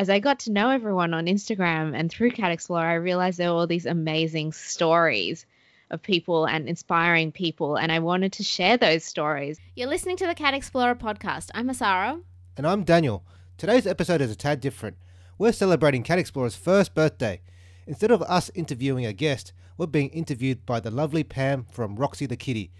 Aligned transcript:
as 0.00 0.08
I 0.08 0.18
got 0.18 0.38
to 0.40 0.50
know 0.50 0.70
everyone 0.70 1.12
on 1.12 1.26
Instagram 1.26 1.94
and 1.94 2.10
through 2.10 2.30
Cat 2.30 2.52
Explorer, 2.52 2.86
I 2.86 2.94
realized 2.94 3.36
there 3.36 3.50
were 3.52 3.58
all 3.58 3.66
these 3.66 3.84
amazing 3.84 4.54
stories 4.54 5.44
of 5.90 6.02
people 6.02 6.46
and 6.46 6.66
inspiring 6.66 7.32
people, 7.32 7.76
and 7.76 7.92
I 7.92 7.98
wanted 7.98 8.32
to 8.32 8.42
share 8.42 8.78
those 8.78 9.04
stories. 9.04 9.60
You're 9.76 9.90
listening 9.90 10.16
to 10.16 10.26
the 10.26 10.34
Cat 10.34 10.54
Explorer 10.54 10.94
podcast. 10.94 11.50
I'm 11.52 11.68
Hasara. 11.68 12.18
And 12.56 12.66
I'm 12.66 12.82
Daniel. 12.82 13.26
Today's 13.58 13.86
episode 13.86 14.22
is 14.22 14.30
a 14.30 14.36
tad 14.36 14.62
different. 14.62 14.96
We're 15.36 15.52
celebrating 15.52 16.02
Cat 16.02 16.18
Explorer's 16.18 16.56
first 16.56 16.94
birthday. 16.94 17.42
Instead 17.86 18.10
of 18.10 18.22
us 18.22 18.50
interviewing 18.54 19.04
a 19.04 19.12
guest, 19.12 19.52
we're 19.76 19.86
being 19.86 20.08
interviewed 20.08 20.64
by 20.64 20.80
the 20.80 20.90
lovely 20.90 21.24
Pam 21.24 21.66
from 21.70 21.96
Roxy 21.96 22.24
the 22.24 22.38
Kitty. 22.38 22.70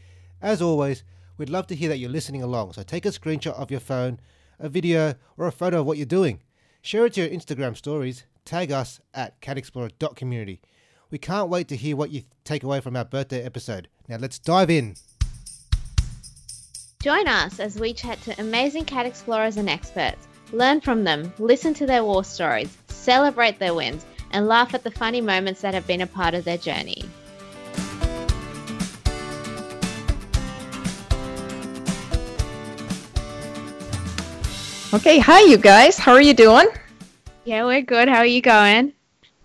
As 0.41 0.62
always, 0.62 1.05
we'd 1.37 1.50
love 1.50 1.66
to 1.66 1.77
hear 1.77 1.91
that 1.91 1.98
you're 1.98 2.09
listening 2.09 2.43
along, 2.43 2.73
so 2.73 2.82
take 2.82 3.05
a 3.05 3.11
screenshot 3.11 3.52
of 3.61 3.71
your 3.71 3.80
phone, 3.80 4.21
a 4.59 4.71
video, 4.71 5.16
or 5.37 5.46
a 5.46 5.52
photo 5.52 5.80
of 5.80 5.87
what 5.87 5.98
you're 5.98 6.07
doing. 6.07 6.41
Share 6.83 7.05
it 7.07 7.15
to 7.15 7.21
your 7.21 7.31
Instagram 7.31 7.77
stories, 7.77 8.25
tag 8.47 8.73
us 8.73 9.01
at 9.12 9.39
catexplorer.community. 9.43 10.61
We 11.11 11.19
can't 11.19 11.51
wait 11.51 11.69
to 11.69 11.77
hear 11.77 11.95
what 11.95 12.11
you 12.11 12.23
take 12.45 12.62
away 12.62 12.80
from 12.80 12.97
our 12.97 13.05
birthday 13.05 13.45
episode. 13.45 13.89
Now 14.09 14.16
let's 14.16 14.39
dive 14.39 14.70
in. 14.70 14.95
Join 17.03 17.29
us 17.29 17.61
as 17.61 17.79
we 17.79 17.93
chat 17.93 18.20
to 18.23 18.41
amazing 18.41 18.87
cat 18.87 19.05
explorers 19.05 19.56
and 19.56 19.69
experts, 19.69 20.27
learn 20.53 20.80
from 20.80 21.05
them, 21.05 21.33
listen 21.39 21.75
to 21.75 21.87
their 21.87 22.05
war 22.05 22.25
stories, 22.25 22.77
celebrate 22.89 23.59
their 23.59 23.75
wins, 23.75 24.05
and 24.31 24.48
laugh 24.48 24.73
at 24.75 24.83
the 24.83 24.91
funny 24.91 25.20
moments 25.20 25.61
that 25.61 25.75
have 25.75 25.87
been 25.87 26.01
a 26.01 26.06
part 26.06 26.34
of 26.34 26.45
their 26.45 26.59
journey. 26.59 27.05
Okay, 34.93 35.21
hi 35.21 35.43
you 35.43 35.57
guys. 35.57 35.97
How 35.99 36.15
are 36.15 36.21
you 36.21 36.35
doing? 36.35 36.67
Yeah, 37.45 37.65
we're 37.65 37.81
good. 37.81 38.09
How 38.09 38.17
are 38.17 38.27
you 38.27 38.41
going? 38.43 38.93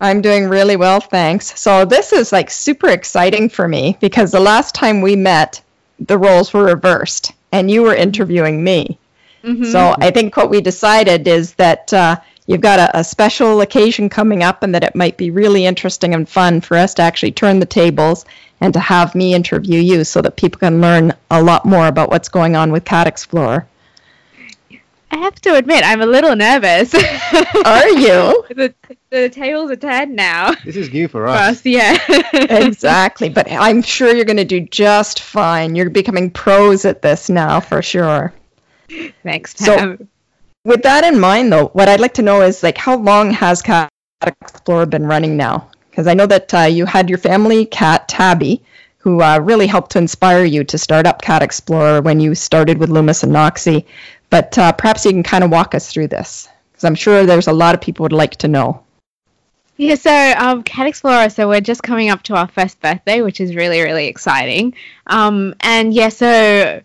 I'm 0.00 0.20
doing 0.20 0.48
really 0.48 0.74
well, 0.74 0.98
thanks. 0.98 1.56
So 1.60 1.84
this 1.84 2.12
is 2.12 2.32
like 2.32 2.50
super 2.50 2.88
exciting 2.88 3.48
for 3.48 3.68
me 3.68 3.96
because 4.00 4.32
the 4.32 4.40
last 4.40 4.74
time 4.74 5.02
we 5.02 5.14
met, 5.14 5.62
the 6.00 6.18
roles 6.18 6.52
were 6.52 6.64
reversed 6.64 7.32
and 7.52 7.70
you 7.70 7.82
were 7.82 7.94
interviewing 7.94 8.64
me. 8.64 8.98
Mm-hmm. 9.44 9.66
So 9.66 9.94
I 10.00 10.10
think 10.10 10.36
what 10.36 10.50
we 10.50 10.60
decided 10.60 11.28
is 11.28 11.54
that 11.54 11.92
uh, 11.92 12.16
you've 12.48 12.60
got 12.60 12.80
a, 12.80 12.98
a, 12.98 13.04
special 13.04 13.60
occasion 13.60 14.08
coming 14.08 14.42
up 14.42 14.64
and 14.64 14.74
that 14.74 14.82
it 14.82 14.96
might 14.96 15.16
be 15.16 15.30
really 15.30 15.64
interesting 15.64 16.12
and 16.12 16.28
fun 16.28 16.60
for 16.60 16.76
us 16.76 16.94
to 16.94 17.02
actually 17.02 17.30
turn 17.30 17.60
the 17.60 17.66
tables 17.66 18.24
and 18.60 18.74
to 18.74 18.80
have 18.80 19.14
me 19.14 19.32
interview 19.32 19.78
you 19.78 20.02
so 20.02 20.20
that 20.22 20.36
people 20.36 20.58
can 20.58 20.80
learn 20.80 21.12
a 21.30 21.40
lot 21.40 21.64
more 21.64 21.86
about 21.86 22.10
what's 22.10 22.28
going 22.28 22.56
on 22.56 22.72
with 22.72 22.84
Cat 22.84 23.06
Explorer. 23.06 23.64
I 25.10 25.18
have 25.18 25.40
to 25.42 25.54
admit, 25.54 25.84
I'm 25.84 26.00
a 26.00 26.06
little 26.06 26.34
nervous. 26.34 26.94
Are 27.64 27.88
you? 27.88 28.44
the, 28.54 28.74
the 29.10 29.28
tables 29.28 29.70
are 29.70 29.76
turned 29.76 30.16
now. 30.16 30.52
This 30.64 30.76
is 30.76 30.92
new 30.92 31.08
for 31.08 31.26
us. 31.26 31.38
For 31.38 31.50
us 31.50 31.66
yeah. 31.66 31.96
exactly. 32.32 33.28
But 33.28 33.50
I'm 33.50 33.82
sure 33.82 34.14
you're 34.14 34.24
going 34.24 34.36
to 34.36 34.44
do 34.44 34.60
just 34.60 35.20
fine. 35.20 35.76
You're 35.76 35.90
becoming 35.90 36.30
pros 36.30 36.84
at 36.84 37.02
this 37.02 37.30
now 37.30 37.60
for 37.60 37.82
sure. 37.82 38.32
Thanks, 39.22 39.54
Pam. 39.54 39.98
So, 39.98 40.06
with 40.64 40.82
that 40.82 41.04
in 41.04 41.20
mind, 41.20 41.52
though, 41.52 41.68
what 41.68 41.88
I'd 41.88 42.00
like 42.00 42.14
to 42.14 42.22
know 42.22 42.42
is 42.42 42.62
like 42.62 42.76
how 42.76 42.96
long 42.96 43.30
has 43.30 43.62
Cat 43.62 43.88
Explorer 44.22 44.86
been 44.86 45.06
running 45.06 45.36
now? 45.36 45.70
Because 45.90 46.08
I 46.08 46.14
know 46.14 46.26
that 46.26 46.52
uh, 46.52 46.62
you 46.62 46.84
had 46.84 47.08
your 47.08 47.18
family 47.18 47.66
cat 47.66 48.08
Tabby, 48.08 48.62
who 48.98 49.22
uh, 49.22 49.38
really 49.38 49.68
helped 49.68 49.92
to 49.92 49.98
inspire 49.98 50.44
you 50.44 50.64
to 50.64 50.76
start 50.76 51.06
up 51.06 51.22
Cat 51.22 51.42
Explorer 51.42 52.02
when 52.02 52.18
you 52.18 52.34
started 52.34 52.78
with 52.78 52.90
Lumos 52.90 53.22
and 53.22 53.32
Noxie. 53.32 53.86
But 54.30 54.58
uh, 54.58 54.72
perhaps 54.72 55.04
you 55.04 55.12
can 55.12 55.22
kind 55.22 55.44
of 55.44 55.50
walk 55.50 55.74
us 55.74 55.92
through 55.92 56.08
this, 56.08 56.48
because 56.72 56.84
I'm 56.84 56.94
sure 56.94 57.24
there's 57.24 57.46
a 57.46 57.52
lot 57.52 57.74
of 57.74 57.80
people 57.80 58.04
would 58.04 58.12
like 58.12 58.36
to 58.36 58.48
know. 58.48 58.82
Yeah, 59.78 59.94
so 59.96 60.34
um, 60.38 60.62
Cat 60.62 60.86
Explorer, 60.86 61.28
so 61.28 61.48
we're 61.48 61.60
just 61.60 61.82
coming 61.82 62.08
up 62.08 62.22
to 62.24 62.34
our 62.34 62.48
first 62.48 62.80
birthday, 62.80 63.20
which 63.20 63.40
is 63.40 63.54
really, 63.54 63.82
really 63.82 64.06
exciting. 64.06 64.74
Um, 65.06 65.54
and 65.60 65.92
yeah, 65.92 66.08
so 66.08 66.82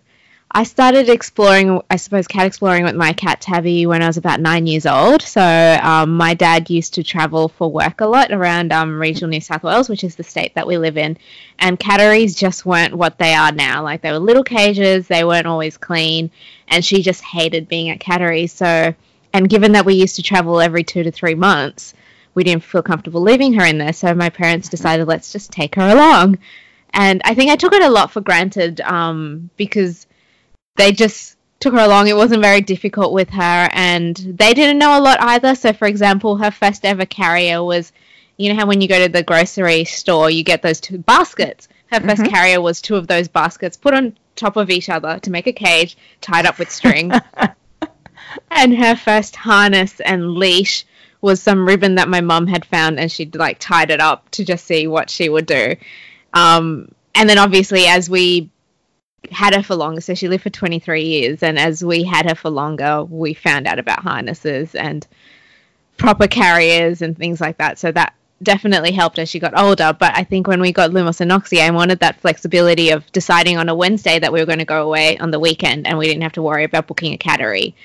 I 0.53 0.63
started 0.63 1.07
exploring, 1.07 1.81
I 1.89 1.95
suppose, 1.95 2.27
cat 2.27 2.45
exploring 2.45 2.83
with 2.83 2.95
my 2.95 3.13
cat 3.13 3.39
Tabby 3.39 3.85
when 3.85 4.01
I 4.01 4.07
was 4.07 4.17
about 4.17 4.41
nine 4.41 4.67
years 4.67 4.85
old. 4.85 5.21
So 5.21 5.41
um, 5.41 6.17
my 6.17 6.33
dad 6.33 6.69
used 6.69 6.95
to 6.95 7.03
travel 7.03 7.47
for 7.47 7.71
work 7.71 8.01
a 8.01 8.05
lot 8.05 8.33
around 8.33 8.73
um, 8.73 8.99
regional 8.99 9.29
New 9.29 9.39
South 9.39 9.63
Wales, 9.63 9.87
which 9.87 10.03
is 10.03 10.15
the 10.15 10.23
state 10.23 10.53
that 10.55 10.67
we 10.67 10.77
live 10.77 10.97
in. 10.97 11.17
And 11.57 11.79
catteries 11.79 12.35
just 12.35 12.65
weren't 12.65 12.93
what 12.93 13.17
they 13.17 13.33
are 13.33 13.53
now. 13.53 13.81
Like 13.83 14.01
they 14.01 14.11
were 14.11 14.19
little 14.19 14.43
cages, 14.43 15.07
they 15.07 15.23
weren't 15.23 15.47
always 15.47 15.77
clean, 15.77 16.29
and 16.67 16.83
she 16.83 17.01
just 17.01 17.23
hated 17.23 17.69
being 17.69 17.89
at 17.89 18.01
catteries. 18.01 18.51
So, 18.51 18.93
and 19.31 19.49
given 19.49 19.71
that 19.71 19.85
we 19.85 19.93
used 19.93 20.17
to 20.17 20.23
travel 20.23 20.59
every 20.59 20.83
two 20.83 21.03
to 21.03 21.11
three 21.11 21.35
months, 21.35 21.93
we 22.33 22.43
didn't 22.43 22.63
feel 22.63 22.83
comfortable 22.83 23.21
leaving 23.21 23.53
her 23.53 23.65
in 23.65 23.77
there. 23.77 23.93
So 23.93 24.13
my 24.13 24.29
parents 24.29 24.67
decided, 24.67 25.07
let's 25.07 25.31
just 25.31 25.53
take 25.53 25.75
her 25.75 25.87
along. 25.87 26.39
And 26.93 27.21
I 27.23 27.35
think 27.35 27.51
I 27.51 27.55
took 27.55 27.71
it 27.71 27.81
a 27.81 27.89
lot 27.89 28.11
for 28.11 28.19
granted 28.19 28.81
um, 28.81 29.49
because 29.55 30.07
they 30.75 30.91
just 30.91 31.37
took 31.59 31.73
her 31.73 31.79
along. 31.79 32.07
It 32.07 32.15
wasn't 32.15 32.41
very 32.41 32.61
difficult 32.61 33.13
with 33.13 33.29
her, 33.29 33.69
and 33.71 34.15
they 34.15 34.53
didn't 34.53 34.79
know 34.79 34.99
a 34.99 35.01
lot 35.01 35.21
either. 35.21 35.55
So, 35.55 35.73
for 35.73 35.87
example, 35.87 36.37
her 36.37 36.51
first 36.51 36.85
ever 36.85 37.05
carrier 37.05 37.63
was, 37.63 37.91
you 38.37 38.49
know 38.49 38.59
how 38.59 38.65
when 38.65 38.81
you 38.81 38.87
go 38.87 39.05
to 39.05 39.11
the 39.11 39.23
grocery 39.23 39.85
store, 39.85 40.29
you 40.29 40.43
get 40.43 40.61
those 40.61 40.81
two 40.81 40.97
baskets. 40.97 41.67
Her 41.91 41.99
1st 41.99 42.15
mm-hmm. 42.15 42.33
carrier 42.33 42.61
was 42.61 42.81
two 42.81 42.95
of 42.95 43.07
those 43.07 43.27
baskets 43.27 43.75
put 43.77 43.93
on 43.93 44.17
top 44.35 44.55
of 44.55 44.69
each 44.69 44.89
other 44.89 45.19
to 45.19 45.29
make 45.29 45.47
a 45.47 45.53
cage, 45.53 45.97
tied 46.21 46.45
up 46.45 46.57
with 46.57 46.71
string. 46.71 47.11
and 48.51 48.77
her 48.77 48.95
first 48.95 49.35
harness 49.35 49.99
and 49.99 50.35
leash 50.35 50.85
was 51.19 51.41
some 51.41 51.67
ribbon 51.67 51.95
that 51.95 52.09
my 52.09 52.21
mum 52.21 52.47
had 52.47 52.65
found, 52.65 52.99
and 52.99 53.11
she'd 53.11 53.35
like 53.35 53.59
tied 53.59 53.91
it 53.91 53.99
up 53.99 54.29
to 54.31 54.43
just 54.43 54.65
see 54.65 54.87
what 54.87 55.09
she 55.09 55.29
would 55.29 55.45
do. 55.45 55.75
Um, 56.33 56.93
and 57.13 57.29
then 57.29 57.37
obviously, 57.37 57.85
as 57.85 58.09
we 58.09 58.49
had 59.29 59.55
her 59.55 59.63
for 59.63 59.75
longer. 59.75 60.01
So 60.01 60.13
she 60.13 60.27
lived 60.27 60.43
for 60.43 60.49
23 60.49 61.03
years. 61.03 61.43
And 61.43 61.59
as 61.59 61.83
we 61.83 62.03
had 62.03 62.27
her 62.27 62.35
for 62.35 62.49
longer, 62.49 63.03
we 63.03 63.33
found 63.33 63.67
out 63.67 63.79
about 63.79 63.99
harnesses 63.99 64.73
and 64.73 65.05
proper 65.97 66.27
carriers 66.27 67.01
and 67.01 67.17
things 67.17 67.39
like 67.39 67.57
that. 67.57 67.77
So 67.77 67.91
that 67.91 68.13
definitely 68.41 68.91
helped 68.91 69.19
as 69.19 69.29
she 69.29 69.39
got 69.39 69.57
older. 69.57 69.95
But 69.97 70.17
I 70.17 70.23
think 70.23 70.47
when 70.47 70.61
we 70.61 70.71
got 70.71 70.91
Lumos 70.91 71.21
and 71.21 71.29
Noxie, 71.29 71.61
I 71.61 71.69
wanted 71.71 71.99
that 71.99 72.19
flexibility 72.19 72.89
of 72.89 73.09
deciding 73.11 73.57
on 73.57 73.69
a 73.69 73.75
Wednesday 73.75 74.17
that 74.17 74.33
we 74.33 74.39
were 74.39 74.45
going 74.45 74.59
to 74.59 74.65
go 74.65 74.83
away 74.83 75.17
on 75.17 75.31
the 75.31 75.39
weekend 75.39 75.85
and 75.85 75.97
we 75.97 76.07
didn't 76.07 76.23
have 76.23 76.33
to 76.33 76.41
worry 76.41 76.63
about 76.63 76.87
booking 76.87 77.13
a 77.13 77.17
cattery, 77.17 77.75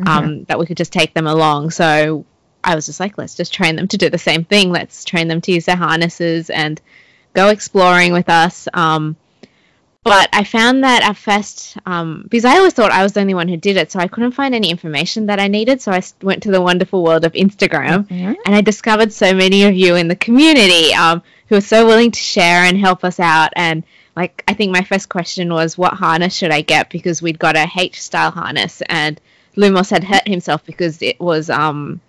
mm-hmm. 0.00 0.08
um, 0.08 0.44
that 0.44 0.58
we 0.58 0.66
could 0.66 0.78
just 0.78 0.92
take 0.92 1.12
them 1.12 1.26
along. 1.26 1.70
So 1.70 2.24
I 2.64 2.74
was 2.74 2.86
just 2.86 3.00
like, 3.00 3.18
let's 3.18 3.34
just 3.34 3.52
train 3.52 3.76
them 3.76 3.88
to 3.88 3.98
do 3.98 4.08
the 4.08 4.18
same 4.18 4.44
thing. 4.44 4.70
Let's 4.70 5.04
train 5.04 5.28
them 5.28 5.42
to 5.42 5.52
use 5.52 5.66
their 5.66 5.76
harnesses 5.76 6.48
and 6.48 6.80
go 7.34 7.48
exploring 7.48 8.12
with 8.12 8.30
us. 8.30 8.66
Um, 8.72 9.16
but 10.06 10.28
I 10.32 10.44
found 10.44 10.84
that 10.84 11.02
at 11.02 11.16
first, 11.16 11.76
um, 11.84 12.22
because 12.30 12.44
I 12.44 12.58
always 12.58 12.74
thought 12.74 12.92
I 12.92 13.02
was 13.02 13.12
the 13.12 13.20
only 13.20 13.34
one 13.34 13.48
who 13.48 13.56
did 13.56 13.76
it, 13.76 13.90
so 13.90 13.98
I 13.98 14.06
couldn't 14.06 14.32
find 14.32 14.54
any 14.54 14.70
information 14.70 15.26
that 15.26 15.40
I 15.40 15.48
needed. 15.48 15.82
So 15.82 15.90
I 15.90 16.00
went 16.22 16.44
to 16.44 16.52
the 16.52 16.60
wonderful 16.60 17.02
world 17.02 17.24
of 17.24 17.32
Instagram, 17.32 18.06
mm-hmm. 18.06 18.34
and 18.46 18.54
I 18.54 18.60
discovered 18.60 19.12
so 19.12 19.34
many 19.34 19.64
of 19.64 19.74
you 19.74 19.96
in 19.96 20.06
the 20.06 20.14
community 20.14 20.94
um, 20.94 21.24
who 21.48 21.56
are 21.56 21.60
so 21.60 21.84
willing 21.84 22.12
to 22.12 22.20
share 22.20 22.62
and 22.62 22.78
help 22.78 23.02
us 23.02 23.18
out. 23.18 23.50
And 23.56 23.82
like, 24.14 24.44
I 24.46 24.54
think 24.54 24.70
my 24.70 24.82
first 24.82 25.08
question 25.08 25.52
was, 25.52 25.76
what 25.76 25.94
harness 25.94 26.36
should 26.36 26.52
I 26.52 26.60
get? 26.60 26.88
Because 26.88 27.20
we'd 27.20 27.40
got 27.40 27.56
a 27.56 27.66
H 27.76 28.00
style 28.00 28.30
harness, 28.30 28.82
and 28.88 29.20
Lumos 29.56 29.90
had 29.90 30.04
hurt 30.04 30.28
himself 30.28 30.64
because 30.64 31.02
it 31.02 31.18
was 31.18 31.50
um, 31.50 32.00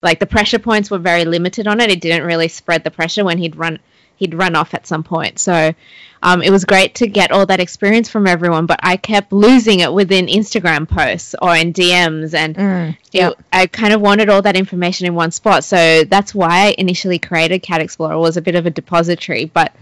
like 0.00 0.20
the 0.20 0.26
pressure 0.26 0.60
points 0.60 0.92
were 0.92 0.98
very 0.98 1.24
limited 1.24 1.66
on 1.66 1.80
it. 1.80 1.90
It 1.90 2.00
didn't 2.00 2.26
really 2.26 2.48
spread 2.48 2.84
the 2.84 2.90
pressure 2.92 3.24
when 3.24 3.38
he'd 3.38 3.56
run 3.56 3.80
he'd 4.16 4.34
run 4.34 4.54
off 4.54 4.74
at 4.74 4.86
some 4.86 5.02
point. 5.02 5.40
So 5.40 5.74
um, 6.22 6.40
it 6.40 6.50
was 6.50 6.64
great 6.64 6.94
to 6.96 7.08
get 7.08 7.32
all 7.32 7.46
that 7.46 7.58
experience 7.58 8.08
from 8.08 8.28
everyone, 8.28 8.66
but 8.66 8.78
I 8.82 8.96
kept 8.96 9.32
losing 9.32 9.80
it 9.80 9.92
within 9.92 10.26
Instagram 10.26 10.88
posts 10.88 11.34
or 11.42 11.54
in 11.56 11.72
DMs, 11.72 12.32
and 12.32 12.56
mm, 12.56 12.96
yeah. 13.10 13.32
I 13.52 13.66
kind 13.66 13.92
of 13.92 14.00
wanted 14.00 14.28
all 14.28 14.42
that 14.42 14.56
information 14.56 15.06
in 15.06 15.14
one 15.14 15.32
spot. 15.32 15.64
So 15.64 16.04
that's 16.04 16.32
why 16.32 16.68
I 16.68 16.74
initially 16.78 17.18
created 17.18 17.60
Cat 17.60 17.80
Explorer 17.80 18.18
was 18.18 18.36
a 18.36 18.42
bit 18.42 18.54
of 18.54 18.66
a 18.66 18.70
depository, 18.70 19.46
but 19.46 19.74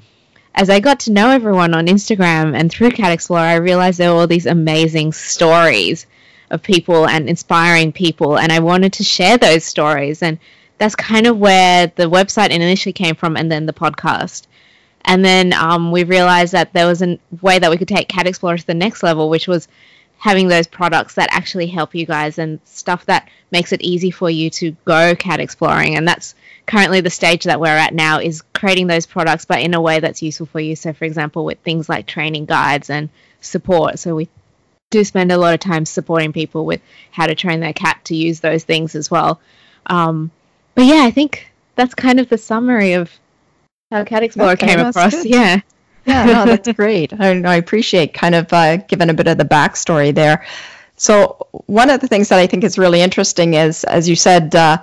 as 0.55 0.71
I 0.71 0.81
got 0.81 1.01
to 1.01 1.13
know 1.13 1.31
everyone 1.31 1.75
on 1.75 1.87
Instagram 1.87 2.59
and 2.59 2.71
through 2.71 2.93
Cat 2.93 3.13
Explorer, 3.13 3.43
I 3.43 3.55
realized 3.57 3.99
there 3.99 4.13
were 4.13 4.21
all 4.21 4.27
these 4.27 4.47
amazing 4.47 5.13
stories 5.13 6.07
of 6.51 6.63
people 6.63 7.07
and 7.07 7.29
inspiring 7.29 7.93
people, 7.93 8.39
and 8.39 8.51
I 8.51 8.61
wanted 8.61 8.95
to 8.95 9.05
share 9.05 9.37
those 9.37 9.65
stories. 9.65 10.23
And 10.23 10.39
that's 10.79 10.97
kind 10.97 11.27
of 11.27 11.39
where 11.39 11.93
the 11.95 12.11
website 12.11 12.49
initially 12.49 12.95
came 12.95 13.15
from, 13.15 13.37
and 13.37 13.53
then 13.53 13.67
the 13.67 13.73
podcast. 13.75 14.47
And 15.03 15.25
then 15.25 15.53
um, 15.53 15.93
we 15.93 16.05
realized 16.05 16.53
that 16.53 16.73
there 16.73 16.87
was 16.87 17.03
a 17.03 17.19
way 17.41 17.59
that 17.59 17.71
we 17.71 17.79
could 17.79 17.89
take 17.89 18.09
Cat 18.09 18.27
Explorer 18.27 18.59
to 18.59 18.67
the 18.67 18.75
next 18.75 19.03
level, 19.03 19.31
which 19.31 19.49
was 19.49 19.67
having 20.19 20.49
those 20.49 20.67
products 20.67 21.15
that 21.15 21.29
actually 21.33 21.67
help 21.67 21.95
you 21.95 22.05
guys 22.05 22.39
and 22.39 22.61
stuff 22.67 23.07
that 23.07 23.29
makes 23.51 23.73
it 23.73 23.81
easy 23.81 24.11
for 24.11 24.29
you 24.29 24.51
to 24.51 24.77
go 24.85 25.15
cat 25.15 25.41
exploring. 25.41 25.97
And 25.97 26.07
that's 26.07 26.35
currently 26.67 27.01
the 27.01 27.09
stage 27.09 27.45
that 27.45 27.59
we're 27.59 27.69
at 27.69 27.95
now 27.95 28.21
is 28.21 28.43
creating 28.55 28.87
those 28.87 29.07
products, 29.07 29.47
but 29.47 29.63
in 29.63 29.73
a 29.73 29.81
way 29.81 29.99
that's 29.99 30.23
useful 30.23 30.45
for 30.47 30.61
you. 30.61 30.77
So, 30.77 30.93
for 30.93 31.07
example, 31.07 31.47
with 31.47 31.59
things 31.61 31.89
like 31.89 32.07
training 32.07 32.45
guides 32.45 32.91
and 32.91 33.09
support. 33.41 33.99
So, 33.99 34.15
we 34.15 34.29
do 34.91 35.05
spend 35.05 35.33
a 35.33 35.39
lot 35.39 35.55
of 35.55 35.61
time 35.61 35.87
supporting 35.87 36.35
people 36.35 36.67
with 36.67 36.83
how 37.11 37.27
to 37.27 37.35
train 37.35 37.61
their 37.61 37.73
cat 37.73 38.05
to 38.05 38.15
use 38.15 38.41
those 38.41 38.65
things 38.65 38.95
as 38.95 39.11
well. 39.11 39.41
Um, 39.87 40.31
but 40.75 40.85
yeah, 40.85 41.03
I 41.05 41.11
think 41.11 41.51
that's 41.77 41.95
kind 41.95 42.21
of 42.21 42.29
the 42.29 42.39
summary 42.39 42.93
of 42.93 43.11
how 43.91 44.05
Cat 44.05 44.23
Explorer 44.23 44.53
Okay, 44.53 44.67
came 44.69 44.81
across. 44.81 45.13
good. 45.15 45.27
Yeah. 45.31 45.61
Yeah, 46.07 46.25
no, 46.25 46.45
that's 46.47 46.73
great. 46.73 47.13
I, 47.13 47.43
I 47.43 47.57
appreciate 47.57 48.15
kind 48.15 48.35
of 48.35 48.51
uh, 48.53 48.79
giving 48.79 49.11
a 49.11 49.15
bit 49.15 49.27
of 49.29 49.37
the 49.37 49.45
backstory 49.45 50.15
there. 50.15 50.47
So 50.97 51.47
one 51.67 51.91
of 51.91 52.01
the 52.01 52.09
things 52.09 52.31
that 52.31 52.39
I 52.39 52.47
think 52.47 52.65
is 52.65 52.79
really 52.79 53.01
interesting 53.03 53.53
is, 53.55 53.85
as 53.85 54.09
you 54.09 54.17
said, 54.17 54.55
uh, 54.55 54.79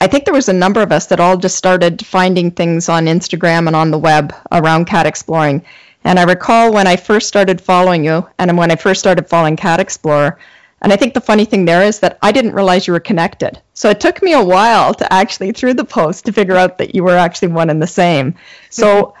I 0.00 0.06
think 0.06 0.24
there 0.24 0.34
was 0.34 0.48
a 0.48 0.54
number 0.54 0.80
of 0.80 0.92
us 0.92 1.06
that 1.06 1.20
all 1.20 1.36
just 1.36 1.56
started 1.56 2.04
finding 2.06 2.50
things 2.50 2.88
on 2.88 3.04
Instagram 3.04 3.66
and 3.66 3.76
on 3.76 3.90
the 3.90 3.98
web 3.98 4.34
around 4.50 4.86
cat 4.86 5.06
exploring. 5.06 5.62
And 6.04 6.18
I 6.18 6.22
recall 6.22 6.72
when 6.72 6.86
I 6.86 6.96
first 6.96 7.28
started 7.28 7.60
following 7.60 8.04
you, 8.04 8.26
and 8.38 8.56
when 8.56 8.70
I 8.70 8.76
first 8.76 9.00
started 9.00 9.28
following 9.28 9.56
Cat 9.56 9.80
Explorer, 9.80 10.38
and 10.82 10.92
I 10.92 10.96
think 10.96 11.14
the 11.14 11.20
funny 11.20 11.44
thing 11.44 11.64
there 11.64 11.82
is 11.82 12.00
that 12.00 12.18
I 12.22 12.32
didn't 12.32 12.52
realize 12.52 12.86
you 12.86 12.92
were 12.92 13.00
connected. 13.00 13.60
So 13.74 13.88
it 13.90 14.00
took 14.00 14.22
me 14.22 14.32
a 14.34 14.44
while 14.44 14.92
to 14.94 15.12
actually, 15.12 15.52
through 15.52 15.74
the 15.74 15.84
post, 15.84 16.26
to 16.26 16.32
figure 16.32 16.56
out 16.56 16.78
that 16.78 16.94
you 16.94 17.02
were 17.02 17.16
actually 17.16 17.48
one 17.48 17.70
and 17.70 17.80
the 17.80 17.86
same. 17.86 18.34
So 18.70 19.14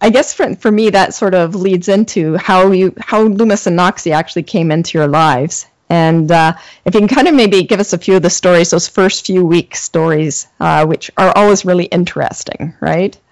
I 0.00 0.10
guess 0.10 0.32
for, 0.32 0.54
for 0.54 0.70
me, 0.70 0.90
that 0.90 1.14
sort 1.14 1.34
of 1.34 1.54
leads 1.54 1.88
into 1.88 2.36
how 2.36 2.72
you 2.72 2.94
how 2.98 3.28
Lumos 3.28 3.66
and 3.66 3.78
Noxie 3.78 4.12
actually 4.12 4.44
came 4.44 4.70
into 4.70 4.98
your 4.98 5.08
lives. 5.08 5.66
And 5.90 6.32
uh, 6.32 6.54
if 6.84 6.94
you 6.94 7.00
can 7.00 7.08
kind 7.08 7.28
of 7.28 7.34
maybe 7.34 7.62
give 7.64 7.80
us 7.80 7.92
a 7.92 7.98
few 7.98 8.16
of 8.16 8.22
the 8.22 8.30
stories, 8.30 8.70
those 8.70 8.88
first 8.88 9.26
few 9.26 9.44
week 9.44 9.76
stories, 9.76 10.46
uh, 10.58 10.86
which 10.86 11.10
are 11.16 11.32
always 11.36 11.64
really 11.64 11.84
interesting, 11.86 12.74
right? 12.80 13.18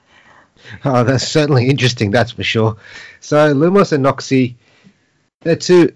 Oh, 0.85 1.03
that's 1.03 1.27
certainly 1.27 1.69
interesting, 1.69 2.13
that's 2.13 2.31
for 2.31 2.45
sure. 2.45 2.77
So, 3.19 3.53
Lumos 3.53 3.93
and 3.93 4.05
Noxie, 4.05 4.55
they're 5.41 5.57
two 5.57 5.93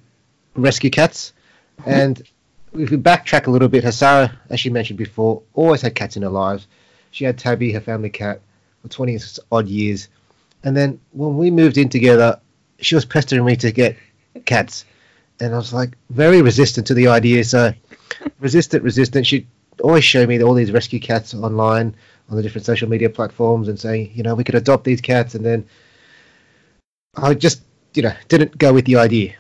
rescue 0.56 0.90
cats. 0.90 1.32
And 1.84 2.23
if 2.75 2.90
we 2.90 2.96
backtrack 2.96 3.46
a 3.46 3.50
little 3.50 3.69
bit, 3.69 3.84
Hasara, 3.84 4.37
as 4.50 4.61
she 4.61 4.70
mentioned 4.70 4.99
before, 4.99 5.43
always 5.55 5.82
had 5.82 5.94
cats 5.94 6.17
in 6.17 6.23
her 6.23 6.28
lives. 6.28 6.67
She 7.11 7.25
had 7.25 7.38
Tabby, 7.38 7.73
her 7.73 7.81
family 7.81 8.11
cat, 8.11 8.40
for 8.82 8.88
20 8.88 9.19
odd 9.52 9.69
years. 9.69 10.08
And 10.64 10.76
then 10.76 11.00
when 11.12 11.37
we 11.37 11.50
moved 11.50 11.78
in 11.78 11.88
together, 11.88 12.40
she 12.81 12.94
was 12.94 13.05
pestering 13.05 13.44
me 13.44 13.56
to 13.56 13.73
get 13.73 13.96
cats. 14.44 14.84
And 15.40 15.55
I 15.55 15.56
was 15.56 15.73
like, 15.73 15.96
very 16.11 16.43
resistant 16.43 16.87
to 16.88 16.94
the 16.94 17.08
idea. 17.08 17.44
So, 17.44 17.73
resistant, 18.40 18.82
resistant. 18.82 19.26
She'd 19.26 19.46
always 19.82 20.05
show 20.05 20.26
me 20.26 20.43
all 20.43 20.55
these 20.55 20.73
rescue 20.73 21.00
cats 21.00 21.34
online 21.34 21.94
on 22.28 22.37
the 22.37 22.43
different 22.43 22.67
social 22.67 22.88
media 22.88 23.11
platforms 23.11 23.69
and 23.69 23.78
saying, 23.78 24.11
you 24.14 24.23
know, 24.23 24.34
we 24.34 24.44
could 24.44 24.55
adopt 24.55 24.84
these 24.84 25.00
cats. 25.00 25.34
And 25.34 25.44
then 25.44 25.67
I 27.14 27.34
just, 27.34 27.62
you 27.94 28.02
know, 28.02 28.14
didn't 28.28 28.58
go 28.58 28.73
with 28.73 28.87
the 28.87 28.96
idea. 28.96 29.34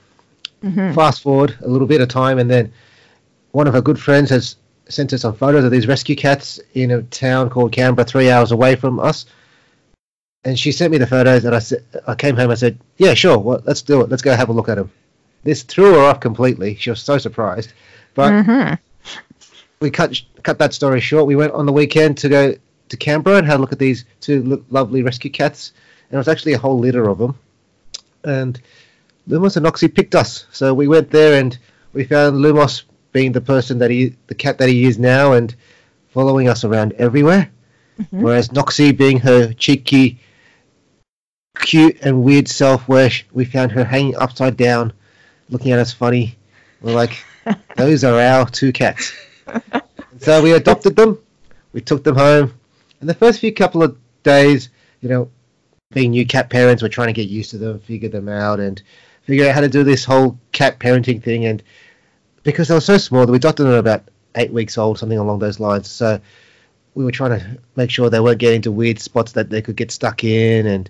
Fast 0.94 1.22
forward 1.22 1.56
a 1.62 1.68
little 1.68 1.86
bit 1.86 2.00
of 2.00 2.08
time, 2.08 2.38
and 2.38 2.50
then 2.50 2.72
one 3.52 3.66
of 3.68 3.74
her 3.74 3.80
good 3.80 4.00
friends 4.00 4.30
has 4.30 4.56
sent 4.88 5.12
us 5.12 5.22
some 5.22 5.34
photos 5.34 5.64
of 5.64 5.70
these 5.70 5.86
rescue 5.86 6.16
cats 6.16 6.60
in 6.74 6.90
a 6.90 7.02
town 7.02 7.50
called 7.50 7.72
Canberra, 7.72 8.04
three 8.06 8.30
hours 8.30 8.52
away 8.52 8.74
from 8.76 8.98
us. 8.98 9.26
And 10.44 10.58
she 10.58 10.72
sent 10.72 10.92
me 10.92 10.98
the 10.98 11.06
photos, 11.06 11.44
and 11.44 11.54
I 11.54 11.58
said, 11.58 11.84
I 12.06 12.14
came 12.14 12.36
home 12.36 12.50
and 12.50 12.58
said, 12.58 12.78
"Yeah, 12.98 13.14
sure, 13.14 13.38
well, 13.38 13.62
let's 13.64 13.82
do 13.82 14.00
it. 14.00 14.08
Let's 14.08 14.22
go 14.22 14.34
have 14.34 14.48
a 14.48 14.52
look 14.52 14.68
at 14.68 14.76
them." 14.76 14.90
This 15.44 15.62
threw 15.62 15.94
her 15.94 16.00
off 16.04 16.20
completely. 16.20 16.74
She 16.76 16.90
was 16.90 17.00
so 17.00 17.18
surprised, 17.18 17.72
but 18.14 18.32
Mm-hmm. 18.32 18.74
we 19.80 19.90
cut 19.90 20.20
cut 20.42 20.58
that 20.58 20.74
story 20.74 21.00
short. 21.00 21.26
We 21.26 21.36
went 21.36 21.52
on 21.52 21.66
the 21.66 21.72
weekend 21.72 22.18
to 22.18 22.28
go 22.28 22.54
to 22.88 22.96
Canberra 22.96 23.38
and 23.38 23.46
had 23.46 23.56
a 23.56 23.60
look 23.60 23.72
at 23.72 23.78
these 23.78 24.04
two 24.20 24.42
lo- 24.44 24.64
lovely 24.70 25.02
rescue 25.02 25.30
cats, 25.30 25.72
and 26.08 26.14
it 26.16 26.18
was 26.18 26.28
actually 26.28 26.52
a 26.54 26.58
whole 26.58 26.78
litter 26.78 27.08
of 27.08 27.18
them. 27.18 27.34
And 28.24 28.60
Lumos 29.28 29.56
and 29.56 29.66
Noxie 29.66 29.92
picked 29.92 30.14
us, 30.14 30.46
so 30.52 30.72
we 30.72 30.88
went 30.88 31.10
there 31.10 31.40
and 31.40 31.58
we 31.92 32.04
found 32.04 32.36
Lumos 32.36 32.84
being 33.12 33.32
the 33.32 33.40
person 33.40 33.78
that 33.78 33.90
he, 33.90 34.14
the 34.26 34.34
cat 34.34 34.58
that 34.58 34.68
he 34.68 34.84
is 34.84 34.98
now, 34.98 35.32
and 35.32 35.54
following 36.08 36.48
us 36.48 36.64
around 36.64 36.92
everywhere. 36.94 37.50
Mm-hmm. 38.00 38.22
Whereas 38.22 38.50
Noxie 38.50 38.96
being 38.96 39.18
her 39.20 39.52
cheeky, 39.54 40.20
cute 41.58 41.98
and 42.02 42.22
weird 42.22 42.48
self, 42.48 42.86
where 42.88 43.10
we 43.32 43.44
found 43.44 43.72
her 43.72 43.84
hanging 43.84 44.16
upside 44.16 44.56
down, 44.56 44.92
looking 45.48 45.72
at 45.72 45.78
us 45.78 45.92
funny. 45.92 46.36
We're 46.80 46.94
like, 46.94 47.24
those 47.76 48.04
are 48.04 48.20
our 48.20 48.46
two 48.46 48.72
cats. 48.72 49.12
So 50.18 50.42
we 50.42 50.52
adopted 50.52 50.96
them. 50.96 51.18
We 51.72 51.80
took 51.80 52.04
them 52.04 52.16
home. 52.16 52.54
And 53.00 53.08
the 53.08 53.14
first 53.14 53.40
few 53.40 53.52
couple 53.52 53.82
of 53.82 53.96
days, 54.22 54.70
you 55.00 55.08
know, 55.08 55.30
being 55.92 56.10
new 56.10 56.26
cat 56.26 56.50
parents, 56.50 56.82
we're 56.82 56.88
trying 56.88 57.08
to 57.08 57.12
get 57.12 57.28
used 57.28 57.50
to 57.50 57.58
them, 57.58 57.80
figure 57.80 58.08
them 58.08 58.28
out, 58.28 58.60
and 58.60 58.82
figure 59.26 59.48
out 59.48 59.54
how 59.54 59.60
to 59.60 59.68
do 59.68 59.84
this 59.84 60.04
whole 60.04 60.38
cat 60.52 60.78
parenting 60.78 61.22
thing. 61.22 61.44
And 61.44 61.62
because 62.44 62.68
they 62.68 62.74
were 62.74 62.80
so 62.80 62.96
small, 62.96 63.26
we 63.26 63.36
adopted 63.36 63.66
them 63.66 63.74
at 63.74 63.78
about 63.78 64.04
eight 64.36 64.52
weeks 64.52 64.78
old, 64.78 64.98
something 64.98 65.18
along 65.18 65.40
those 65.40 65.60
lines. 65.60 65.90
So 65.90 66.20
we 66.94 67.04
were 67.04 67.10
trying 67.10 67.38
to 67.38 67.58
make 67.74 67.90
sure 67.90 68.08
they 68.08 68.20
weren't 68.20 68.38
getting 68.38 68.62
to 68.62 68.72
weird 68.72 69.00
spots 69.00 69.32
that 69.32 69.50
they 69.50 69.62
could 69.62 69.76
get 69.76 69.90
stuck 69.90 70.22
in. 70.24 70.66
And 70.66 70.88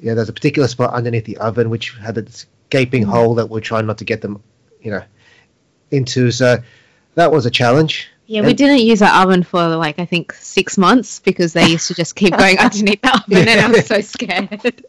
yeah, 0.00 0.14
there's 0.14 0.28
a 0.28 0.32
particular 0.32 0.68
spot 0.68 0.92
underneath 0.92 1.24
the 1.24 1.38
oven 1.38 1.70
which 1.70 1.96
had 1.96 2.16
this 2.16 2.46
gaping 2.70 3.04
mm. 3.04 3.10
hole 3.10 3.36
that 3.36 3.48
we're 3.48 3.60
trying 3.60 3.86
not 3.86 3.98
to 3.98 4.04
get 4.04 4.20
them, 4.20 4.42
you 4.80 4.90
know, 4.90 5.02
into. 5.90 6.32
So 6.32 6.58
that 7.14 7.30
was 7.30 7.46
a 7.46 7.50
challenge. 7.50 8.08
Yeah, 8.28 8.40
we 8.40 8.54
didn't 8.54 8.80
use 8.80 9.02
our 9.02 9.22
oven 9.22 9.44
for 9.44 9.76
like 9.76 10.00
I 10.00 10.04
think 10.04 10.32
six 10.32 10.76
months 10.76 11.20
because 11.20 11.52
they 11.52 11.68
used 11.68 11.86
to 11.88 11.94
just 11.94 12.16
keep 12.16 12.36
going 12.38 12.58
underneath 12.58 13.00
the 13.00 13.14
oven, 13.14 13.46
and 13.46 13.60
I 13.60 13.68
was 13.68 13.86
so 13.86 14.00
scared. 14.00 14.84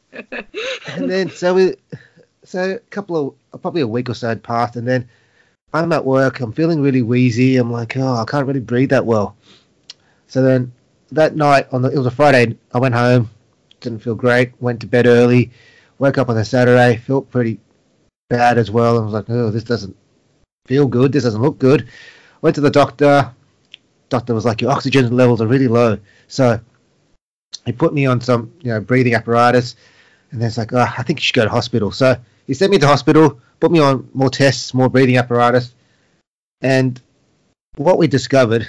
and 0.88 1.08
then 1.08 1.30
so 1.30 1.54
we 1.54 1.76
so 2.48 2.72
a 2.72 2.80
couple 2.90 3.16
of 3.18 3.34
uh, 3.54 3.58
probably 3.58 3.82
a 3.82 3.88
week 3.88 4.10
or 4.10 4.14
so 4.14 4.30
had 4.30 4.42
passed 4.42 4.76
and 4.76 4.88
then 4.88 5.08
i'm 5.74 5.92
at 5.92 6.06
work 6.06 6.40
i'm 6.40 6.52
feeling 6.52 6.82
really 6.82 7.02
wheezy 7.02 7.58
i'm 7.58 7.72
like 7.72 7.98
oh 7.98 8.16
i 8.16 8.26
can't 8.26 8.48
really 8.48 8.60
breathe 8.60 8.90
that 8.90 9.06
well. 9.06 9.36
So 10.28 10.42
then 10.42 10.74
that 11.12 11.36
night 11.36 11.68
on 11.72 11.82
the 11.82 11.90
it 11.90 11.98
was 11.98 12.08
a 12.08 12.12
friday 12.12 12.58
i 12.74 12.80
went 12.80 12.96
home 12.96 13.30
didn't 13.80 14.04
feel 14.04 14.16
great 14.16 14.52
went 14.62 14.82
to 14.82 14.88
bed 14.88 15.06
early 15.06 15.52
woke 16.00 16.18
up 16.18 16.30
on 16.30 16.38
a 16.38 16.44
saturday 16.44 16.98
felt 16.98 17.30
pretty 17.32 17.60
bad 18.30 18.58
as 18.58 18.70
well 18.70 19.00
i 19.00 19.04
was 19.04 19.14
like 19.14 19.30
oh 19.30 19.50
this 19.50 19.64
doesn't 19.64 19.96
feel 20.68 20.86
good 20.86 21.12
this 21.12 21.24
doesn't 21.24 21.42
look 21.42 21.58
good. 21.58 21.88
Went 22.42 22.56
to 22.56 22.62
the 22.62 22.70
doctor 22.70 23.34
doctor 24.10 24.34
was 24.34 24.46
like 24.46 24.62
your 24.62 24.72
oxygen 24.72 25.16
levels 25.16 25.42
are 25.42 25.48
really 25.48 25.68
low. 25.68 25.98
So 26.28 26.60
he 27.66 27.72
put 27.72 27.94
me 27.94 28.06
on 28.06 28.22
some 28.22 28.54
you 28.62 28.72
know 28.72 28.82
breathing 28.82 29.16
apparatus 29.16 29.76
and 30.32 30.42
then 30.42 30.48
it's 30.48 30.58
like, 30.58 30.74
oh, 30.74 30.80
I 30.98 31.04
think 31.04 31.20
you 31.20 31.24
should 31.24 31.36
go 31.36 31.46
to 31.46 31.50
hospital. 31.50 31.92
So 31.92 32.18
he 32.48 32.54
sent 32.54 32.72
me 32.72 32.80
to 32.80 32.88
hospital, 32.88 33.40
put 33.60 33.72
me 33.72 33.80
on 33.80 34.10
more 34.14 34.30
tests, 34.30 34.74
more 34.74 34.90
breathing 34.90 35.18
apparatus. 35.18 35.74
And 36.62 37.00
what 37.76 37.98
we 38.00 38.08
discovered 38.08 38.68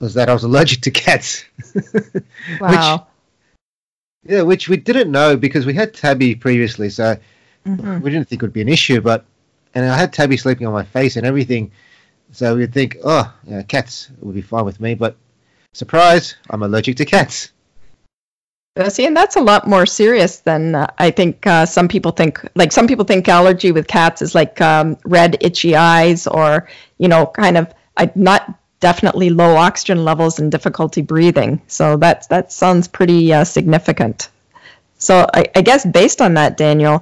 was 0.00 0.14
that 0.14 0.28
I 0.28 0.32
was 0.34 0.42
allergic 0.44 0.80
to 0.82 0.90
cats. 0.90 1.44
Wow. 2.60 3.06
Which, 4.22 4.32
yeah, 4.32 4.42
which 4.42 4.68
we 4.68 4.76
didn't 4.76 5.10
know 5.10 5.36
because 5.36 5.66
we 5.66 5.74
had 5.74 5.94
Tabby 5.94 6.34
previously, 6.34 6.90
so 6.90 7.16
Mhm. 7.66 8.00
we 8.00 8.10
didn't 8.10 8.28
think 8.28 8.42
it 8.42 8.46
would 8.46 8.52
be 8.52 8.60
an 8.62 8.68
issue. 8.68 9.00
But 9.00 9.24
and 9.74 9.84
I 9.84 9.96
had 9.96 10.12
Tabby 10.12 10.36
sleeping 10.36 10.66
on 10.66 10.72
my 10.72 10.84
face 10.84 11.16
and 11.16 11.26
everything, 11.26 11.70
so 12.32 12.56
we'd 12.56 12.72
think, 12.72 12.96
oh, 13.04 13.32
yeah, 13.46 13.62
cats 13.62 14.10
would 14.20 14.34
be 14.34 14.42
fine 14.42 14.64
with 14.64 14.80
me. 14.80 14.94
But 14.94 15.16
surprise, 15.74 16.36
I'm 16.50 16.62
allergic 16.62 16.96
to 16.96 17.04
cats. 17.04 17.50
Uh, 18.76 18.90
See, 18.90 19.06
and 19.06 19.16
that's 19.16 19.36
a 19.36 19.40
lot 19.40 19.66
more 19.66 19.86
serious 19.86 20.40
than 20.40 20.74
uh, 20.74 20.86
I 20.98 21.10
think 21.10 21.46
uh, 21.46 21.64
some 21.64 21.88
people 21.88 22.10
think. 22.12 22.40
Like 22.54 22.72
some 22.72 22.86
people 22.86 23.04
think 23.06 23.26
allergy 23.28 23.72
with 23.72 23.86
cats 23.86 24.20
is 24.20 24.34
like 24.34 24.60
um, 24.60 24.98
red, 25.04 25.38
itchy 25.40 25.74
eyes, 25.74 26.26
or 26.26 26.68
you 26.98 27.08
know, 27.08 27.26
kind 27.26 27.56
of 27.56 27.72
uh, 27.96 28.08
not 28.14 28.54
definitely 28.80 29.30
low 29.30 29.56
oxygen 29.56 30.04
levels 30.04 30.38
and 30.38 30.52
difficulty 30.52 31.00
breathing. 31.00 31.62
So 31.68 31.96
that 31.98 32.28
that 32.28 32.52
sounds 32.52 32.86
pretty 32.86 33.32
uh, 33.32 33.44
significant. 33.44 34.28
So 34.98 35.26
I, 35.32 35.46
I 35.54 35.62
guess 35.62 35.86
based 35.86 36.20
on 36.20 36.34
that, 36.34 36.58
Daniel, 36.58 36.96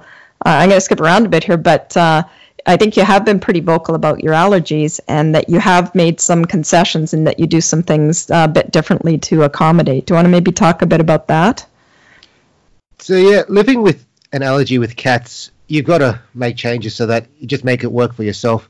uh, 0.47 0.51
I'm 0.51 0.69
going 0.69 0.77
to 0.77 0.81
skip 0.81 1.01
around 1.01 1.27
a 1.27 1.29
bit 1.29 1.43
here, 1.43 1.57
but 1.57 1.97
I 2.67 2.77
think 2.77 2.97
you 2.97 3.05
have 3.05 3.25
been 3.25 3.41
pretty 3.41 3.61
vocal 3.61 3.95
about 3.95 4.23
your 4.23 4.33
allergies 4.33 4.99
and 5.07 5.35
that 5.35 5.51
you 5.51 5.61
have 5.61 5.95
made 5.95 6.19
some 6.21 6.45
concessions 6.45 7.13
and 7.13 7.27
that 7.27 7.39
you 7.39 7.47
do 7.47 7.61
some 7.61 7.83
things 7.83 8.31
a 8.31 8.49
bit 8.49 8.71
differently 8.71 9.19
to 9.19 9.43
accommodate. 9.43 10.07
Do 10.07 10.15
you 10.15 10.17
want 10.17 10.27
to 10.27 10.31
maybe 10.31 10.51
talk 10.51 10.81
a 10.81 10.87
bit 10.87 11.01
about 11.01 11.29
that? 11.29 11.67
So 13.01 13.17
yeah, 13.17 13.43
living 13.49 13.83
with 13.83 14.07
an 14.33 14.43
allergy 14.43 14.79
with 14.79 14.97
cats, 14.97 15.51
you've 15.69 15.85
got 15.85 15.99
to 15.99 16.21
make 16.33 16.57
changes 16.57 16.95
so 16.95 17.07
that 17.07 17.27
you 17.39 17.47
just 17.47 17.65
make 17.65 17.85
it 17.85 17.93
work 17.93 18.15
for 18.15 18.23
yourself. 18.23 18.69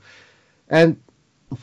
And 0.69 1.01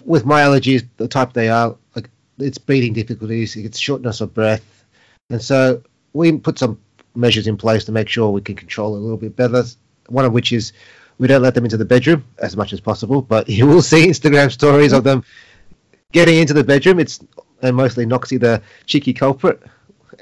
with 0.05 0.25
my 0.25 0.41
allergies, 0.41 0.87
the 0.97 1.07
type 1.07 1.33
they 1.33 1.49
are, 1.49 1.75
like 1.95 2.09
it's 2.37 2.57
breathing 2.57 2.93
difficulties, 2.93 3.57
it's 3.57 3.77
shortness 3.77 4.21
of 4.21 4.33
breath, 4.33 4.85
and 5.29 5.41
so 5.41 5.83
we 6.13 6.31
put 6.37 6.59
some 6.59 6.79
measures 7.15 7.47
in 7.47 7.57
place 7.57 7.83
to 7.85 7.91
make 7.91 8.07
sure 8.07 8.29
we 8.29 8.41
can 8.41 8.55
control 8.55 8.95
it 8.95 8.99
a 8.99 9.01
little 9.01 9.17
bit 9.17 9.35
better. 9.35 9.63
One 10.07 10.25
of 10.25 10.33
which 10.33 10.51
is 10.51 10.71
we 11.21 11.27
don't 11.27 11.43
let 11.43 11.53
them 11.53 11.63
into 11.63 11.77
the 11.77 11.85
bedroom 11.85 12.25
as 12.39 12.57
much 12.57 12.73
as 12.73 12.81
possible, 12.81 13.21
but 13.21 13.47
you 13.57 13.67
will 13.67 13.83
see 13.83 14.07
Instagram 14.07 14.51
stories 14.51 14.91
of 14.91 15.03
them 15.03 15.23
getting 16.11 16.39
into 16.39 16.53
the 16.53 16.63
bedroom. 16.63 16.99
It's 16.99 17.19
and 17.61 17.75
mostly 17.75 18.07
Noxie 18.07 18.39
the 18.39 18.61
cheeky 18.87 19.13
culprit. 19.13 19.61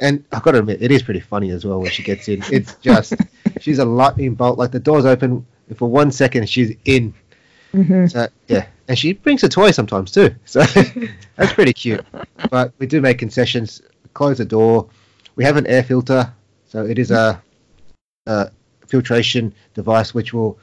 And 0.02 0.26
I've 0.34 0.44
got 0.44 0.52
to 0.52 0.60
admit, 0.60 0.82
it 0.82 0.92
is 0.92 1.02
pretty 1.02 1.22
funny 1.22 1.52
as 1.52 1.66
well 1.66 1.80
when 1.80 1.90
she 1.90 2.04
gets 2.04 2.28
in. 2.28 2.44
It's 2.52 2.76
just 2.76 3.14
she's 3.62 3.80
a 3.80 3.86
lightning 3.86 4.36
bolt. 4.36 4.58
Like 4.60 4.72
the 4.72 4.80
door's 4.80 5.06
open 5.06 5.46
for 5.76 5.90
one 5.90 6.12
second, 6.12 6.50
she's 6.50 6.76
in. 6.84 7.14
Mm-hmm. 7.74 8.08
So 8.08 8.28
yeah, 8.48 8.68
and 8.90 9.00
she 9.00 9.14
brings 9.14 9.42
a 9.44 9.50
toy 9.50 9.72
sometimes 9.72 10.12
too. 10.12 10.36
So 10.46 10.60
that's 11.38 11.54
pretty 11.54 11.74
cute. 11.74 12.06
But 12.52 12.74
we 12.78 12.88
do 12.88 13.00
make 13.00 13.20
concessions. 13.20 13.82
Close 14.14 14.38
the 14.38 14.46
door. 14.46 14.90
We 15.38 15.46
have 15.46 15.56
an 15.56 15.66
air 15.68 15.84
filter, 15.84 16.34
so 16.66 16.86
it 16.86 17.00
is 17.00 17.12
a, 17.12 17.42
a 18.26 18.52
filtration 18.86 19.54
device 19.74 20.14
which 20.14 20.34
will 20.34 20.60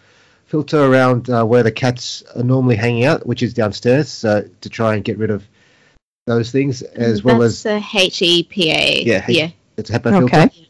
filter 0.46 0.82
around 0.82 1.28
uh, 1.28 1.44
where 1.44 1.62
the 1.62 1.72
cats 1.72 2.22
are 2.34 2.42
normally 2.42 2.76
hanging 2.76 3.04
out, 3.04 3.26
which 3.26 3.42
is 3.42 3.52
downstairs, 3.52 4.08
so 4.08 4.48
to 4.60 4.68
try 4.68 4.94
and 4.94 5.04
get 5.04 5.18
rid 5.18 5.30
of 5.30 5.44
those 6.26 6.50
things 6.50 6.82
as 6.82 7.22
well 7.22 7.42
as 7.42 7.62
the 7.62 7.78
HEPA. 7.78 9.04
Yeah, 9.04 9.24
H- 9.28 9.36
yeah, 9.36 9.50
it's 9.76 9.90
a 9.90 9.98
HEPA 9.98 10.22
okay. 10.24 10.48
filter. 10.48 10.66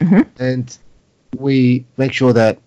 Mm-hmm. 0.00 0.42
And 0.42 0.78
we 1.38 1.86
make 1.96 2.12
sure 2.12 2.32
that 2.32 2.58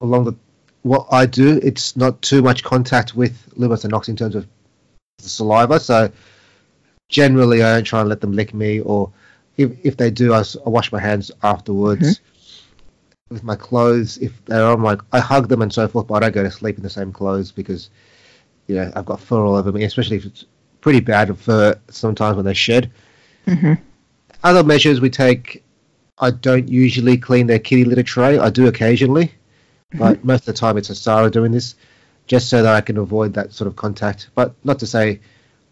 along 0.00 0.24
the 0.24 0.34
what 0.82 1.06
I 1.10 1.26
do, 1.26 1.58
it's 1.62 1.96
not 1.96 2.22
too 2.22 2.42
much 2.42 2.62
contact 2.62 3.14
with 3.14 3.50
Lumos 3.56 3.84
and 3.84 3.90
Nox 3.90 4.08
in 4.08 4.16
terms 4.16 4.34
of 4.34 4.46
the 5.18 5.28
saliva. 5.28 5.80
So 5.80 6.10
generally, 7.08 7.62
I 7.62 7.74
don't 7.74 7.84
try 7.84 8.00
and 8.00 8.08
let 8.08 8.20
them 8.20 8.32
lick 8.32 8.54
me, 8.54 8.80
or 8.80 9.10
if 9.56 9.72
if 9.84 9.96
they 9.96 10.10
do, 10.10 10.32
I, 10.32 10.44
I 10.64 10.68
wash 10.68 10.92
my 10.92 11.00
hands 11.00 11.30
afterwards. 11.42 12.18
Mm-hmm. 12.18 12.37
With 13.30 13.44
my 13.44 13.56
clothes, 13.56 14.16
if 14.18 14.44
they're 14.46 14.64
on 14.64 14.82
like 14.82 15.00
I 15.12 15.20
hug 15.20 15.48
them 15.48 15.62
and 15.62 15.72
so 15.72 15.86
forth, 15.86 16.06
but 16.06 16.14
I 16.14 16.20
don't 16.20 16.34
go 16.34 16.42
to 16.42 16.50
sleep 16.50 16.76
in 16.76 16.82
the 16.82 16.90
same 16.90 17.12
clothes 17.12 17.52
because, 17.52 17.90
you 18.66 18.76
know, 18.76 18.90
I've 18.96 19.04
got 19.04 19.20
fur 19.20 19.44
all 19.44 19.54
over 19.54 19.70
me, 19.70 19.84
especially 19.84 20.16
if 20.16 20.24
it's 20.24 20.44
pretty 20.80 21.00
bad 21.00 21.36
fur 21.38 21.78
sometimes 21.88 22.36
when 22.36 22.46
they 22.46 22.54
shed. 22.54 22.90
Mm-hmm. 23.46 23.74
Other 24.44 24.64
measures 24.64 25.00
we 25.00 25.10
take, 25.10 25.62
I 26.18 26.30
don't 26.30 26.68
usually 26.68 27.18
clean 27.18 27.46
their 27.46 27.58
kitty 27.58 27.84
litter 27.84 28.02
tray. 28.02 28.38
I 28.38 28.50
do 28.50 28.66
occasionally. 28.66 29.32
But 29.94 30.22
most 30.24 30.40
of 30.40 30.46
the 30.46 30.52
time, 30.52 30.76
it's 30.76 30.90
Hasara 30.90 31.30
doing 31.30 31.50
this, 31.50 31.74
just 32.26 32.50
so 32.50 32.62
that 32.62 32.74
I 32.74 32.80
can 32.82 32.98
avoid 32.98 33.32
that 33.34 33.52
sort 33.52 33.68
of 33.68 33.76
contact. 33.76 34.28
But 34.34 34.54
not 34.64 34.78
to 34.80 34.86
say 34.86 35.20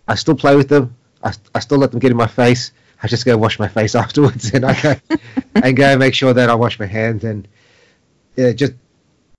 I 0.09 0.15
still 0.15 0.35
play 0.35 0.57
with 0.57 0.69
them. 0.69 0.97
I, 1.23 1.33
I 1.55 1.61
still 1.61 1.79
let 1.79 1.91
them 1.91 2.01
get 2.01 2.11
in 2.11 2.17
my 2.17 2.27
face. 2.27 2.73
I 3.03 3.09
just 3.09 3.25
go 3.25 3.37
wash 3.37 3.59
my 3.59 3.69
face 3.69 3.95
afterwards, 4.05 4.53
and 4.53 4.65
I 4.65 4.81
go 4.81 4.97
and 5.55 5.77
go 5.77 5.97
make 5.99 6.15
sure 6.15 6.33
that 6.33 6.51
I 6.51 6.55
wash 6.55 6.79
my 6.79 6.87
hands 6.87 7.25
and 7.25 7.47
yeah, 8.37 8.53
just 8.53 8.75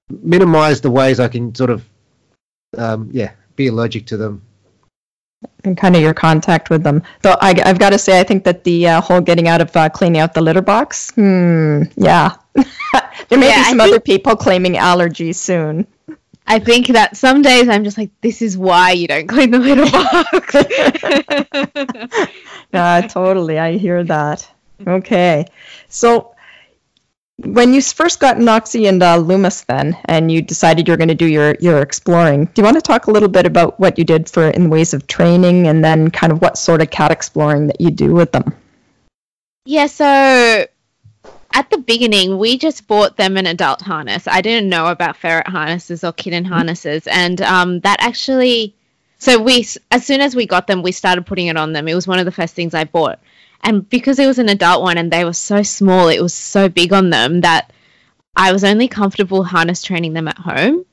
minimize 0.09 0.81
the 0.81 0.91
ways 0.91 1.19
I 1.19 1.27
can 1.27 1.53
sort 1.53 1.69
of 1.69 1.85
um, 2.77 3.09
yeah 3.11 3.31
be 3.55 3.67
allergic 3.67 4.07
to 4.07 4.17
them 4.17 4.41
and 5.63 5.77
kind 5.77 5.95
of 5.95 6.01
your 6.01 6.13
contact 6.13 6.69
with 6.69 6.83
them. 6.83 7.03
Though 7.21 7.35
I, 7.41 7.59
have 7.65 7.79
got 7.79 7.91
to 7.91 7.99
say, 7.99 8.19
I 8.19 8.23
think 8.23 8.43
that 8.45 8.63
the 8.63 8.87
uh, 8.87 9.01
whole 9.01 9.21
getting 9.21 9.47
out 9.47 9.61
of 9.61 9.75
uh, 9.75 9.89
cleaning 9.89 10.21
out 10.21 10.33
the 10.33 10.41
litter 10.41 10.61
box, 10.61 11.11
hmm, 11.11 11.83
yeah, 11.95 12.35
there 12.55 13.37
may 13.37 13.49
yeah, 13.49 13.63
be 13.63 13.69
some 13.69 13.81
other 13.81 13.99
people 13.99 14.35
claiming 14.35 14.73
allergies 14.73 15.35
soon. 15.35 15.87
I 16.47 16.59
think 16.59 16.87
that 16.87 17.17
some 17.17 17.41
days 17.41 17.67
I'm 17.67 17.83
just 17.83 17.97
like, 17.97 18.09
this 18.21 18.41
is 18.41 18.57
why 18.57 18.91
you 18.91 19.07
don't 19.07 19.27
clean 19.27 19.51
the 19.51 19.59
litter 19.59 19.91
box. 19.91 20.55
yeah, 22.73 23.01
totally. 23.01 23.59
I 23.59 23.77
hear 23.77 24.01
that. 24.05 24.49
Okay. 24.87 25.45
So 25.89 26.35
when 27.35 27.73
you 27.73 27.81
first 27.81 28.21
got 28.21 28.37
Noxie 28.37 28.87
and 28.87 29.03
uh, 29.03 29.17
Lumos 29.17 29.65
then, 29.65 29.97
and 30.05 30.31
you 30.31 30.41
decided 30.41 30.87
you're 30.87 30.95
going 30.95 31.09
to 31.09 31.15
do 31.15 31.27
your, 31.27 31.55
your 31.59 31.81
exploring, 31.81 32.45
do 32.45 32.53
you 32.55 32.63
want 32.63 32.77
to 32.77 32.81
talk 32.81 33.07
a 33.07 33.11
little 33.11 33.29
bit 33.29 33.45
about 33.45 33.77
what 33.77 33.97
you 33.97 34.05
did 34.05 34.29
for 34.29 34.47
in 34.47 34.69
ways 34.69 34.93
of 34.93 35.05
training 35.05 35.67
and 35.67 35.83
then 35.83 36.09
kind 36.09 36.31
of 36.31 36.41
what 36.41 36.57
sort 36.57 36.81
of 36.81 36.89
cat 36.89 37.11
exploring 37.11 37.67
that 37.67 37.81
you 37.81 37.91
do 37.91 38.13
with 38.13 38.31
them? 38.31 38.55
Yeah, 39.65 39.87
so 39.87 40.65
at 41.57 41.71
the 41.71 41.79
beginning, 41.79 42.37
we 42.37 42.55
just 42.59 42.85
bought 42.85 43.17
them 43.17 43.35
an 43.35 43.47
adult 43.47 43.81
harness. 43.81 44.27
I 44.27 44.41
didn't 44.41 44.69
know 44.69 44.85
about 44.85 45.17
ferret 45.17 45.47
harnesses 45.47 46.03
or 46.03 46.13
kitten 46.13 46.43
mm-hmm. 46.43 46.53
harnesses, 46.53 47.07
and 47.07 47.41
um, 47.41 47.79
that 47.79 47.97
actually. 47.99 48.75
So 49.17 49.41
we, 49.41 49.65
as 49.89 50.05
soon 50.05 50.21
as 50.21 50.35
we 50.35 50.45
got 50.45 50.67
them, 50.67 50.83
we 50.83 50.91
started 50.91 51.25
putting 51.25 51.47
it 51.47 51.57
on 51.57 51.73
them. 51.73 51.87
It 51.87 51.95
was 51.95 52.05
one 52.05 52.19
of 52.19 52.25
the 52.25 52.31
first 52.31 52.53
things 52.53 52.75
I 52.75 52.83
bought, 52.83 53.19
and 53.63 53.89
because 53.89 54.19
it 54.19 54.27
was 54.27 54.37
an 54.37 54.49
adult 54.49 54.83
one 54.83 54.99
and 54.99 55.09
they 55.11 55.25
were 55.25 55.33
so 55.33 55.63
small, 55.63 56.09
it 56.09 56.21
was 56.21 56.35
so 56.35 56.69
big 56.69 56.93
on 56.93 57.09
them 57.09 57.41
that 57.41 57.73
I 58.35 58.51
was 58.51 58.63
only 58.63 58.87
comfortable 58.87 59.43
harness 59.43 59.81
training 59.81 60.13
them 60.13 60.27
at 60.27 60.37
home. 60.37 60.85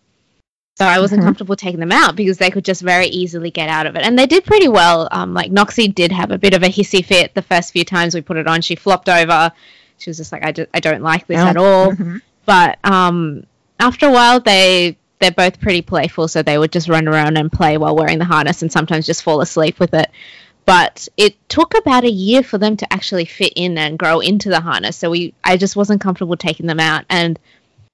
So 0.79 0.87
I 0.87 0.99
wasn't 0.99 1.21
mm-hmm. 1.21 1.29
comfortable 1.29 1.57
taking 1.57 1.79
them 1.79 1.93
out 1.93 2.17
because 2.17 2.39
they 2.39 2.51
could 2.51 2.65
just 2.65 2.81
very 2.81 3.07
easily 3.07 3.51
get 3.51 3.69
out 3.69 3.87
of 3.87 3.97
it. 3.97 4.03
And 4.03 4.19
they 4.19 4.27
did 4.27 4.47
pretty 4.47 4.69
well. 4.69 5.07
Um, 5.11 5.35
like 5.35 5.53
Noxie 5.53 5.95
did 5.95 6.11
have 6.11 6.31
a 6.33 6.39
bit 6.39 6.55
of 6.55 6.63
a 6.63 6.69
hissy 6.69 7.05
fit 7.05 7.35
the 7.35 7.43
first 7.43 7.73
few 7.73 7.85
times 7.85 8.15
we 8.15 8.23
put 8.23 8.39
it 8.39 8.49
on. 8.49 8.63
She 8.63 8.75
flopped 8.75 9.11
over 9.11 9.53
she 9.99 10.11
was 10.11 10.17
just 10.17 10.33
like, 10.33 10.45
I, 10.45 10.53
do, 10.53 10.67
I 10.75 10.81
don't 10.81 11.03
like 11.03 11.27
this 11.27 11.39
at 11.39 11.57
all. 11.57 11.93
Mm-hmm. 11.95 12.19
But 12.47 12.79
um, 12.85 13.47
after 13.81 14.07
a 14.07 14.13
while, 14.13 14.39
they 14.39 14.99
they're 15.19 15.31
both 15.31 15.61
pretty 15.61 15.81
playful, 15.81 16.29
so 16.29 16.43
they 16.43 16.59
would 16.59 16.73
just 16.73 16.91
run 16.91 17.09
around 17.09 17.39
and 17.39 17.51
play 17.51 17.79
while 17.79 17.97
wearing 17.97 18.19
the 18.19 18.27
harness, 18.27 18.61
and 18.61 18.71
sometimes 18.71 19.07
just 19.07 19.23
fall 19.23 19.41
asleep 19.41 19.81
with 19.81 19.95
it. 19.95 20.11
But 20.67 21.09
it 21.17 21.37
took 21.49 21.75
about 21.75 22.05
a 22.05 22.11
year 22.11 22.43
for 22.43 22.59
them 22.59 22.77
to 22.77 22.93
actually 22.93 23.25
fit 23.25 23.55
in 23.57 23.79
and 23.79 23.99
grow 23.99 24.21
into 24.21 24.51
the 24.51 24.61
harness. 24.61 24.97
So 24.99 25.11
we, 25.11 25.33
I 25.43 25.57
just 25.57 25.77
wasn't 25.77 26.03
comfortable 26.03 26.37
taking 26.37 26.67
them 26.67 26.81
out, 26.81 27.07
and 27.09 27.39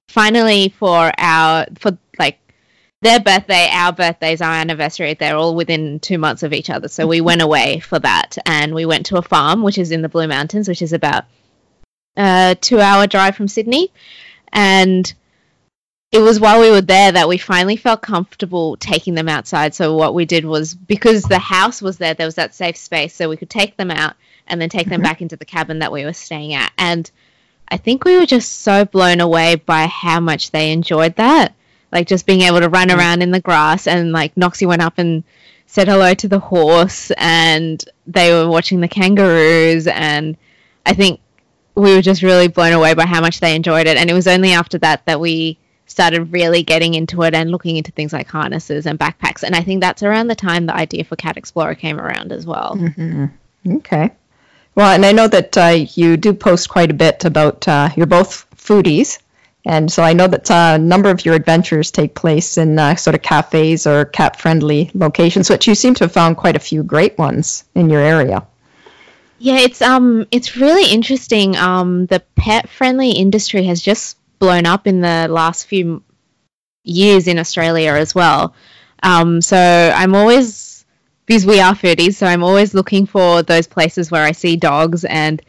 finally, 0.09 0.69
for 0.77 1.11
our 1.17 1.65
for 1.79 1.97
like 2.19 2.39
their 3.01 3.19
birthday, 3.19 3.67
our 3.71 3.91
birthdays, 3.91 4.41
our 4.41 4.53
anniversary, 4.53 5.15
they're 5.15 5.35
all 5.35 5.55
within 5.55 5.99
two 5.99 6.17
months 6.17 6.43
of 6.43 6.53
each 6.53 6.69
other. 6.69 6.87
So 6.87 7.07
we 7.07 7.19
went 7.19 7.41
away 7.41 7.79
for 7.79 7.97
that 7.97 8.37
and 8.45 8.75
we 8.75 8.85
went 8.85 9.07
to 9.07 9.17
a 9.17 9.23
farm, 9.23 9.63
which 9.63 9.79
is 9.79 9.91
in 9.91 10.03
the 10.03 10.09
Blue 10.09 10.27
Mountains, 10.27 10.67
which 10.67 10.83
is 10.83 10.93
about 10.93 11.25
a 12.17 12.57
two 12.59 12.79
hour 12.79 13.07
drive 13.07 13.35
from 13.35 13.47
Sydney. 13.47 13.91
And 14.51 15.11
it 16.11 16.19
was 16.19 16.39
while 16.39 16.59
we 16.59 16.69
were 16.69 16.81
there 16.81 17.13
that 17.13 17.29
we 17.29 17.37
finally 17.37 17.77
felt 17.77 18.01
comfortable 18.01 18.75
taking 18.77 19.13
them 19.13 19.29
outside. 19.29 19.73
So 19.73 19.95
what 19.95 20.13
we 20.13 20.25
did 20.25 20.43
was 20.43 20.73
because 20.75 21.23
the 21.23 21.39
house 21.39 21.81
was 21.81 21.97
there, 21.97 22.13
there 22.13 22.27
was 22.27 22.35
that 22.35 22.53
safe 22.53 22.75
space, 22.75 23.15
so 23.15 23.29
we 23.29 23.37
could 23.37 23.49
take 23.49 23.77
them 23.77 23.91
out 23.91 24.15
and 24.47 24.61
then 24.61 24.67
take 24.67 24.87
them 24.87 24.97
mm-hmm. 24.99 25.03
back 25.03 25.21
into 25.21 25.37
the 25.37 25.45
cabin 25.45 25.79
that 25.79 25.91
we 25.91 26.03
were 26.03 26.13
staying 26.13 26.53
at. 26.53 26.73
And 26.77 27.09
I 27.69 27.77
think 27.77 28.03
we 28.03 28.17
were 28.17 28.25
just 28.25 28.61
so 28.61 28.83
blown 28.83 29.21
away 29.21 29.55
by 29.55 29.87
how 29.87 30.19
much 30.19 30.51
they 30.51 30.73
enjoyed 30.73 31.15
that. 31.15 31.53
Like 31.93 32.07
just 32.07 32.25
being 32.25 32.41
able 32.41 32.59
to 32.59 32.69
run 32.69 32.89
mm-hmm. 32.89 32.99
around 32.99 33.21
in 33.21 33.31
the 33.31 33.39
grass 33.39 33.87
and 33.87 34.11
like 34.11 34.35
Noxie 34.35 34.67
went 34.67 34.81
up 34.81 34.97
and 34.97 35.23
said 35.67 35.87
hello 35.87 36.13
to 36.13 36.27
the 36.27 36.39
horse 36.39 37.11
and 37.15 37.81
they 38.05 38.33
were 38.33 38.49
watching 38.49 38.81
the 38.81 38.89
kangaroos 38.89 39.87
and 39.87 40.35
I 40.85 40.93
think 40.93 41.21
we 41.81 41.95
were 41.95 42.01
just 42.01 42.21
really 42.21 42.47
blown 42.47 42.73
away 42.73 42.93
by 42.93 43.07
how 43.07 43.21
much 43.21 43.39
they 43.39 43.55
enjoyed 43.55 43.87
it. 43.87 43.97
And 43.97 44.07
it 44.07 44.13
was 44.13 44.27
only 44.27 44.51
after 44.51 44.77
that 44.79 45.03
that 45.07 45.19
we 45.19 45.57
started 45.87 46.31
really 46.31 46.61
getting 46.61 46.93
into 46.93 47.23
it 47.23 47.33
and 47.33 47.49
looking 47.49 47.75
into 47.75 47.91
things 47.91 48.13
like 48.13 48.27
harnesses 48.27 48.85
and 48.85 48.99
backpacks. 48.99 49.41
And 49.41 49.55
I 49.55 49.61
think 49.61 49.81
that's 49.81 50.03
around 50.03 50.27
the 50.27 50.35
time 50.35 50.67
the 50.67 50.75
idea 50.75 51.03
for 51.03 51.15
Cat 51.15 51.37
Explorer 51.37 51.73
came 51.73 51.99
around 51.99 52.31
as 52.31 52.45
well. 52.45 52.77
Mm-hmm. 52.77 53.25
Okay. 53.77 54.11
Well, 54.75 54.93
and 54.93 55.03
I 55.03 55.11
know 55.11 55.27
that 55.27 55.57
uh, 55.57 55.85
you 55.95 56.17
do 56.17 56.33
post 56.33 56.69
quite 56.69 56.91
a 56.91 56.93
bit 56.93 57.25
about 57.25 57.67
uh, 57.67 57.89
you're 57.95 58.05
both 58.05 58.45
foodies. 58.55 59.17
And 59.65 59.91
so 59.91 60.03
I 60.03 60.13
know 60.13 60.27
that 60.27 60.51
uh, 60.51 60.73
a 60.75 60.79
number 60.79 61.09
of 61.09 61.25
your 61.25 61.33
adventures 61.33 61.89
take 61.89 62.13
place 62.13 62.59
in 62.59 62.77
uh, 62.77 62.95
sort 62.95 63.15
of 63.15 63.23
cafes 63.23 63.87
or 63.87 64.05
cat 64.05 64.39
friendly 64.39 64.91
locations, 64.93 65.49
which 65.49 65.67
you 65.67 65.73
seem 65.73 65.95
to 65.95 66.03
have 66.03 66.11
found 66.11 66.37
quite 66.37 66.55
a 66.55 66.59
few 66.59 66.83
great 66.83 67.17
ones 67.17 67.63
in 67.73 67.89
your 67.89 68.01
area. 68.01 68.45
Yeah, 69.43 69.57
it's 69.57 69.81
um 69.81 70.27
it's 70.29 70.55
really 70.55 70.93
interesting. 70.93 71.55
Um 71.57 72.05
the 72.05 72.19
pet 72.35 72.69
friendly 72.69 73.09
industry 73.09 73.63
has 73.63 73.81
just 73.81 74.17
blown 74.37 74.67
up 74.67 74.85
in 74.85 75.01
the 75.01 75.27
last 75.31 75.65
few 75.65 76.03
years 76.83 77.27
in 77.27 77.39
Australia 77.39 77.93
as 77.93 78.13
well. 78.13 78.53
Um 79.01 79.41
so 79.41 79.57
I'm 79.57 80.13
always 80.13 80.85
because 81.25 81.43
we 81.47 81.59
are 81.59 81.73
foodies, 81.73 82.15
so 82.15 82.27
I'm 82.27 82.43
always 82.43 82.75
looking 82.75 83.07
for 83.07 83.41
those 83.41 83.65
places 83.65 84.11
where 84.11 84.23
I 84.23 84.33
see 84.33 84.57
dogs 84.57 85.05
and 85.05 85.41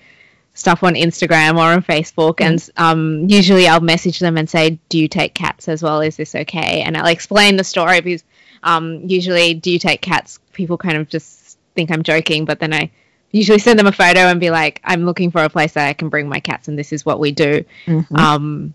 stuff 0.54 0.82
on 0.82 0.94
Instagram 0.94 1.56
or 1.56 1.72
on 1.72 1.82
Facebook, 1.82 2.37
mm. 2.37 2.46
and 2.46 2.70
um, 2.76 3.28
usually 3.28 3.66
I'll 3.66 3.80
message 3.80 4.20
them 4.20 4.38
and 4.38 4.49
say, 4.49 4.78
"Do 4.88 4.99
you 4.99 5.08
take 5.08 5.34
cats 5.34 5.68
as 5.68 5.82
well? 5.82 6.00
Is 6.00 6.16
this 6.16 6.34
okay?" 6.34 6.82
And 6.82 6.96
I'll 6.96 7.06
explain 7.06 7.56
the 7.56 7.64
story 7.64 8.00
because 8.00 8.22
um, 8.62 9.08
usually, 9.08 9.54
"Do 9.54 9.70
you 9.70 9.78
take 9.78 10.02
cats?" 10.02 10.38
People 10.52 10.78
kind 10.78 10.99
of 10.99 11.08
just 11.08 11.58
think 11.75 11.90
I'm 11.90 12.02
joking, 12.02 12.44
but 12.44 12.61
then 12.61 12.72
I 12.72 12.90
usually 13.32 13.58
send 13.58 13.78
them 13.78 13.86
a 13.86 13.92
photo 13.92 14.20
and 14.20 14.38
be 14.38 14.50
like, 14.50 14.80
I'm 14.84 15.04
looking 15.04 15.30
for 15.30 15.42
a 15.42 15.48
place 15.48 15.72
that 15.72 15.88
I 15.88 15.92
can 15.94 16.08
bring 16.08 16.28
my 16.28 16.40
cats, 16.40 16.68
and 16.68 16.78
this 16.78 16.92
is 16.92 17.04
what 17.04 17.18
we 17.18 17.32
do. 17.32 17.64
Mm-hmm. 17.86 18.16
Um, 18.16 18.74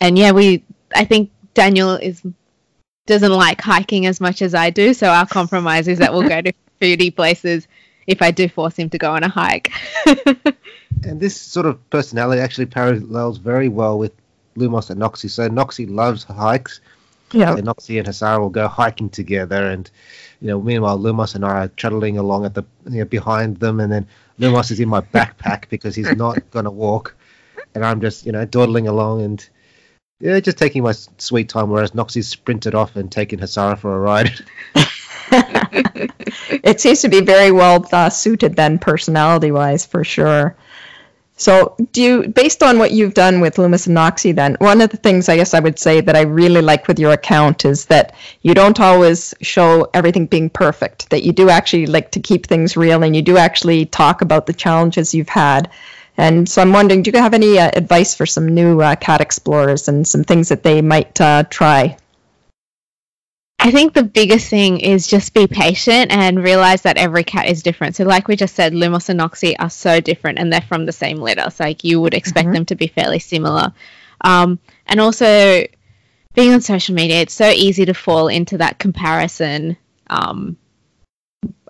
and 0.00 0.16
yeah, 0.16 0.32
we, 0.32 0.62
I 0.94 1.04
think 1.04 1.30
Daniel 1.54 1.94
is 1.94 2.22
doesn't 3.06 3.32
like 3.32 3.60
hiking 3.60 4.06
as 4.06 4.20
much 4.20 4.42
as 4.42 4.54
I 4.54 4.70
do, 4.70 4.94
so 4.94 5.08
our 5.08 5.26
compromise 5.26 5.88
is 5.88 5.98
that 5.98 6.12
we'll 6.12 6.28
go 6.28 6.40
to 6.40 6.52
foodie 6.80 7.14
places 7.14 7.66
if 8.06 8.22
I 8.22 8.30
do 8.30 8.48
force 8.48 8.76
him 8.76 8.90
to 8.90 8.98
go 8.98 9.10
on 9.10 9.24
a 9.24 9.28
hike. 9.28 9.72
and 11.04 11.20
this 11.20 11.36
sort 11.40 11.66
of 11.66 11.90
personality 11.90 12.40
actually 12.40 12.66
parallels 12.66 13.38
very 13.38 13.68
well 13.68 13.98
with 13.98 14.12
Lumos 14.56 14.90
and 14.90 15.00
Noxie. 15.00 15.30
So 15.30 15.48
Noxie 15.48 15.88
loves 15.88 16.24
hikes. 16.24 16.80
Yeah. 17.32 17.54
And 17.54 17.66
Noxie 17.66 17.98
and 17.98 18.06
Hasara 18.06 18.40
will 18.40 18.50
go 18.50 18.68
hiking 18.68 19.08
together 19.08 19.70
and 19.70 19.90
you 20.42 20.48
know, 20.48 20.60
meanwhile, 20.60 20.98
Lumos 20.98 21.36
and 21.36 21.44
I 21.44 21.64
are 21.64 21.68
trundling 21.68 22.18
along 22.18 22.44
at 22.44 22.54
the 22.54 22.64
you 22.90 22.98
know, 22.98 23.04
behind 23.04 23.58
them, 23.58 23.78
and 23.78 23.92
then 23.92 24.08
Lumos 24.40 24.72
is 24.72 24.80
in 24.80 24.88
my 24.88 25.00
backpack 25.00 25.68
because 25.70 25.94
he's 25.94 26.16
not 26.16 26.50
going 26.50 26.64
to 26.64 26.70
walk, 26.70 27.14
and 27.74 27.84
I'm 27.84 28.00
just 28.00 28.26
you 28.26 28.32
know 28.32 28.44
dawdling 28.44 28.88
along, 28.88 29.22
and 29.22 29.48
Yeah, 30.20 30.40
just 30.40 30.58
taking 30.58 30.82
my 30.82 30.94
sweet 31.18 31.48
time, 31.48 31.70
whereas 31.70 31.92
Noxie 31.92 32.24
sprinted 32.24 32.74
off 32.74 32.96
and 32.96 33.10
taken 33.10 33.38
Hasara 33.38 33.78
for 33.78 33.94
a 33.94 34.00
ride. 34.00 34.32
it 35.32 36.80
seems 36.80 37.02
to 37.02 37.08
be 37.08 37.20
very 37.20 37.52
well 37.52 37.86
uh, 37.92 38.10
suited 38.10 38.56
then, 38.56 38.78
personality-wise, 38.78 39.86
for 39.86 40.04
sure. 40.04 40.56
So, 41.42 41.74
do 41.90 42.00
you, 42.00 42.28
based 42.28 42.62
on 42.62 42.78
what 42.78 42.92
you've 42.92 43.14
done 43.14 43.40
with 43.40 43.56
Lumos 43.56 43.88
and 43.88 43.96
Noxie, 43.96 44.32
then 44.32 44.56
one 44.60 44.80
of 44.80 44.90
the 44.90 44.96
things 44.96 45.28
I 45.28 45.34
guess 45.34 45.54
I 45.54 45.58
would 45.58 45.76
say 45.76 46.00
that 46.00 46.14
I 46.14 46.20
really 46.20 46.62
like 46.62 46.86
with 46.86 47.00
your 47.00 47.10
account 47.10 47.64
is 47.64 47.86
that 47.86 48.14
you 48.42 48.54
don't 48.54 48.78
always 48.78 49.34
show 49.40 49.90
everything 49.92 50.26
being 50.26 50.50
perfect. 50.50 51.10
That 51.10 51.24
you 51.24 51.32
do 51.32 51.50
actually 51.50 51.86
like 51.86 52.12
to 52.12 52.20
keep 52.20 52.46
things 52.46 52.76
real, 52.76 53.02
and 53.02 53.16
you 53.16 53.22
do 53.22 53.38
actually 53.38 53.86
talk 53.86 54.22
about 54.22 54.46
the 54.46 54.52
challenges 54.52 55.14
you've 55.14 55.28
had. 55.28 55.68
And 56.16 56.48
so, 56.48 56.62
I'm 56.62 56.72
wondering, 56.72 57.02
do 57.02 57.10
you 57.12 57.18
have 57.18 57.34
any 57.34 57.58
uh, 57.58 57.72
advice 57.74 58.14
for 58.14 58.24
some 58.24 58.46
new 58.54 58.80
uh, 58.80 58.94
cat 58.94 59.20
explorers 59.20 59.88
and 59.88 60.06
some 60.06 60.22
things 60.22 60.50
that 60.50 60.62
they 60.62 60.80
might 60.80 61.20
uh, 61.20 61.42
try? 61.50 61.96
I 63.62 63.70
think 63.70 63.94
the 63.94 64.02
biggest 64.02 64.48
thing 64.48 64.80
is 64.80 65.06
just 65.06 65.34
be 65.34 65.46
patient 65.46 66.10
and 66.10 66.42
realize 66.42 66.82
that 66.82 66.96
every 66.96 67.22
cat 67.22 67.46
is 67.46 67.62
different. 67.62 67.94
So, 67.94 68.04
like 68.04 68.26
we 68.26 68.34
just 68.34 68.56
said, 68.56 68.72
Lumos 68.72 69.08
and 69.08 69.20
Noxie 69.20 69.54
are 69.56 69.70
so 69.70 70.00
different 70.00 70.40
and 70.40 70.52
they're 70.52 70.60
from 70.60 70.84
the 70.84 70.92
same 70.92 71.18
litter. 71.18 71.48
So, 71.48 71.62
like, 71.62 71.84
you 71.84 72.00
would 72.00 72.12
expect 72.12 72.46
mm-hmm. 72.46 72.54
them 72.54 72.64
to 72.66 72.74
be 72.74 72.88
fairly 72.88 73.20
similar. 73.20 73.72
Um, 74.20 74.58
and 74.86 75.00
also, 75.00 75.64
being 76.34 76.52
on 76.52 76.60
social 76.60 76.96
media, 76.96 77.20
it's 77.20 77.34
so 77.34 77.48
easy 77.50 77.84
to 77.84 77.94
fall 77.94 78.26
into 78.26 78.58
that 78.58 78.80
comparison. 78.80 79.76
Um, 80.08 80.56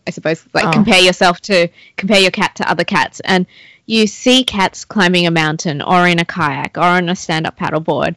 I 0.06 0.11
suppose, 0.11 0.42
like, 0.54 0.68
oh. 0.68 0.72
compare 0.72 1.00
yourself 1.00 1.42
to 1.42 1.68
compare 1.96 2.20
your 2.20 2.30
cat 2.30 2.56
to 2.56 2.70
other 2.70 2.84
cats. 2.84 3.20
And 3.20 3.46
you 3.84 4.06
see 4.06 4.44
cats 4.44 4.87
climbing 4.87 5.26
a 5.26 5.30
mountain 5.30 5.82
or 5.82 6.08
in 6.08 6.20
a 6.20 6.25
kayak 6.25 6.78
or 6.78 6.84
on 6.84 7.11
a 7.11 7.16
stand 7.16 7.46
up 7.46 7.58
paddleboard. 7.58 8.16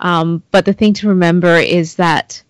Um, 0.00 0.42
but 0.50 0.64
the 0.64 0.72
thing 0.72 0.94
to 0.94 1.08
remember 1.08 1.56
is 1.56 1.96
that 1.96 2.42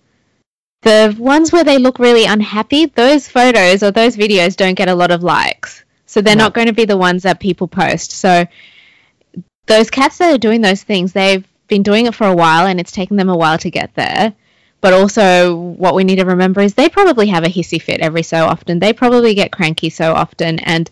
the 0.82 1.14
ones 1.18 1.52
where 1.52 1.64
they 1.64 1.78
look 1.78 1.99
really 1.99 2.25
unhappy, 2.25 2.87
those 2.87 3.28
photos 3.28 3.82
or 3.82 3.90
those 3.90 4.16
videos 4.16 4.56
don't 4.56 4.75
get 4.75 4.88
a 4.88 4.94
lot 4.94 5.10
of 5.10 5.22
likes. 5.22 5.84
So 6.06 6.20
they're 6.20 6.37
no. 6.37 6.44
not 6.44 6.54
going 6.54 6.66
to 6.66 6.72
be 6.72 6.87
the 6.87 6.96
ones 6.96 7.22
that 7.25 7.38
people 7.38 7.68
post. 7.68 8.12
So 8.12 8.46
those 9.66 9.90
cats 9.90 10.18
that 10.18 10.34
are 10.34 10.38
doing 10.38 10.60
those 10.60 10.82
things, 10.82 11.12
they've 11.12 11.46
been 11.68 11.82
doing 11.82 12.06
it 12.06 12.14
for 12.14 12.26
a 12.26 12.34
while 12.34 12.66
and 12.66 12.80
it's 12.80 12.92
taken 12.92 13.16
them 13.16 13.28
a 13.28 13.37
while 13.37 13.58
to 13.58 13.70
get 13.70 13.94
there. 13.94 14.34
But 14.80 14.94
also, 14.94 15.54
what 15.54 15.94
we 15.94 16.04
need 16.04 16.16
to 16.16 16.25
remember 16.25 16.62
is 16.62 16.72
they 16.72 16.88
probably 16.88 17.26
have 17.28 17.44
a 17.44 17.49
hissy 17.49 17.80
fit 17.80 18.00
every 18.00 18.22
so 18.22 18.46
often. 18.46 18.78
They 18.78 18.94
probably 18.94 19.34
get 19.34 19.52
cranky 19.52 19.90
so 19.90 20.14
often. 20.14 20.58
And 20.58 20.90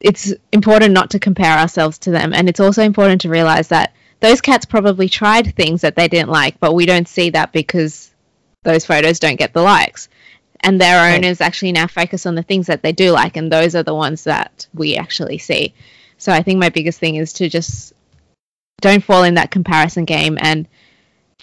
it's 0.00 0.32
important 0.52 0.92
not 0.92 1.10
to 1.10 1.18
compare 1.18 1.58
ourselves 1.58 1.98
to 2.00 2.12
them. 2.12 2.32
And 2.32 2.48
it's 2.48 2.60
also 2.60 2.84
important 2.84 3.22
to 3.22 3.28
realize 3.28 3.68
that 3.68 3.92
those 4.20 4.40
cats 4.40 4.64
probably 4.64 5.08
tried 5.08 5.54
things 5.54 5.80
that 5.80 5.96
they 5.96 6.06
didn't 6.06 6.30
like, 6.30 6.60
but 6.60 6.74
we 6.74 6.86
don't 6.86 7.08
see 7.08 7.30
that 7.30 7.52
because 7.52 8.10
those 8.66 8.84
photos 8.84 9.20
don't 9.20 9.38
get 9.38 9.54
the 9.54 9.62
likes. 9.62 10.08
And 10.60 10.80
their 10.80 10.96
right. 10.96 11.16
owners 11.16 11.40
actually 11.40 11.72
now 11.72 11.86
focus 11.86 12.26
on 12.26 12.34
the 12.34 12.42
things 12.42 12.66
that 12.66 12.82
they 12.82 12.92
do 12.92 13.12
like, 13.12 13.36
and 13.36 13.50
those 13.50 13.74
are 13.76 13.82
the 13.82 13.94
ones 13.94 14.24
that 14.24 14.66
we 14.74 14.96
actually 14.96 15.38
see. 15.38 15.72
So 16.18 16.32
I 16.32 16.42
think 16.42 16.58
my 16.58 16.70
biggest 16.70 16.98
thing 16.98 17.14
is 17.14 17.34
to 17.34 17.48
just 17.48 17.92
don't 18.80 19.04
fall 19.04 19.22
in 19.22 19.34
that 19.34 19.50
comparison 19.50 20.04
game 20.04 20.36
and 20.40 20.66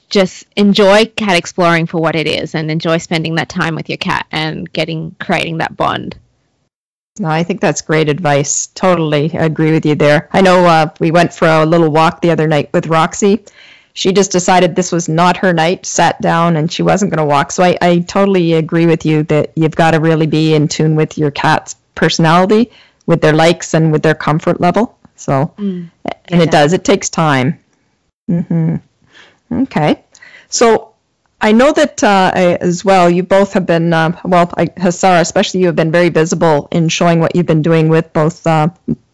just 0.10 0.46
enjoy 0.56 1.06
cat 1.06 1.38
exploring 1.38 1.86
for 1.88 2.00
what 2.00 2.16
it 2.16 2.28
is 2.28 2.54
and 2.54 2.70
enjoy 2.70 2.98
spending 2.98 3.36
that 3.36 3.50
time 3.50 3.76
with 3.76 3.90
your 3.90 3.98
cat 3.98 4.28
and 4.32 4.72
getting 4.72 5.16
creating 5.20 5.60
that 5.60 5.78
bond. 5.78 6.18
No, 7.20 7.30
I 7.30 7.44
think 7.44 7.62
that's 7.62 7.82
great 7.82 8.10
advice. 8.10 8.68
Totally 8.68 9.32
agree 9.34 9.72
with 9.72 9.86
you 9.86 9.96
there. 9.96 10.30
I 10.34 10.42
know 10.42 10.66
uh, 10.66 10.90
we 11.00 11.12
went 11.12 11.34
for 11.34 11.48
a 11.48 11.66
little 11.66 11.90
walk 11.90 12.22
the 12.22 12.32
other 12.32 12.48
night 12.48 12.72
with 12.74 12.88
Roxy, 12.88 13.46
she 13.94 14.12
just 14.12 14.32
decided 14.32 14.76
this 14.76 14.92
was 14.92 15.08
not 15.08 15.38
her 15.38 15.54
night, 15.54 15.86
sat 15.86 16.20
down, 16.22 16.56
and 16.58 16.72
she 16.72 16.82
wasn't 16.82 17.12
going 17.12 17.26
to 17.26 17.32
walk. 17.32 17.52
So 17.52 17.64
I, 17.64 17.78
I 17.82 18.00
totally 18.00 18.54
agree 18.54 18.88
with 18.88 19.06
you 19.06 19.24
that 19.24 19.52
you've 19.56 19.76
got 19.76 19.92
to 19.92 20.00
really 20.00 20.28
be 20.28 20.56
in 20.56 20.68
tune 20.68 20.96
with 20.96 21.18
your 21.18 21.32
cat's 21.32 21.76
personality, 21.94 22.72
with 23.06 23.22
their 23.22 23.34
likes, 23.34 23.74
and 23.74 23.92
with 23.92 24.02
their 24.02 24.16
comfort 24.16 24.60
level. 24.60 24.98
So, 25.16 25.54
mm, 25.58 25.90
and 26.26 26.42
it 26.42 26.52
does, 26.52 26.74
it 26.74 26.84
takes 26.84 27.10
time. 27.10 27.60
Mm-hmm. 28.30 28.78
Okay. 29.64 30.04
So 30.50 30.94
I 31.40 31.52
know 31.52 31.72
that 31.72 32.04
uh, 32.04 32.32
as 32.34 32.84
well, 32.84 33.10
you 33.10 33.22
both 33.22 33.54
have 33.54 33.66
been, 33.66 33.94
uh, 33.94 34.20
well, 34.26 34.52
I, 34.58 34.66
Hasara, 34.68 35.22
especially 35.22 35.60
you 35.60 35.68
have 35.68 35.76
been 35.76 35.92
very 35.92 36.10
visible 36.10 36.68
in 36.72 36.90
showing 36.90 37.20
what 37.20 37.36
you've 37.36 37.46
been 37.46 37.62
doing 37.62 37.90
with 37.90 38.12
both, 38.12 38.48
uh, 38.48 38.70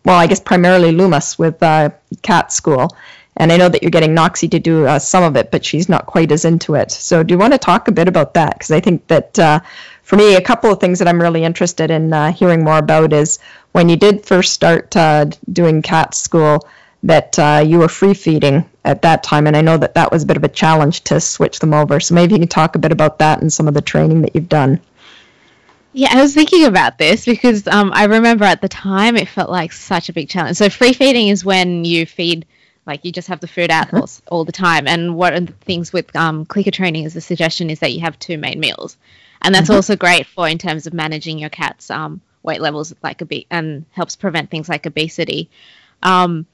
well, 0.06 0.15
I 0.15 0.27
guess 0.27 0.39
primarily 0.39 0.91
Lumos 0.91 1.38
with 1.38 1.62
uh, 1.62 1.89
Cat 2.21 2.54
School. 2.54 2.95
And 3.39 3.54
I 3.54 3.58
know 3.58 3.69
that 3.69 3.82
you're 3.82 3.89
getting 3.89 4.13
Noxie 4.13 4.52
to 4.52 4.60
do 4.60 4.86
uh, 4.86 4.99
some 4.99 5.23
of 5.23 5.38
it, 5.38 5.49
but 5.49 5.63
she's 5.63 5.88
not 5.88 6.06
quite 6.06 6.30
as 6.34 6.43
into 6.43 6.75
it. 6.75 6.91
So, 6.91 7.23
do 7.23 7.34
you 7.34 7.38
want 7.38 7.54
to 7.54 7.58
talk 7.58 7.88
a 7.88 7.91
bit 7.91 8.10
about 8.10 8.34
that? 8.34 8.56
Because 8.56 8.71
I 8.71 8.82
think 8.82 9.08
that 9.08 9.39
uh, 9.39 9.62
for 10.04 10.17
me, 10.17 10.36
a 10.36 10.41
couple 10.41 10.69
of 10.69 10.82
things 10.82 10.99
that 10.99 11.08
I'm 11.08 11.21
really 11.21 11.45
interested 11.45 11.89
in 11.89 12.12
uh, 12.12 12.34
hearing 12.34 12.65
more 12.65 12.80
about 12.80 13.13
is 13.13 13.39
when 13.71 13.88
you 13.88 13.95
did 13.95 14.25
first 14.25 14.52
start 14.52 14.93
uh, 14.97 15.28
doing 15.54 15.82
cat 15.82 16.13
school, 16.15 16.67
that 17.04 17.39
uh, 17.39 17.63
you 17.65 17.80
were 17.80 17.88
free 17.88 18.13
feeding 18.13 18.69
at 18.84 19.04
that 19.04 19.23
time. 19.23 19.47
And 19.47 19.56
I 19.56 19.62
know 19.62 19.78
that 19.78 19.93
that 19.93 20.12
was 20.12 20.23
a 20.23 20.25
bit 20.25 20.36
of 20.36 20.43
a 20.43 20.49
challenge 20.49 21.06
to 21.06 21.21
switch 21.21 21.60
them 21.60 21.73
over. 21.73 22.02
So, 22.02 22.15
maybe 22.15 22.34
you 22.34 22.39
can 22.39 22.49
talk 22.49 22.75
a 22.75 22.80
bit 22.80 22.91
about 22.91 23.19
that 23.19 23.41
and 23.41 23.54
some 23.54 23.69
of 23.69 23.73
the 23.73 23.82
training 23.82 24.23
that 24.23 24.36
you've 24.36 24.49
done. 24.49 24.82
Yeah, 25.93 26.10
I 26.12 26.21
was 26.21 26.34
thinking 26.34 26.65
about 26.65 26.97
this 26.97 27.23
because 27.23 27.67
um, 27.67 27.91
I 27.95 28.04
remember 28.04 28.43
at 28.43 28.62
the 28.62 28.67
time 28.67 29.15
it 29.15 29.30
felt 29.30 29.49
like 29.49 29.71
such 29.71 30.10
a 30.10 30.13
big 30.13 30.28
challenge. 30.28 30.58
So, 30.58 30.69
free 30.69 30.91
feeding 30.91 31.30
is 31.30 31.45
when 31.45 31.86
you 31.86 32.06
feed 32.06 32.45
like 32.89 33.06
you 33.06 33.12
just 33.12 33.28
have 33.28 33.39
the 33.39 33.47
food 33.47 33.69
out 33.69 33.93
all, 33.93 34.10
all 34.28 34.45
the 34.45 34.52
time. 34.52 34.88
And 34.88 35.15
one 35.15 35.34
of 35.34 35.45
the 35.45 35.54
things 35.54 35.93
with 35.93 36.13
um, 36.15 36.43
clicker 36.45 36.71
training 36.71 37.06
is 37.06 37.13
the 37.13 37.21
suggestion 37.21 37.69
is 37.69 37.80
that 37.80 37.93
you 37.93 38.02
have 38.02 38.17
two 38.19 38.38
main 38.38 38.60
meals, 38.60 38.97
and 39.41 39.56
that's 39.56 39.69
mm-hmm. 39.69 39.75
also 39.75 39.95
great 39.95 40.25
for 40.25 40.49
in 40.49 40.58
terms 40.58 40.88
of 40.88 40.93
managing 40.93 41.38
your 41.38 41.52
cat's 41.52 41.89
um, 41.89 42.19
weight 42.43 42.60
levels, 42.60 42.93
like 43.04 43.21
a 43.21 43.25
obe- 43.25 43.45
and 43.49 43.86
helps 43.91 44.15
prevent 44.15 44.49
things 44.49 44.67
like 44.67 44.86
obesity. 44.86 45.49
Um, 46.04 46.47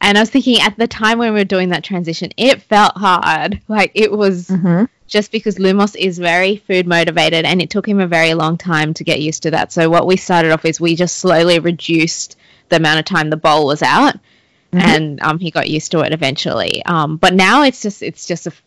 and 0.00 0.18
I 0.18 0.22
was 0.22 0.30
thinking 0.30 0.60
at 0.60 0.76
the 0.76 0.86
time 0.86 1.18
when 1.18 1.32
we 1.32 1.40
were 1.40 1.44
doing 1.44 1.70
that 1.70 1.84
transition, 1.84 2.30
it 2.36 2.62
felt 2.62 2.96
hard. 2.96 3.60
Like 3.68 3.92
it 3.94 4.10
was 4.10 4.48
mm-hmm. 4.48 4.84
just 5.06 5.30
because 5.30 5.56
Lumos 5.56 5.94
is 5.94 6.18
very 6.18 6.56
food 6.56 6.86
motivated, 6.86 7.44
and 7.44 7.60
it 7.60 7.68
took 7.68 7.86
him 7.86 8.00
a 8.00 8.06
very 8.06 8.32
long 8.32 8.56
time 8.56 8.94
to 8.94 9.04
get 9.04 9.20
used 9.20 9.42
to 9.42 9.50
that. 9.50 9.72
So 9.72 9.90
what 9.90 10.06
we 10.06 10.16
started 10.16 10.52
off 10.52 10.64
is 10.64 10.80
we 10.80 10.96
just 10.96 11.18
slowly 11.18 11.58
reduced 11.58 12.36
the 12.70 12.76
amount 12.76 12.98
of 12.98 13.04
time 13.04 13.28
the 13.28 13.36
bowl 13.36 13.66
was 13.66 13.82
out 13.82 14.16
mm-hmm. 14.76 14.88
and 14.88 15.22
um, 15.22 15.38
he 15.38 15.50
got 15.50 15.68
used 15.68 15.92
to 15.92 16.00
it 16.00 16.12
eventually. 16.12 16.84
Um, 16.84 17.16
but 17.16 17.34
now 17.34 17.62
it's 17.62 17.82
just 17.82 18.02
it's 18.02 18.26
just 18.26 18.46
a 18.46 18.50
f- 18.50 18.62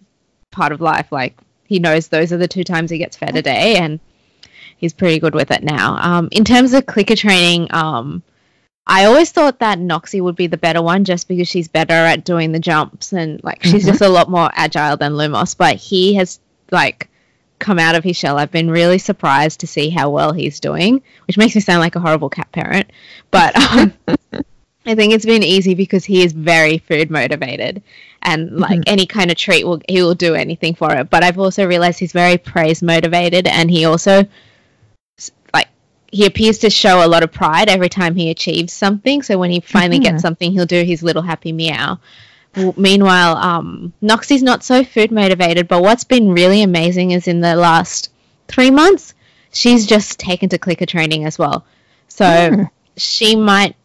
part 0.51 0.71
of 0.71 0.81
life. 0.81 1.11
Like 1.11 1.37
he 1.65 1.79
knows 1.79 2.07
those 2.07 2.33
are 2.33 2.37
the 2.37 2.47
two 2.47 2.63
times 2.63 2.91
he 2.91 2.97
gets 2.97 3.17
fed 3.17 3.35
a 3.35 3.41
day, 3.41 3.77
and 3.77 3.99
he's 4.77 4.93
pretty 4.93 5.19
good 5.19 5.35
with 5.35 5.51
it 5.51 5.63
now. 5.63 5.97
Um, 5.99 6.29
in 6.31 6.45
terms 6.45 6.73
of 6.73 6.85
clicker 6.85 7.15
training, 7.15 7.67
um, 7.71 8.23
I 8.87 9.05
always 9.05 9.31
thought 9.31 9.59
that 9.59 9.77
Noxie 9.77 10.21
would 10.21 10.35
be 10.35 10.47
the 10.47 10.57
better 10.57 10.81
one 10.81 11.03
just 11.03 11.27
because 11.27 11.47
she's 11.47 11.67
better 11.67 11.93
at 11.93 12.25
doing 12.25 12.51
the 12.51 12.59
jumps 12.59 13.13
and 13.13 13.43
like 13.43 13.63
she's 13.63 13.83
mm-hmm. 13.83 13.91
just 13.91 14.01
a 14.01 14.09
lot 14.09 14.29
more 14.29 14.49
agile 14.53 14.97
than 14.97 15.13
Lumos. 15.13 15.55
But 15.55 15.75
he 15.75 16.15
has 16.15 16.39
like 16.71 17.09
come 17.59 17.77
out 17.77 17.95
of 17.95 18.03
his 18.03 18.17
shell. 18.17 18.39
I've 18.39 18.51
been 18.51 18.71
really 18.71 18.97
surprised 18.97 19.59
to 19.59 19.67
see 19.67 19.89
how 19.89 20.09
well 20.09 20.33
he's 20.33 20.59
doing, 20.59 21.03
which 21.27 21.37
makes 21.37 21.53
me 21.53 21.61
sound 21.61 21.81
like 21.81 21.95
a 21.95 21.99
horrible 21.99 22.29
cat 22.29 22.51
parent. 22.51 22.89
But 23.29 23.55
um, 23.55 23.93
I 24.89 24.95
think 24.95 25.13
it's 25.13 25.25
been 25.25 25.43
easy 25.43 25.75
because 25.75 26.03
he 26.03 26.23
is 26.23 26.33
very 26.33 26.79
food 26.79 27.11
motivated 27.11 27.83
and 28.23 28.59
like 28.59 28.79
mm-hmm. 28.79 28.93
any 28.93 29.05
kind 29.05 29.29
of 29.29 29.37
treat 29.37 29.63
will 29.63 29.81
he 29.87 30.01
will 30.01 30.15
do 30.15 30.35
anything 30.35 30.73
for 30.73 30.93
it. 30.95 31.09
But 31.09 31.23
I've 31.23 31.37
also 31.37 31.65
realized 31.65 31.99
he's 31.99 32.11
very 32.11 32.37
praise 32.37 32.81
motivated 32.81 33.47
and 33.47 33.69
he 33.69 33.85
also 33.85 34.25
like 35.53 35.67
he 36.11 36.25
appears 36.25 36.57
to 36.59 36.69
show 36.69 37.05
a 37.05 37.07
lot 37.07 37.23
of 37.23 37.31
pride 37.31 37.69
every 37.69 37.89
time 37.89 38.15
he 38.15 38.31
achieves 38.31 38.73
something. 38.73 39.21
So 39.21 39.37
when 39.37 39.51
he 39.51 39.59
finally 39.59 39.99
mm-hmm. 39.99 40.11
gets 40.11 40.23
something, 40.23 40.51
he'll 40.51 40.65
do 40.65 40.83
his 40.83 41.03
little 41.03 41.21
happy 41.21 41.51
meow. 41.51 41.99
meanwhile, 42.75 43.37
um, 43.37 43.93
Noxie's 44.01 44.41
not 44.41 44.63
so 44.63 44.83
food 44.83 45.11
motivated, 45.11 45.67
but 45.67 45.83
what's 45.83 46.03
been 46.03 46.33
really 46.33 46.63
amazing 46.63 47.11
is 47.11 47.27
in 47.27 47.41
the 47.41 47.55
last 47.55 48.11
three 48.47 48.71
months, 48.71 49.13
she's 49.53 49.85
just 49.85 50.19
taken 50.19 50.49
to 50.49 50.57
clicker 50.57 50.87
training 50.87 51.25
as 51.25 51.37
well. 51.37 51.63
So 52.07 52.25
mm. 52.25 52.69
she 52.97 53.35
might 53.35 53.75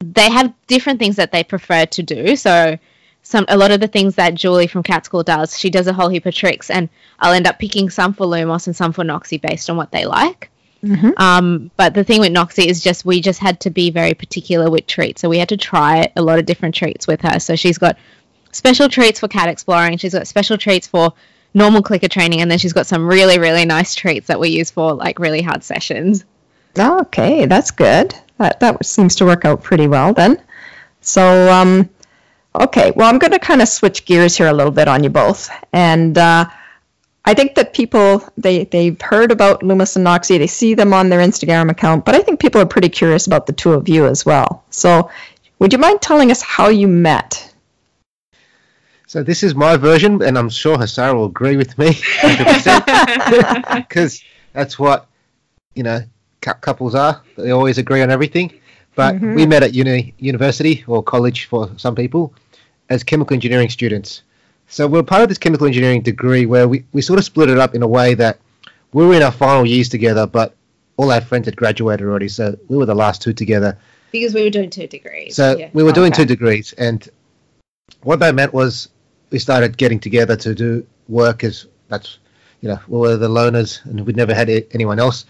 they 0.00 0.30
have 0.30 0.52
different 0.66 0.98
things 0.98 1.16
that 1.16 1.32
they 1.32 1.44
prefer 1.44 1.86
to 1.86 2.02
do. 2.02 2.36
So 2.36 2.78
some 3.22 3.44
a 3.48 3.56
lot 3.56 3.70
of 3.70 3.80
the 3.80 3.88
things 3.88 4.14
that 4.16 4.34
Julie 4.34 4.66
from 4.66 4.82
Cat 4.82 5.04
School 5.04 5.22
does, 5.22 5.58
she 5.58 5.70
does 5.70 5.86
a 5.86 5.92
whole 5.92 6.08
heap 6.08 6.26
of 6.26 6.34
tricks, 6.34 6.70
and 6.70 6.88
I'll 7.18 7.32
end 7.32 7.46
up 7.46 7.58
picking 7.58 7.90
some 7.90 8.14
for 8.14 8.26
Lumos 8.26 8.66
and 8.66 8.74
some 8.74 8.92
for 8.92 9.04
Noxie 9.04 9.40
based 9.40 9.68
on 9.68 9.76
what 9.76 9.92
they 9.92 10.06
like. 10.06 10.50
Mm-hmm. 10.82 11.10
Um, 11.18 11.70
but 11.76 11.92
the 11.92 12.04
thing 12.04 12.20
with 12.20 12.32
Noxie 12.32 12.66
is 12.66 12.82
just 12.82 13.04
we 13.04 13.20
just 13.20 13.38
had 13.38 13.60
to 13.60 13.70
be 13.70 13.90
very 13.90 14.14
particular 14.14 14.70
with 14.70 14.86
treats, 14.86 15.20
so 15.20 15.28
we 15.28 15.38
had 15.38 15.50
to 15.50 15.58
try 15.58 16.10
a 16.16 16.22
lot 16.22 16.38
of 16.38 16.46
different 16.46 16.74
treats 16.74 17.06
with 17.06 17.20
her. 17.20 17.38
So 17.38 17.54
she's 17.54 17.76
got 17.76 17.98
special 18.52 18.88
treats 18.88 19.20
for 19.20 19.28
cat 19.28 19.50
exploring, 19.50 19.98
she's 19.98 20.14
got 20.14 20.26
special 20.26 20.56
treats 20.56 20.86
for 20.86 21.12
normal 21.52 21.82
clicker 21.82 22.08
training, 22.08 22.40
and 22.40 22.50
then 22.50 22.58
she's 22.58 22.72
got 22.72 22.86
some 22.86 23.06
really 23.06 23.38
really 23.38 23.66
nice 23.66 23.94
treats 23.94 24.28
that 24.28 24.40
we 24.40 24.48
use 24.48 24.70
for 24.70 24.94
like 24.94 25.18
really 25.18 25.42
hard 25.42 25.62
sessions. 25.62 26.24
Okay, 26.78 27.44
that's 27.44 27.72
good 27.72 28.14
that 28.40 28.58
that 28.60 28.84
seems 28.84 29.14
to 29.16 29.24
work 29.24 29.44
out 29.44 29.62
pretty 29.62 29.86
well 29.86 30.12
then. 30.12 30.42
So, 31.00 31.50
um, 31.50 31.88
Okay, 32.54 32.92
well, 32.96 33.08
I'm 33.08 33.18
going 33.18 33.30
to 33.30 33.38
kind 33.38 33.62
of 33.62 33.68
switch 33.68 34.04
gears 34.04 34.36
here 34.36 34.48
a 34.48 34.52
little 34.52 34.72
bit 34.72 34.88
on 34.88 35.04
you 35.04 35.10
both. 35.10 35.50
And 35.72 36.18
uh, 36.18 36.46
I 37.24 37.34
think 37.34 37.54
that 37.54 37.74
people, 37.74 38.24
they, 38.36 38.64
they've 38.64 39.00
heard 39.00 39.30
about 39.30 39.60
Lumos 39.60 39.94
and 39.94 40.04
Noxie, 40.04 40.38
they 40.38 40.48
see 40.48 40.74
them 40.74 40.92
on 40.92 41.10
their 41.10 41.20
Instagram 41.20 41.70
account, 41.70 42.04
but 42.04 42.16
I 42.16 42.22
think 42.22 42.40
people 42.40 42.60
are 42.60 42.66
pretty 42.66 42.88
curious 42.88 43.28
about 43.28 43.46
the 43.46 43.52
two 43.52 43.72
of 43.72 43.88
you 43.88 44.06
as 44.06 44.26
well. 44.26 44.64
So, 44.70 45.10
would 45.60 45.72
you 45.72 45.78
mind 45.78 46.00
telling 46.00 46.32
us 46.32 46.42
how 46.42 46.70
you 46.70 46.88
met? 46.88 47.46
So 49.06 49.22
this 49.22 49.42
is 49.42 49.54
my 49.54 49.76
version, 49.76 50.22
and 50.22 50.38
I'm 50.38 50.48
sure 50.48 50.76
Hasara 50.76 51.14
will 51.14 51.26
agree 51.26 51.56
with 51.56 51.76
me, 51.78 51.88
because 53.74 54.22
that's 54.52 54.78
what 54.78 55.06
you 55.74 55.82
know 55.82 56.02
couples 56.40 56.94
are. 56.94 57.22
They 57.36 57.50
always 57.50 57.78
agree 57.78 58.02
on 58.02 58.10
everything. 58.10 58.52
But 58.94 59.16
mm-hmm. 59.16 59.34
we 59.34 59.46
met 59.46 59.62
at 59.62 59.74
uni, 59.74 60.14
university 60.18 60.84
or 60.86 61.02
college 61.02 61.46
for 61.46 61.70
some 61.76 61.94
people 61.94 62.34
as 62.88 63.04
chemical 63.04 63.34
engineering 63.34 63.70
students. 63.70 64.22
So 64.66 64.86
we're 64.86 65.02
part 65.02 65.22
of 65.22 65.28
this 65.28 65.38
chemical 65.38 65.66
engineering 65.66 66.02
degree 66.02 66.46
where 66.46 66.68
we, 66.68 66.84
we 66.92 67.02
sort 67.02 67.18
of 67.18 67.24
split 67.24 67.48
it 67.48 67.58
up 67.58 67.74
in 67.74 67.82
a 67.82 67.88
way 67.88 68.14
that 68.14 68.38
we 68.92 69.06
were 69.06 69.14
in 69.14 69.22
our 69.22 69.32
final 69.32 69.66
years 69.66 69.88
together, 69.88 70.26
but 70.26 70.54
all 70.96 71.10
our 71.10 71.20
friends 71.20 71.46
had 71.46 71.56
graduated 71.56 72.06
already, 72.06 72.28
so 72.28 72.56
we 72.68 72.76
were 72.76 72.86
the 72.86 72.94
last 72.94 73.22
two 73.22 73.32
together. 73.32 73.78
Because 74.12 74.34
we 74.34 74.42
were 74.42 74.50
doing 74.50 74.70
two 74.70 74.86
degrees. 74.86 75.36
So 75.36 75.56
yeah. 75.56 75.70
we 75.72 75.82
were 75.82 75.92
doing 75.92 76.12
okay. 76.12 76.22
two 76.22 76.26
degrees, 76.26 76.72
and 76.74 77.08
what 78.02 78.18
that 78.20 78.34
meant 78.34 78.52
was 78.52 78.88
we 79.30 79.38
started 79.38 79.76
getting 79.76 80.00
together 80.00 80.36
to 80.36 80.54
do 80.54 80.86
work 81.08 81.44
as 81.44 81.66
that's 81.88 82.18
you 82.60 82.68
know 82.68 82.78
we 82.88 82.98
were 82.98 83.16
the 83.16 83.28
loners 83.28 83.84
and 83.84 84.04
we'd 84.06 84.16
never 84.16 84.34
had 84.34 84.48
anyone 84.72 84.98
else 84.98 85.24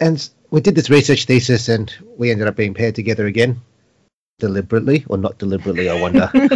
and 0.00 0.30
we 0.50 0.60
did 0.60 0.74
this 0.74 0.90
research 0.90 1.24
thesis 1.24 1.68
and 1.68 1.94
we 2.16 2.30
ended 2.30 2.48
up 2.48 2.56
being 2.56 2.74
paired 2.74 2.94
together 2.94 3.26
again 3.26 3.60
deliberately 4.38 5.04
or 5.08 5.18
not 5.18 5.38
deliberately 5.38 5.88
i 5.88 6.00
wonder 6.00 6.30
in 6.34 6.50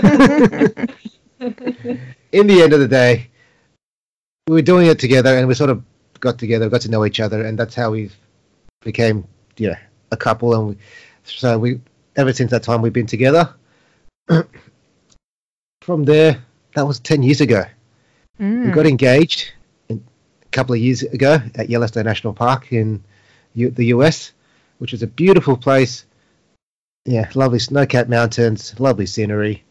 the 2.47 2.63
end 2.63 2.73
of 2.73 2.81
the 2.81 2.89
day 2.89 3.29
we 4.47 4.55
were 4.55 4.63
doing 4.63 4.87
it 4.87 4.99
together 4.99 5.37
and 5.37 5.49
we 5.49 5.55
sort 5.55 5.71
of 5.71 5.83
got 6.21 6.39
together 6.39 6.69
got 6.69 6.81
to 6.81 6.91
know 6.91 7.05
each 7.05 7.21
other 7.21 7.45
and 7.45 7.59
that's 7.59 7.75
how 7.75 7.91
we 7.91 8.11
became 8.83 9.27
you 9.59 9.69
know 9.69 9.77
a 10.13 10.17
couple 10.17 10.55
and 10.55 10.69
we, 10.69 10.77
so 11.25 11.59
we 11.59 11.81
ever 12.17 12.33
since 12.33 12.51
that 12.51 12.63
time 12.63 12.83
we've 12.83 12.93
been 12.93 13.07
together 13.07 13.53
from 15.83 16.05
there, 16.05 16.43
that 16.75 16.87
was 16.87 17.01
10 17.01 17.23
years 17.23 17.41
ago. 17.41 17.65
Mm. 18.41 18.67
We 18.67 18.73
got 18.73 18.87
engaged 18.87 19.53
a 19.91 19.99
couple 20.53 20.75
of 20.75 20.81
years 20.81 21.03
ago 21.03 21.39
at 21.55 21.69
Yellowstone 21.69 22.05
National 22.05 22.33
Park 22.33 22.73
in 22.73 23.03
U- 23.55 23.71
the 23.71 23.87
US, 23.87 24.33
which 24.79 24.95
is 24.95 25.03
a 25.03 25.07
beautiful 25.07 25.57
place. 25.57 26.05
Yeah, 27.05 27.31
lovely 27.35 27.59
snow 27.59 27.87
capped 27.87 28.09
mountains, 28.09 28.79
lovely 28.79 29.07
scenery, 29.07 29.65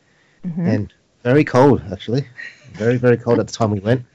mm-hmm. 0.46 0.66
and 0.66 0.94
very 1.24 1.44
cold, 1.44 1.82
actually. 1.92 2.28
Very, 2.74 2.98
very 2.98 3.18
cold 3.18 3.40
at 3.40 3.48
the 3.48 3.54
time 3.54 3.72
we 3.72 3.80
went. 3.80 4.06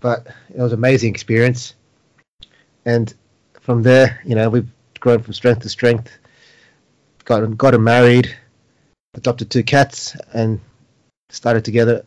But 0.00 0.26
it 0.48 0.60
was 0.60 0.72
an 0.72 0.78
amazing 0.78 1.10
experience. 1.10 1.74
And 2.84 3.12
from 3.60 3.82
there, 3.82 4.20
you 4.24 4.34
know, 4.34 4.48
we've 4.48 4.68
grown 4.98 5.22
from 5.22 5.34
strength 5.34 5.62
to 5.62 5.68
strength, 5.68 6.10
got, 7.24 7.56
got 7.56 7.78
married, 7.80 8.34
adopted 9.14 9.50
two 9.50 9.62
cats, 9.62 10.16
and 10.32 10.60
started 11.28 11.64
together 11.64 12.04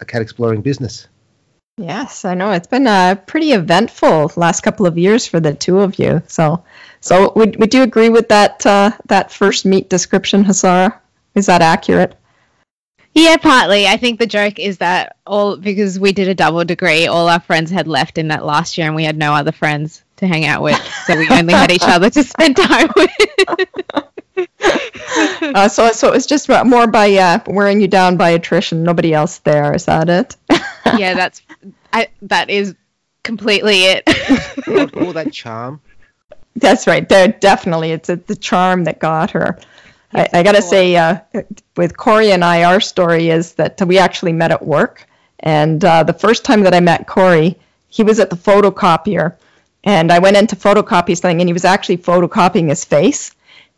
a 0.00 0.04
cat 0.04 0.22
exploring 0.22 0.62
business. 0.62 1.08
Yes, 1.78 2.24
I 2.24 2.32
know 2.32 2.52
it's 2.52 2.66
been 2.66 2.86
a 2.86 3.20
pretty 3.26 3.52
eventful 3.52 4.32
last 4.36 4.62
couple 4.62 4.86
of 4.86 4.96
years 4.96 5.26
for 5.26 5.40
the 5.40 5.52
two 5.52 5.80
of 5.80 5.98
you. 5.98 6.22
So, 6.26 6.64
so 7.00 7.34
would 7.36 7.56
would 7.60 7.74
you 7.74 7.82
agree 7.82 8.08
with 8.08 8.30
that 8.30 8.64
uh, 8.64 8.92
that 9.06 9.30
first 9.30 9.66
meet 9.66 9.90
description, 9.90 10.44
Hasara? 10.44 10.98
Is 11.34 11.46
that 11.46 11.60
accurate? 11.60 12.16
Yeah, 13.12 13.36
partly. 13.36 13.86
I 13.86 13.98
think 13.98 14.18
the 14.18 14.26
joke 14.26 14.58
is 14.58 14.78
that 14.78 15.16
all 15.26 15.58
because 15.58 16.00
we 16.00 16.12
did 16.12 16.28
a 16.28 16.34
double 16.34 16.64
degree, 16.64 17.08
all 17.08 17.28
our 17.28 17.40
friends 17.40 17.70
had 17.70 17.86
left 17.86 18.16
in 18.16 18.28
that 18.28 18.44
last 18.44 18.78
year, 18.78 18.86
and 18.86 18.96
we 18.96 19.04
had 19.04 19.18
no 19.18 19.34
other 19.34 19.52
friends 19.52 20.02
to 20.16 20.26
hang 20.26 20.46
out 20.46 20.62
with, 20.62 20.80
so 21.04 21.14
we 21.14 21.28
only 21.28 21.52
had 21.52 21.70
each 21.70 21.82
other 21.82 22.08
to 22.08 22.24
spend 22.24 22.56
time 22.58 22.88
with. 22.96 23.10
uh, 25.42 25.68
so, 25.68 25.92
so 25.92 26.08
it 26.08 26.14
was 26.14 26.24
just 26.26 26.48
more 26.48 26.86
by 26.86 27.12
uh, 27.16 27.38
wearing 27.46 27.82
you 27.82 27.88
down 27.88 28.16
by 28.16 28.30
attrition. 28.30 28.82
Nobody 28.82 29.12
else 29.12 29.38
there. 29.40 29.74
Is 29.74 29.84
that 29.84 30.08
it? 30.08 30.36
yeah, 30.98 31.14
that's 31.14 31.42
I, 31.92 32.08
that 32.22 32.50
is 32.50 32.74
completely 33.22 33.84
it. 33.84 34.04
all, 34.68 35.06
all 35.06 35.12
that 35.12 35.32
charm. 35.32 35.80
That's 36.56 36.86
right. 36.86 37.06
There 37.08 37.28
definitely 37.28 37.92
it's, 37.92 38.08
it's 38.08 38.26
the 38.26 38.36
charm 38.36 38.84
that 38.84 38.98
got 38.98 39.32
her. 39.32 39.58
I, 40.12 40.28
I, 40.32 40.42
gotta 40.42 40.62
say, 40.62 40.96
uh, 40.96 41.18
with 41.76 41.96
Corey 41.96 42.32
and 42.32 42.44
I, 42.44 42.64
our 42.64 42.80
story 42.80 43.28
is 43.28 43.54
that 43.54 43.80
we 43.86 43.98
actually 43.98 44.32
met 44.32 44.52
at 44.52 44.64
work, 44.64 45.06
and 45.40 45.84
uh, 45.84 46.04
the 46.04 46.12
first 46.12 46.44
time 46.44 46.62
that 46.62 46.74
I 46.74 46.80
met 46.80 47.06
Corey, 47.06 47.58
he 47.88 48.02
was 48.02 48.18
at 48.20 48.30
the 48.30 48.36
photocopier, 48.36 49.34
and 49.84 50.10
I 50.10 50.20
went 50.20 50.36
in 50.36 50.46
to 50.48 50.56
photocopy 50.56 51.16
something, 51.16 51.40
and 51.40 51.48
he 51.48 51.52
was 51.52 51.64
actually 51.64 51.98
photocopying 51.98 52.68
his 52.68 52.84
face. 52.84 53.32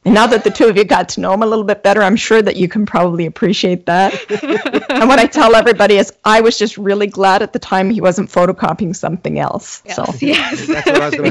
And 0.09 0.15
now 0.15 0.27
that 0.27 0.43
the 0.43 0.51
two 0.51 0.67
of 0.67 0.77
you 0.77 0.85
got 0.85 1.11
to 1.11 1.21
know 1.21 1.35
him 1.35 1.43
a 1.43 1.47
little 1.47 1.65
bit 1.65 1.83
better, 1.83 2.03
I'm 2.03 2.17
sure 2.17 2.41
that 2.41 2.57
you 2.57 2.67
can 2.67 2.87
probably 2.87 3.27
appreciate 3.27 3.85
that. 3.87 4.15
and 4.91 5.09
what 5.09 5.19
I 5.19 5.27
tell 5.27 5.55
everybody 5.55 5.97
is, 5.97 6.13
I 6.25 6.41
was 6.41 6.59
just 6.59 6.79
really 6.79 7.07
glad 7.07 7.43
at 7.43 7.53
the 7.53 7.59
time 7.59 7.91
he 7.91 8.01
wasn't 8.01 8.31
photocopying 8.31 8.97
something 8.97 9.39
else. 9.39 9.83
Yes. 9.85 9.97
So 9.97 10.05
yes. 10.27 10.67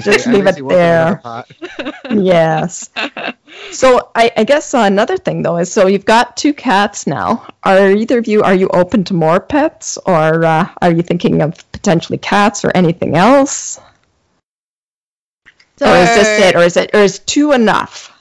just 0.05 0.27
leave 0.27 0.45
it 0.45 0.67
there. 0.67 1.21
yes. 2.11 2.89
So 3.71 4.11
I, 4.13 4.31
I 4.37 4.43
guess 4.43 4.73
uh, 4.73 4.79
another 4.79 5.17
thing 5.17 5.41
though 5.41 5.57
is, 5.57 5.71
so 5.71 5.87
you've 5.87 6.05
got 6.05 6.37
two 6.37 6.53
cats 6.53 7.07
now. 7.07 7.47
Are 7.63 7.89
either 7.89 8.19
of 8.19 8.27
you 8.27 8.43
are 8.43 8.53
you 8.53 8.69
open 8.69 9.03
to 9.05 9.15
more 9.15 9.39
pets, 9.39 9.97
or 10.05 10.45
uh, 10.45 10.69
are 10.81 10.91
you 10.91 11.01
thinking 11.01 11.41
of 11.41 11.69
potentially 11.71 12.19
cats 12.19 12.63
or 12.63 12.71
anything 12.75 13.17
else? 13.17 13.79
So, 15.77 15.91
or 15.91 15.97
is 15.97 16.09
this 16.09 16.39
it, 16.41 16.55
or 16.55 16.63
is 16.63 16.77
it, 16.77 16.91
or 16.93 16.99
is 16.99 17.19
two 17.19 17.51
enough? 17.51 18.13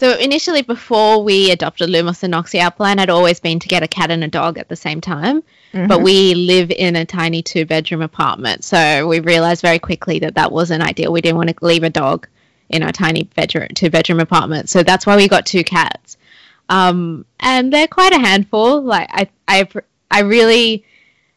So 0.00 0.16
initially, 0.16 0.62
before 0.62 1.22
we 1.22 1.50
adopted 1.50 1.90
Lumos 1.90 2.22
and 2.22 2.32
Noxie, 2.32 2.64
our 2.64 2.70
plan 2.70 2.96
had 2.96 3.10
always 3.10 3.38
been 3.38 3.58
to 3.58 3.68
get 3.68 3.82
a 3.82 3.86
cat 3.86 4.10
and 4.10 4.24
a 4.24 4.28
dog 4.28 4.56
at 4.56 4.66
the 4.66 4.74
same 4.74 5.02
time. 5.02 5.42
Mm-hmm. 5.74 5.88
But 5.88 6.00
we 6.00 6.34
live 6.34 6.70
in 6.70 6.96
a 6.96 7.04
tiny 7.04 7.42
two-bedroom 7.42 8.00
apartment, 8.00 8.64
so 8.64 9.06
we 9.06 9.20
realized 9.20 9.60
very 9.60 9.78
quickly 9.78 10.20
that 10.20 10.36
that 10.36 10.52
wasn't 10.52 10.82
ideal. 10.82 11.12
We 11.12 11.20
didn't 11.20 11.36
want 11.36 11.50
to 11.50 11.54
leave 11.60 11.82
a 11.82 11.90
dog 11.90 12.28
in 12.70 12.82
our 12.82 12.92
tiny 12.92 13.24
bedroom, 13.24 13.68
two-bedroom 13.74 14.20
apartment, 14.20 14.70
so 14.70 14.82
that's 14.82 15.04
why 15.04 15.16
we 15.16 15.28
got 15.28 15.44
two 15.44 15.64
cats. 15.64 16.16
Um, 16.70 17.26
and 17.38 17.70
they're 17.70 17.86
quite 17.86 18.14
a 18.14 18.18
handful. 18.18 18.80
Like 18.80 19.10
I, 19.12 19.28
I, 19.46 19.68
I 20.10 20.20
really 20.20 20.82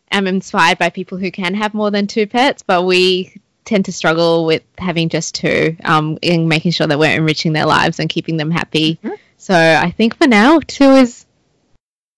am 0.10 0.26
inspired 0.26 0.78
by 0.78 0.90
people 0.90 1.18
who 1.18 1.32
can 1.32 1.54
have 1.56 1.74
more 1.74 1.92
than 1.92 2.08
two 2.08 2.28
pets, 2.28 2.64
but 2.64 2.84
we 2.84 3.42
tend 3.66 3.86
to 3.86 3.92
struggle 3.92 4.46
with 4.46 4.64
having 4.78 5.10
just 5.10 5.36
two 5.36 5.76
um, 5.84 6.18
and 6.22 6.50
making 6.50 6.72
sure 6.72 6.88
that 6.88 7.00
we're 7.00 7.16
enriching 7.16 7.54
their 7.54 7.66
lives 7.66 8.00
and 8.00 8.10
keeping 8.10 8.38
them 8.38 8.52
happy. 8.52 8.96
Mm-hmm. 9.04 9.16
So 9.38 9.56
I 9.56 9.92
think 9.92 10.18
for 10.18 10.28
now, 10.28 10.60
two 10.60 10.92
is. 10.92 11.26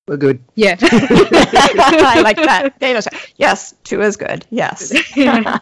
We're 0.08 0.18
good. 0.18 0.40
Yeah. 0.54 0.78
I 0.82 2.22
like 2.24 2.38
that. 2.38 2.74
Daniel's, 2.80 3.08
yes, 3.38 3.74
two 3.84 4.02
is 4.02 4.18
good. 4.18 4.46
Yes. 4.52 4.94
no, 5.18 5.60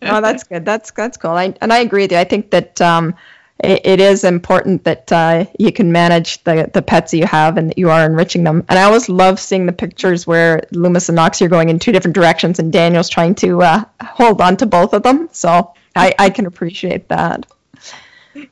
that's 0.00 0.42
good. 0.42 0.64
That's 0.64 0.90
that's 0.90 1.16
cool. 1.16 1.30
I, 1.30 1.54
and 1.60 1.72
I 1.72 1.78
agree 1.78 2.02
with 2.02 2.12
you. 2.12 2.18
I 2.18 2.24
think 2.24 2.50
that 2.50 2.80
um, 2.80 3.14
it, 3.64 3.80
it 3.84 4.00
is 4.00 4.24
important 4.24 4.84
that 4.84 5.10
uh, 5.10 5.46
you 5.58 5.72
can 5.72 5.90
manage 5.92 6.42
the, 6.44 6.70
the 6.72 6.82
pets 6.82 7.14
you 7.14 7.26
have 7.26 7.56
and 7.56 7.70
that 7.70 7.78
you 7.78 7.90
are 7.90 8.04
enriching 8.04 8.44
them. 8.44 8.64
And 8.68 8.78
I 8.78 8.84
always 8.84 9.08
love 9.08 9.40
seeing 9.40 9.66
the 9.66 9.72
pictures 9.72 10.26
where 10.26 10.62
Lumos 10.72 11.08
and 11.08 11.18
Noxie 11.18 11.46
are 11.46 11.48
going 11.48 11.68
in 11.68 11.78
two 11.78 11.92
different 11.92 12.14
directions 12.14 12.58
and 12.58 12.72
Daniel's 12.72 13.08
trying 13.08 13.34
to 13.36 13.62
uh, 13.62 13.84
hold 14.02 14.40
on 14.40 14.56
to 14.58 14.66
both 14.66 14.92
of 14.94 15.02
them. 15.02 15.28
So 15.32 15.74
I, 15.96 16.14
I 16.18 16.30
can 16.30 16.46
appreciate 16.46 17.08
that. 17.08 17.46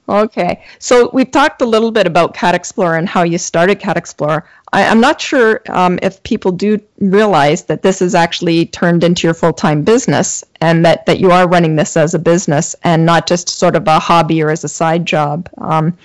Okay, 0.09 0.65
so 0.79 1.11
we've 1.13 1.31
talked 1.31 1.63
a 1.63 1.67
little 1.67 1.91
bit 1.91 2.07
about 2.07 2.35
Cat 2.35 2.55
Explorer 2.55 2.97
and 2.97 3.09
how 3.09 3.23
you 3.23 3.39
started 3.39 3.81
Cat 3.81 3.97
Explorer. 3.97 4.45
I, 4.73 4.83
am 4.83 5.01
not 5.01 5.21
sure 5.21 5.61
um, 5.69 5.99
if 6.03 6.23
people 6.23 6.53
do 6.53 6.81
realize 6.99 7.65
that 7.65 7.83
this 7.83 8.01
is 8.01 8.15
actually 8.15 8.67
turned 8.67 9.05
into 9.05 9.27
your 9.27 9.35
full-time 9.35 9.83
business 9.83 10.45
and 10.61 10.85
that, 10.87 11.07
that 11.07 11.19
you 11.19 11.31
are 11.31 11.49
running 11.49 11.77
this 11.77 11.97
as 11.97 12.15
a 12.15 12.19
business 12.19 12.75
and 12.83 13.05
not 13.05 13.27
just 13.27 13.49
sort 13.49 13.77
of 13.77 13.87
a 13.87 13.99
hobby 13.99 14.43
or 14.43 14.51
as 14.51 14.65
a 14.65 14.69
side 14.69 15.05
job. 15.05 15.49
Um, 15.59 15.99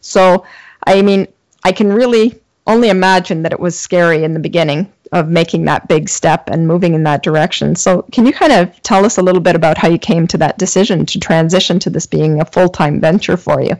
so, 0.00 0.46
I 0.86 1.02
mean, 1.02 1.28
I 1.62 1.72
can 1.72 1.92
really 1.92 2.40
only 2.66 2.88
imagine 2.88 3.42
that 3.42 3.52
it 3.52 3.60
was 3.60 3.78
scary 3.78 4.24
in 4.24 4.34
the 4.34 4.40
beginning 4.40 4.92
of 5.12 5.28
making 5.28 5.64
that 5.66 5.86
big 5.86 6.08
step 6.08 6.48
and 6.48 6.66
moving 6.66 6.94
in 6.94 7.04
that 7.04 7.22
direction. 7.22 7.76
So, 7.76 8.02
can 8.02 8.26
you 8.26 8.32
kind 8.32 8.52
of 8.52 8.82
tell 8.82 9.04
us 9.04 9.18
a 9.18 9.22
little 9.22 9.40
bit 9.40 9.54
about 9.54 9.78
how 9.78 9.88
you 9.88 9.98
came 9.98 10.26
to 10.28 10.38
that 10.38 10.58
decision 10.58 11.06
to 11.06 11.20
transition 11.20 11.78
to 11.80 11.90
this 11.90 12.06
being 12.06 12.40
a 12.40 12.44
full-time 12.44 13.00
venture 13.00 13.36
for 13.36 13.60
you? 13.60 13.76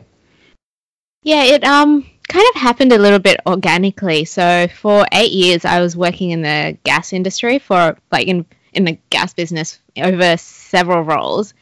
Yeah, 1.23 1.43
it 1.43 1.63
um 1.63 2.05
kind 2.27 2.45
of 2.53 2.61
happened 2.61 2.91
a 2.91 2.97
little 2.97 3.19
bit 3.19 3.39
organically. 3.45 4.25
So 4.25 4.67
for 4.67 5.05
eight 5.11 5.31
years, 5.31 5.65
I 5.65 5.81
was 5.81 5.97
working 5.97 6.31
in 6.31 6.41
the 6.41 6.77
gas 6.83 7.13
industry 7.13 7.59
for 7.59 7.97
like 8.11 8.27
in 8.27 8.45
in 8.73 8.85
the 8.85 8.97
gas 9.09 9.33
business 9.33 9.79
over 9.97 10.37
several 10.37 11.01
roles, 11.01 11.53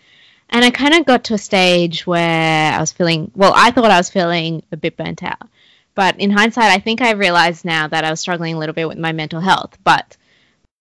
and 0.50 0.66
I 0.66 0.72
kind 0.72 0.94
of 0.94 1.06
got 1.06 1.26
to 1.26 1.36
a 1.36 1.38
stage 1.38 2.06
where 2.06 2.74
I 2.74 2.80
was 2.80 2.92
feeling 2.92 3.32
well. 3.36 3.54
I 3.56 3.72
thought 3.72 3.92
I 3.92 3.98
was 3.98 4.10
feeling 4.10 4.64
a 4.72 4.78
bit 4.78 4.98
burnt 4.98 5.24
out, 5.24 5.48
But 5.96 6.20
in 6.20 6.32
hindsight, 6.32 6.72
I 6.72 6.80
think 6.80 7.02
I 7.02 7.12
realized 7.12 7.66
now 7.66 7.88
that 7.88 8.04
I 8.04 8.10
was 8.10 8.20
struggling 8.20 8.56
a 8.56 8.60
little 8.60 8.74
bit 8.74 8.88
with 8.88 8.98
my 8.98 9.12
mental 9.12 9.40
health. 9.40 9.78
But 9.84 10.18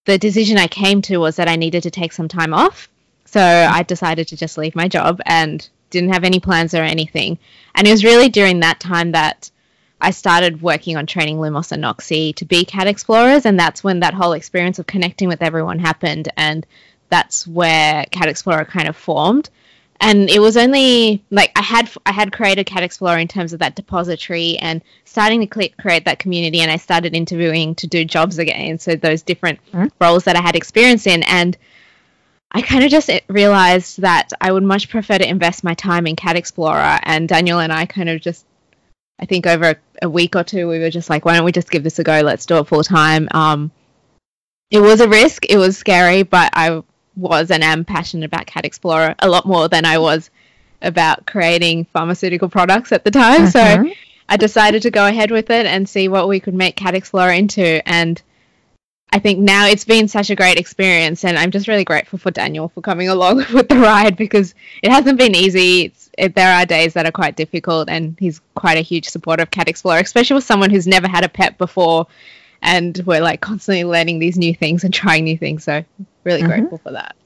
the 0.05 0.19
decision 0.19 0.59
I 0.59 0.67
came 0.67 1.03
to 1.03 1.19
was 1.19 1.37
that 1.37 1.49
I 1.49 1.57
needed 1.57 1.83
to 1.85 1.91
take 1.91 2.13
some 2.13 2.29
time 2.29 2.55
off. 2.55 2.89
So 3.27 3.41
I 3.41 3.83
decided 3.83 4.29
to 4.29 4.37
just 4.37 4.59
leave 4.59 4.75
my 4.75 4.89
job 4.89 5.21
and 5.25 5.67
didn't 5.91 6.13
have 6.13 6.25
any 6.25 6.41
plans 6.41 6.75
or 6.75 6.83
anything. 6.83 7.39
And 7.75 7.87
it 7.87 7.91
was 7.91 8.05
really 8.05 8.29
during 8.29 8.61
that 8.61 8.81
time 8.81 9.13
that 9.13 9.51
I 10.01 10.11
started 10.11 10.61
working 10.61 10.97
on 10.97 11.07
training 11.07 11.37
Lumos 11.37 11.71
and 11.71 11.85
Noxie 11.85 12.35
to 12.35 12.45
be 12.45 12.65
cat 12.65 12.89
explorers, 12.89 13.47
and 13.47 13.59
that's 13.59 13.85
when 13.85 14.01
that 14.01 14.15
whole 14.15 14.33
experience 14.33 14.81
of 14.81 14.87
connecting 14.87 15.29
with 15.29 15.43
everyone 15.43 15.79
happened, 15.79 16.29
and 16.37 16.67
that's 17.09 17.47
where 17.47 18.05
Cat 18.11 18.27
Explorer 18.27 18.65
kind 18.65 18.89
of 18.89 18.97
formed. 18.97 19.49
And 20.03 20.29
it 20.29 20.41
was 20.41 20.57
only 20.57 21.23
like 21.31 21.53
I 21.55 21.63
had 21.63 21.89
I 22.05 22.11
had 22.11 22.33
created 22.33 22.67
Cat 22.67 22.83
Explorer 22.83 23.19
in 23.19 23.29
terms 23.29 23.53
of 23.53 23.61
that 23.61 23.77
depository 23.77 24.59
and 24.59 24.83
starting 25.05 25.47
to 25.47 25.69
create 25.71 26.07
that 26.07 26.19
community, 26.19 26.59
and 26.59 26.73
I 26.73 26.77
started 26.77 27.15
interviewing 27.15 27.77
to 27.77 27.87
do 27.87 28.05
jobs 28.05 28.39
again, 28.39 28.81
so 28.81 28.97
those 28.97 29.23
different 29.23 29.61
mm-hmm. 29.67 29.87
roles 30.01 30.25
that 30.25 30.35
I 30.35 30.41
had 30.41 30.57
experience 30.57 31.07
in, 31.07 31.23
and 31.23 31.57
I 32.51 32.63
kind 32.63 32.83
of 32.83 32.91
just 32.91 33.11
realized 33.29 34.01
that 34.03 34.31
I 34.41 34.51
would 34.51 34.65
much 34.65 34.89
prefer 34.89 35.19
to 35.19 35.29
invest 35.29 35.63
my 35.63 35.75
time 35.75 36.09
in 36.09 36.17
Cat 36.17 36.35
Explorer, 36.35 36.99
and 37.05 37.29
Daniel 37.29 37.61
and 37.61 37.73
I 37.73 37.87
kind 37.87 38.09
of 38.09 38.21
just 38.21 38.45
I 39.21 39.25
think 39.25 39.47
over 39.47 39.71
a, 39.71 39.77
a, 40.03 40.11
week 40.11 40.35
or 40.35 40.43
two, 40.43 40.67
we 40.67 40.81
were 40.81 40.91
just 40.91 41.11
like, 41.11 41.25
why 41.25 41.37
don't 41.37 41.45
we 41.45 41.53
just 41.53 41.71
give 41.71 41.85
this 41.85 42.01
a 42.01 42.03
go? 42.03 42.23
Let's 42.23 42.45
do 42.47 42.59
it 42.59 42.67
full 42.67 42.83
time. 42.83 43.29
Um, 43.31 43.71
it 44.69 44.81
was 44.81 45.01
a 45.01 45.09
risk. 45.09 45.47
It 45.49 45.59
was 45.59 45.79
scary, 45.79 46.25
but 46.25 46.51
I 46.55 46.83
was 47.17 47.51
and 47.51 47.63
am 47.63 47.85
passionate 47.85 48.27
about 48.27 48.47
Cat 48.47 48.65
Explorer 48.65 49.15
a 49.19 49.29
lot 49.29 49.47
more 49.47 49.69
than 49.69 49.85
I 49.85 49.99
was 49.99 50.31
about 50.81 51.27
creating 51.27 51.87
pharmaceutical 51.87 52.49
products 52.49 52.93
at 52.93 53.05
the 53.05 53.11
time. 53.11 53.43
Uh-huh. 53.43 53.51
So 53.51 53.93
I 54.29 54.37
decided 54.37 54.83
to 54.83 54.91
go 54.91 55.07
ahead 55.07 55.31
with 55.31 55.51
it 55.51 55.67
and 55.67 55.89
see 55.89 56.09
what 56.09 56.29
we 56.29 56.41
could 56.41 56.55
make 56.55 56.77
Cat 56.77 56.95
Explorer 56.95 57.33
into. 57.33 57.87
And 57.89 58.21
I 59.13 59.19
think 59.19 59.39
now 59.39 59.67
it's 59.67 59.85
been 59.85 60.09
such 60.09 60.31
a 60.31 60.35
great 60.35 60.59
experience, 60.59 61.25
and 61.25 61.39
I'm 61.39 61.51
just 61.51 61.69
really 61.69 61.85
grateful 61.85 62.19
for 62.19 62.31
Daniel 62.31 62.71
for 62.71 62.81
coming 62.81 63.11
along 63.11 63.37
with 63.53 63.69
the 63.69 63.77
ride 63.77 64.17
because 64.17 64.55
it 64.83 64.91
hasn't 64.91 65.19
been 65.19 65.35
easy. 65.35 65.93
It, 66.17 66.35
there 66.35 66.55
are 66.55 66.65
days 66.65 66.95
that 66.95 67.07
are 67.07 67.13
quite 67.13 67.37
difficult, 67.37 67.91
and 67.91 68.17
he's 68.19 68.41
quite 68.55 68.79
a 68.79 68.83
huge 68.83 69.09
supporter 69.09 69.43
of 69.43 69.51
Cat 69.51 69.69
Explorer, 69.69 69.99
especially 69.99 70.37
with 70.37 70.45
someone 70.45 70.71
who's 70.71 70.87
never 70.87 71.09
had 71.09 71.25
a 71.25 71.29
pet 71.29 71.59
before, 71.59 72.07
and 72.63 73.01
we're 73.05 73.21
like 73.21 73.41
constantly 73.41 73.85
learning 73.85 74.19
these 74.19 74.39
new 74.39 74.55
things 74.55 74.85
and 74.85 74.95
trying 74.95 75.25
new 75.25 75.37
things. 75.37 75.65
So 75.65 75.85
really 76.25 76.41
mm-hmm. 76.41 76.49
grateful 76.49 76.79
for 76.79 76.93
that. 76.93 77.17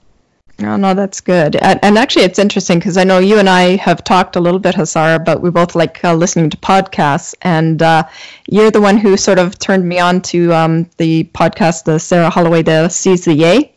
Oh, 0.58 0.76
no, 0.76 0.94
that's 0.94 1.20
good. 1.20 1.56
And, 1.56 1.78
and 1.82 1.98
actually, 1.98 2.24
it's 2.24 2.38
interesting 2.38 2.78
because 2.78 2.96
I 2.96 3.04
know 3.04 3.18
you 3.18 3.38
and 3.38 3.48
I 3.48 3.76
have 3.76 4.02
talked 4.02 4.36
a 4.36 4.40
little 4.40 4.58
bit, 4.58 4.74
Hasara, 4.74 5.22
but 5.22 5.42
we 5.42 5.50
both 5.50 5.74
like 5.74 6.02
uh, 6.02 6.14
listening 6.14 6.48
to 6.48 6.56
podcasts. 6.56 7.34
And 7.42 7.82
uh, 7.82 8.04
you're 8.48 8.70
the 8.70 8.80
one 8.80 8.96
who 8.96 9.18
sort 9.18 9.38
of 9.38 9.58
turned 9.58 9.86
me 9.86 9.98
on 9.98 10.22
to 10.22 10.54
um, 10.54 10.88
the 10.96 11.24
podcast, 11.24 11.84
the 11.84 11.98
Sarah 11.98 12.30
Holloway, 12.30 12.62
the 12.62 12.88
Seize 12.88 13.26
the 13.26 13.34
Yay. 13.34 13.75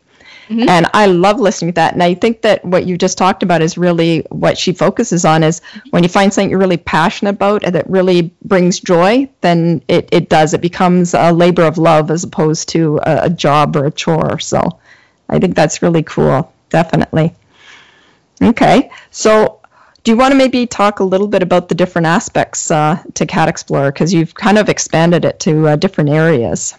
Mm-hmm. 0.50 0.68
And 0.68 0.86
I 0.92 1.06
love 1.06 1.38
listening 1.38 1.72
to 1.72 1.74
that. 1.76 1.92
And 1.92 2.02
I 2.02 2.14
think 2.14 2.42
that 2.42 2.64
what 2.64 2.84
you 2.84 2.98
just 2.98 3.16
talked 3.16 3.42
about 3.42 3.62
is 3.62 3.78
really 3.78 4.26
what 4.30 4.58
she 4.58 4.72
focuses 4.72 5.24
on 5.24 5.44
is 5.44 5.62
when 5.90 6.02
you 6.02 6.08
find 6.08 6.34
something 6.34 6.50
you're 6.50 6.58
really 6.58 6.76
passionate 6.76 7.30
about 7.30 7.62
and 7.64 7.74
that 7.76 7.88
really 7.88 8.34
brings 8.44 8.80
joy, 8.80 9.30
then 9.42 9.82
it, 9.86 10.08
it 10.10 10.28
does. 10.28 10.52
It 10.52 10.60
becomes 10.60 11.14
a 11.14 11.32
labor 11.32 11.62
of 11.62 11.78
love 11.78 12.10
as 12.10 12.24
opposed 12.24 12.70
to 12.70 12.98
a, 12.98 13.26
a 13.26 13.30
job 13.30 13.76
or 13.76 13.86
a 13.86 13.90
chore. 13.92 14.40
So 14.40 14.80
I 15.28 15.38
think 15.38 15.54
that's 15.54 15.82
really 15.82 16.02
cool 16.02 16.52
definitely. 16.70 17.34
Okay, 18.42 18.90
so 19.10 19.60
do 20.02 20.10
you 20.10 20.16
want 20.16 20.32
to 20.32 20.36
maybe 20.36 20.66
talk 20.66 21.00
a 21.00 21.04
little 21.04 21.28
bit 21.28 21.42
about 21.42 21.68
the 21.68 21.74
different 21.74 22.06
aspects 22.06 22.70
uh, 22.70 23.02
to 23.14 23.26
Cat 23.26 23.48
Explorer 23.48 23.92
because 23.92 24.14
you've 24.14 24.34
kind 24.34 24.56
of 24.56 24.70
expanded 24.70 25.26
it 25.26 25.40
to 25.40 25.68
uh, 25.68 25.76
different 25.76 26.08
areas? 26.08 26.74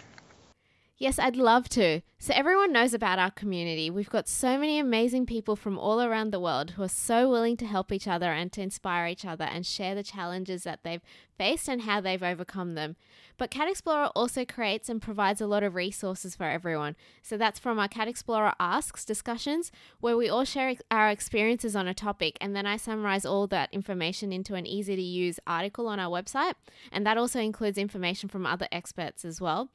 Yes, 1.02 1.18
I'd 1.18 1.34
love 1.34 1.68
to. 1.70 2.00
So, 2.20 2.32
everyone 2.32 2.72
knows 2.72 2.94
about 2.94 3.18
our 3.18 3.32
community. 3.32 3.90
We've 3.90 4.08
got 4.08 4.28
so 4.28 4.56
many 4.56 4.78
amazing 4.78 5.26
people 5.26 5.56
from 5.56 5.76
all 5.76 6.00
around 6.00 6.30
the 6.30 6.38
world 6.38 6.70
who 6.70 6.84
are 6.84 6.88
so 6.88 7.28
willing 7.28 7.56
to 7.56 7.66
help 7.66 7.90
each 7.90 8.06
other 8.06 8.30
and 8.30 8.52
to 8.52 8.62
inspire 8.62 9.08
each 9.08 9.24
other 9.24 9.42
and 9.42 9.66
share 9.66 9.96
the 9.96 10.04
challenges 10.04 10.62
that 10.62 10.84
they've 10.84 11.02
faced 11.42 11.68
on 11.68 11.80
how 11.80 12.00
they've 12.00 12.22
overcome 12.22 12.74
them. 12.74 12.94
But 13.36 13.50
Cat 13.50 13.68
Explorer 13.68 14.10
also 14.14 14.44
creates 14.44 14.88
and 14.88 15.02
provides 15.02 15.40
a 15.40 15.48
lot 15.48 15.64
of 15.64 15.74
resources 15.74 16.36
for 16.36 16.44
everyone. 16.44 16.94
So 17.20 17.36
that's 17.36 17.58
from 17.58 17.80
our 17.80 17.88
Cat 17.88 18.06
Explorer 18.06 18.52
Asks 18.60 19.04
discussions, 19.04 19.72
where 19.98 20.16
we 20.16 20.28
all 20.28 20.44
share 20.44 20.76
our 20.92 21.08
experiences 21.08 21.74
on 21.74 21.88
a 21.88 21.94
topic, 21.94 22.38
and 22.40 22.54
then 22.54 22.64
I 22.64 22.76
summarize 22.76 23.26
all 23.26 23.48
that 23.48 23.70
information 23.72 24.32
into 24.32 24.54
an 24.54 24.68
easy 24.68 24.94
to 24.94 25.02
use 25.02 25.40
article 25.44 25.88
on 25.88 25.98
our 25.98 26.10
website. 26.10 26.54
And 26.92 27.04
that 27.06 27.18
also 27.18 27.40
includes 27.40 27.76
information 27.76 28.28
from 28.28 28.46
other 28.46 28.68
experts 28.70 29.24
as 29.24 29.40
well. 29.40 29.68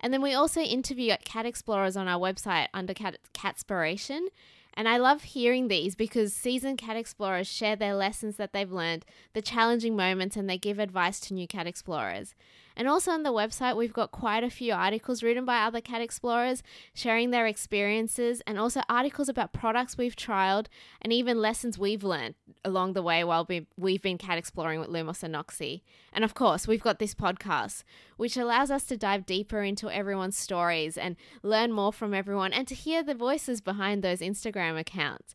And 0.00 0.14
then 0.14 0.22
we 0.22 0.32
also 0.32 0.62
interview 0.62 1.14
cat 1.26 1.44
explorers 1.44 1.98
on 1.98 2.08
our 2.08 2.18
website 2.18 2.68
under 2.72 2.94
cat 2.94 3.18
Catspiration. 3.34 4.28
And 4.74 4.88
I 4.88 4.96
love 4.96 5.22
hearing 5.22 5.68
these 5.68 5.94
because 5.94 6.32
seasoned 6.32 6.78
cat 6.78 6.96
explorers 6.96 7.48
share 7.48 7.76
their 7.76 7.94
lessons 7.94 8.36
that 8.36 8.52
they've 8.52 8.70
learned, 8.70 9.04
the 9.32 9.42
challenging 9.42 9.96
moments, 9.96 10.36
and 10.36 10.48
they 10.48 10.58
give 10.58 10.78
advice 10.78 11.20
to 11.20 11.34
new 11.34 11.46
cat 11.46 11.66
explorers. 11.66 12.34
And 12.76 12.88
also 12.88 13.10
on 13.10 13.22
the 13.22 13.32
website, 13.32 13.76
we've 13.76 13.92
got 13.92 14.10
quite 14.10 14.44
a 14.44 14.50
few 14.50 14.72
articles 14.72 15.22
written 15.22 15.44
by 15.44 15.62
other 15.62 15.80
cat 15.80 16.00
explorers 16.00 16.62
sharing 16.94 17.30
their 17.30 17.46
experiences 17.46 18.42
and 18.46 18.58
also 18.58 18.80
articles 18.88 19.28
about 19.28 19.52
products 19.52 19.98
we've 19.98 20.16
trialed 20.16 20.66
and 21.02 21.12
even 21.12 21.40
lessons 21.40 21.78
we've 21.78 22.04
learned 22.04 22.34
along 22.64 22.92
the 22.92 23.02
way 23.02 23.24
while 23.24 23.46
we've 23.76 24.02
been 24.02 24.18
cat 24.18 24.38
exploring 24.38 24.80
with 24.80 24.88
Lumos 24.88 25.22
and 25.22 25.34
Noxie. 25.34 25.82
And 26.12 26.24
of 26.24 26.34
course, 26.34 26.66
we've 26.66 26.82
got 26.82 26.98
this 26.98 27.14
podcast, 27.14 27.84
which 28.16 28.36
allows 28.36 28.70
us 28.70 28.84
to 28.84 28.96
dive 28.96 29.26
deeper 29.26 29.62
into 29.62 29.90
everyone's 29.90 30.38
stories 30.38 30.96
and 30.96 31.16
learn 31.42 31.72
more 31.72 31.92
from 31.92 32.14
everyone 32.14 32.52
and 32.52 32.66
to 32.68 32.74
hear 32.74 33.02
the 33.02 33.14
voices 33.14 33.60
behind 33.60 34.02
those 34.02 34.20
Instagram 34.20 34.78
accounts. 34.78 35.34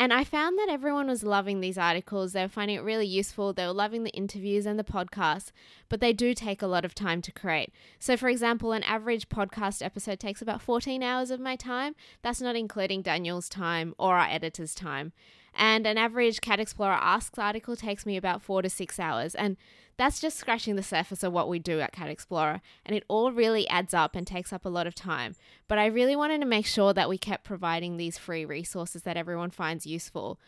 And 0.00 0.12
I 0.12 0.22
found 0.22 0.56
that 0.58 0.68
everyone 0.70 1.08
was 1.08 1.24
loving 1.24 1.60
these 1.60 1.76
articles. 1.76 2.32
They 2.32 2.42
were 2.42 2.48
finding 2.48 2.76
it 2.76 2.84
really 2.84 3.06
useful. 3.06 3.52
They 3.52 3.66
were 3.66 3.72
loving 3.72 4.04
the 4.04 4.12
interviews 4.12 4.64
and 4.64 4.78
the 4.78 4.84
podcasts, 4.84 5.50
but 5.88 5.98
they 6.00 6.12
do 6.12 6.34
take 6.34 6.62
a 6.62 6.68
lot 6.68 6.84
of 6.84 6.94
time 6.94 7.20
to 7.22 7.32
create. 7.32 7.72
So, 7.98 8.16
for 8.16 8.28
example, 8.28 8.70
an 8.70 8.84
average 8.84 9.28
podcast 9.28 9.84
episode 9.84 10.20
takes 10.20 10.40
about 10.40 10.62
14 10.62 11.02
hours 11.02 11.32
of 11.32 11.40
my 11.40 11.56
time. 11.56 11.96
That's 12.22 12.40
not 12.40 12.54
including 12.54 13.02
Daniel's 13.02 13.48
time 13.48 13.92
or 13.98 14.16
our 14.16 14.28
editor's 14.28 14.72
time. 14.72 15.12
And 15.52 15.84
an 15.84 15.98
average 15.98 16.40
Cat 16.40 16.60
Explorer 16.60 16.92
Asks 16.92 17.36
article 17.36 17.74
takes 17.74 18.06
me 18.06 18.16
about 18.16 18.40
four 18.40 18.62
to 18.62 18.70
six 18.70 19.00
hours. 19.00 19.34
And 19.34 19.56
that's 19.98 20.20
just 20.20 20.38
scratching 20.38 20.76
the 20.76 20.82
surface 20.82 21.22
of 21.22 21.32
what 21.32 21.48
we 21.48 21.58
do 21.58 21.80
at 21.80 21.92
Cat 21.92 22.08
Explorer, 22.08 22.62
and 22.86 22.96
it 22.96 23.04
all 23.08 23.32
really 23.32 23.68
adds 23.68 23.92
up 23.92 24.14
and 24.14 24.26
takes 24.26 24.52
up 24.52 24.64
a 24.64 24.70
lot 24.70 24.86
of 24.86 24.94
time. 24.94 25.34
But 25.66 25.78
I 25.78 25.86
really 25.86 26.16
wanted 26.16 26.40
to 26.40 26.46
make 26.46 26.66
sure 26.66 26.94
that 26.94 27.08
we 27.08 27.18
kept 27.18 27.44
providing 27.44 27.96
these 27.96 28.16
free 28.16 28.44
resources 28.44 29.02
that 29.02 29.16
everyone 29.16 29.50
finds 29.50 29.86
useful 29.86 30.38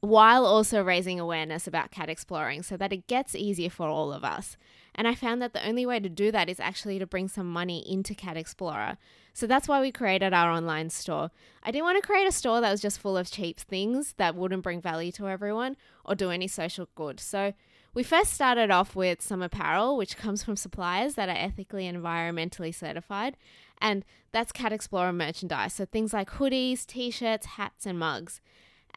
while 0.00 0.44
also 0.44 0.82
raising 0.82 1.18
awareness 1.18 1.66
about 1.66 1.90
cat 1.90 2.10
exploring 2.10 2.62
so 2.62 2.76
that 2.76 2.92
it 2.92 3.06
gets 3.06 3.34
easier 3.34 3.70
for 3.70 3.88
all 3.88 4.12
of 4.12 4.24
us. 4.24 4.56
And 4.94 5.08
I 5.08 5.14
found 5.14 5.40
that 5.42 5.54
the 5.54 5.66
only 5.66 5.86
way 5.86 5.98
to 5.98 6.08
do 6.08 6.30
that 6.30 6.48
is 6.48 6.60
actually 6.60 6.98
to 6.98 7.06
bring 7.06 7.26
some 7.26 7.50
money 7.50 7.78
into 7.90 8.14
Cat 8.14 8.36
Explorer. 8.36 8.96
So 9.32 9.46
that's 9.46 9.66
why 9.66 9.80
we 9.80 9.90
created 9.90 10.32
our 10.32 10.50
online 10.50 10.90
store. 10.90 11.30
I 11.62 11.72
didn't 11.72 11.84
want 11.84 12.00
to 12.00 12.06
create 12.06 12.28
a 12.28 12.32
store 12.32 12.60
that 12.60 12.70
was 12.70 12.80
just 12.80 13.00
full 13.00 13.16
of 13.16 13.30
cheap 13.30 13.58
things 13.58 14.14
that 14.18 14.36
wouldn't 14.36 14.62
bring 14.62 14.80
value 14.80 15.10
to 15.12 15.28
everyone 15.28 15.76
or 16.04 16.14
do 16.14 16.30
any 16.30 16.46
social 16.46 16.88
good. 16.94 17.18
So 17.18 17.54
we 17.94 18.02
first 18.02 18.32
started 18.32 18.70
off 18.70 18.96
with 18.96 19.22
some 19.22 19.40
apparel, 19.40 19.96
which 19.96 20.16
comes 20.16 20.42
from 20.42 20.56
suppliers 20.56 21.14
that 21.14 21.28
are 21.28 21.36
ethically 21.36 21.86
and 21.86 21.96
environmentally 21.96 22.74
certified, 22.74 23.36
and 23.80 24.04
that's 24.32 24.52
Cat 24.52 24.72
Explorer 24.72 25.12
merchandise. 25.12 25.74
So 25.74 25.84
things 25.84 26.12
like 26.12 26.30
hoodies, 26.30 26.84
t 26.84 27.10
shirts, 27.10 27.46
hats, 27.46 27.86
and 27.86 27.98
mugs. 27.98 28.40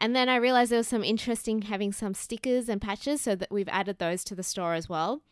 And 0.00 0.14
then 0.14 0.28
I 0.28 0.36
realized 0.36 0.70
there 0.70 0.78
was 0.78 0.88
some 0.88 1.04
interesting 1.04 1.62
having 1.62 1.92
some 1.92 2.14
stickers 2.14 2.68
and 2.68 2.80
patches, 2.80 3.20
so 3.20 3.34
that 3.36 3.50
we've 3.50 3.68
added 3.68 3.98
those 3.98 4.24
to 4.24 4.34
the 4.34 4.42
store 4.42 4.74
as 4.74 4.88
well. 4.88 5.22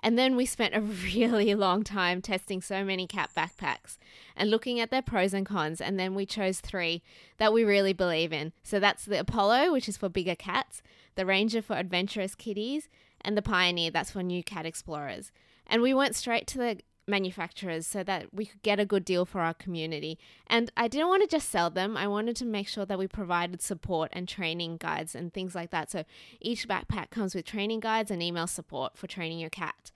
And 0.00 0.18
then 0.18 0.36
we 0.36 0.46
spent 0.46 0.74
a 0.74 0.80
really 1.14 1.54
long 1.54 1.82
time 1.82 2.20
testing 2.20 2.60
so 2.60 2.84
many 2.84 3.06
cat 3.06 3.30
backpacks 3.36 3.98
and 4.36 4.50
looking 4.50 4.78
at 4.80 4.90
their 4.90 5.02
pros 5.02 5.34
and 5.34 5.46
cons. 5.46 5.80
And 5.80 5.98
then 5.98 6.14
we 6.14 6.26
chose 6.26 6.60
three 6.60 7.02
that 7.38 7.52
we 7.52 7.64
really 7.64 7.92
believe 7.92 8.32
in. 8.32 8.52
So 8.62 8.78
that's 8.78 9.04
the 9.04 9.20
Apollo, 9.20 9.72
which 9.72 9.88
is 9.88 9.96
for 9.96 10.08
bigger 10.08 10.34
cats, 10.34 10.82
the 11.14 11.26
Ranger 11.26 11.62
for 11.62 11.76
adventurous 11.76 12.34
kitties, 12.34 12.88
and 13.26 13.36
the 13.36 13.42
Pioneer, 13.42 13.90
that's 13.90 14.12
for 14.12 14.22
new 14.22 14.42
cat 14.42 14.64
explorers. 14.64 15.32
And 15.66 15.82
we 15.82 15.92
went 15.92 16.14
straight 16.14 16.46
to 16.46 16.58
the 16.58 16.78
manufacturers 17.08 17.86
so 17.86 18.04
that 18.04 18.32
we 18.32 18.46
could 18.46 18.62
get 18.62 18.78
a 18.78 18.86
good 18.86 19.04
deal 19.04 19.24
for 19.24 19.40
our 19.40 19.52
community. 19.52 20.16
And 20.46 20.70
I 20.76 20.86
didn't 20.86 21.08
want 21.08 21.22
to 21.22 21.28
just 21.28 21.50
sell 21.50 21.68
them, 21.68 21.96
I 21.96 22.06
wanted 22.06 22.36
to 22.36 22.44
make 22.44 22.68
sure 22.68 22.86
that 22.86 22.98
we 22.98 23.08
provided 23.08 23.60
support 23.60 24.10
and 24.12 24.28
training 24.28 24.76
guides 24.78 25.14
and 25.16 25.32
things 25.32 25.56
like 25.56 25.70
that. 25.70 25.90
So 25.90 26.04
each 26.40 26.68
backpack 26.68 27.10
comes 27.10 27.34
with 27.34 27.44
training 27.44 27.80
guides 27.80 28.12
and 28.12 28.22
email 28.22 28.46
support 28.46 28.96
for 28.96 29.08
training 29.08 29.40
your 29.40 29.50
cat. 29.50 29.90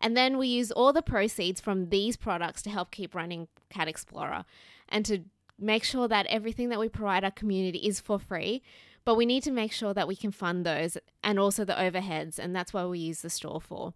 And 0.00 0.16
then 0.16 0.38
we 0.38 0.48
use 0.48 0.72
all 0.72 0.94
the 0.94 1.02
proceeds 1.02 1.60
from 1.60 1.90
these 1.90 2.16
products 2.16 2.62
to 2.62 2.70
help 2.70 2.90
keep 2.90 3.14
running 3.14 3.48
Cat 3.68 3.88
Explorer 3.88 4.46
and 4.88 5.04
to 5.04 5.24
make 5.58 5.84
sure 5.84 6.08
that 6.08 6.24
everything 6.26 6.70
that 6.70 6.80
we 6.80 6.88
provide 6.88 7.24
our 7.24 7.30
community 7.30 7.78
is 7.80 8.00
for 8.00 8.18
free 8.18 8.62
but 9.10 9.16
we 9.16 9.26
need 9.26 9.42
to 9.42 9.50
make 9.50 9.72
sure 9.72 9.92
that 9.92 10.06
we 10.06 10.14
can 10.14 10.30
fund 10.30 10.64
those 10.64 10.96
and 11.24 11.36
also 11.36 11.64
the 11.64 11.72
overheads, 11.72 12.38
and 12.38 12.54
that's 12.54 12.72
why 12.72 12.84
we 12.84 13.00
use 13.00 13.22
the 13.22 13.28
store 13.28 13.60
for. 13.60 13.92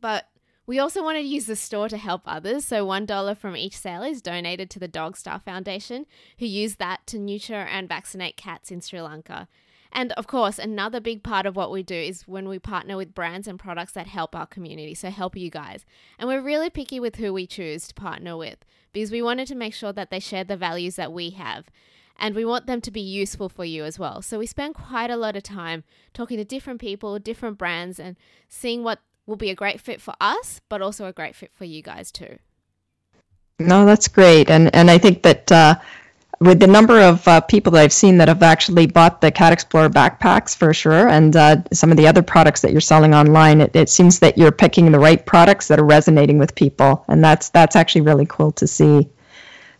But 0.00 0.28
we 0.66 0.80
also 0.80 1.04
wanted 1.04 1.20
to 1.22 1.28
use 1.28 1.46
the 1.46 1.54
store 1.54 1.88
to 1.88 1.96
help 1.96 2.22
others, 2.26 2.64
so 2.64 2.84
$1 2.84 3.36
from 3.36 3.56
each 3.56 3.76
sale 3.76 4.02
is 4.02 4.20
donated 4.20 4.70
to 4.70 4.80
the 4.80 4.88
Dog 4.88 5.16
Star 5.16 5.38
Foundation, 5.38 6.04
who 6.40 6.46
use 6.46 6.74
that 6.78 7.06
to 7.06 7.16
neuter 7.16 7.54
and 7.54 7.88
vaccinate 7.88 8.36
cats 8.36 8.72
in 8.72 8.80
Sri 8.80 9.00
Lanka. 9.00 9.46
And 9.92 10.10
of 10.14 10.26
course, 10.26 10.58
another 10.58 10.98
big 10.98 11.22
part 11.22 11.46
of 11.46 11.54
what 11.54 11.70
we 11.70 11.84
do 11.84 11.94
is 11.94 12.26
when 12.26 12.48
we 12.48 12.58
partner 12.58 12.96
with 12.96 13.14
brands 13.14 13.46
and 13.46 13.56
products 13.56 13.92
that 13.92 14.08
help 14.08 14.34
our 14.34 14.46
community, 14.46 14.94
so 14.94 15.10
help 15.10 15.36
you 15.36 15.48
guys. 15.48 15.86
And 16.18 16.28
we're 16.28 16.42
really 16.42 16.70
picky 16.70 16.98
with 16.98 17.14
who 17.14 17.32
we 17.32 17.46
choose 17.46 17.86
to 17.86 17.94
partner 17.94 18.36
with 18.36 18.64
because 18.92 19.12
we 19.12 19.22
wanted 19.22 19.46
to 19.46 19.54
make 19.54 19.74
sure 19.74 19.92
that 19.92 20.10
they 20.10 20.18
share 20.18 20.42
the 20.42 20.56
values 20.56 20.96
that 20.96 21.12
we 21.12 21.30
have. 21.30 21.66
And 22.18 22.34
we 22.34 22.44
want 22.44 22.66
them 22.66 22.80
to 22.80 22.90
be 22.90 23.00
useful 23.00 23.48
for 23.48 23.64
you 23.64 23.84
as 23.84 23.98
well. 23.98 24.22
So 24.22 24.38
we 24.38 24.46
spend 24.46 24.74
quite 24.74 25.10
a 25.10 25.16
lot 25.16 25.36
of 25.36 25.42
time 25.42 25.84
talking 26.12 26.36
to 26.38 26.44
different 26.44 26.80
people, 26.80 27.18
different 27.18 27.58
brands, 27.58 28.00
and 28.00 28.16
seeing 28.48 28.82
what 28.82 29.00
will 29.26 29.36
be 29.36 29.50
a 29.50 29.54
great 29.54 29.80
fit 29.80 30.00
for 30.00 30.14
us, 30.20 30.60
but 30.68 30.82
also 30.82 31.06
a 31.06 31.12
great 31.12 31.36
fit 31.36 31.52
for 31.54 31.64
you 31.64 31.82
guys 31.82 32.10
too. 32.10 32.38
No, 33.60 33.84
that's 33.84 34.08
great, 34.08 34.50
and 34.50 34.74
and 34.74 34.88
I 34.90 34.98
think 34.98 35.22
that 35.24 35.50
uh, 35.50 35.74
with 36.40 36.60
the 36.60 36.66
number 36.68 37.00
of 37.00 37.26
uh, 37.26 37.40
people 37.40 37.72
that 37.72 37.82
I've 37.82 37.92
seen 37.92 38.18
that 38.18 38.28
have 38.28 38.42
actually 38.42 38.86
bought 38.86 39.20
the 39.20 39.32
Cat 39.32 39.52
Explorer 39.52 39.90
backpacks 39.90 40.56
for 40.56 40.72
sure, 40.72 41.08
and 41.08 41.34
uh, 41.34 41.56
some 41.72 41.90
of 41.90 41.96
the 41.96 42.06
other 42.06 42.22
products 42.22 42.60
that 42.60 42.70
you're 42.70 42.80
selling 42.80 43.14
online, 43.14 43.60
it, 43.60 43.74
it 43.74 43.88
seems 43.88 44.20
that 44.20 44.38
you're 44.38 44.52
picking 44.52 44.92
the 44.92 45.00
right 45.00 45.24
products 45.24 45.68
that 45.68 45.80
are 45.80 45.84
resonating 45.84 46.38
with 46.38 46.54
people, 46.54 47.04
and 47.08 47.22
that's 47.22 47.48
that's 47.50 47.74
actually 47.74 48.02
really 48.02 48.26
cool 48.26 48.52
to 48.52 48.66
see. 48.66 49.08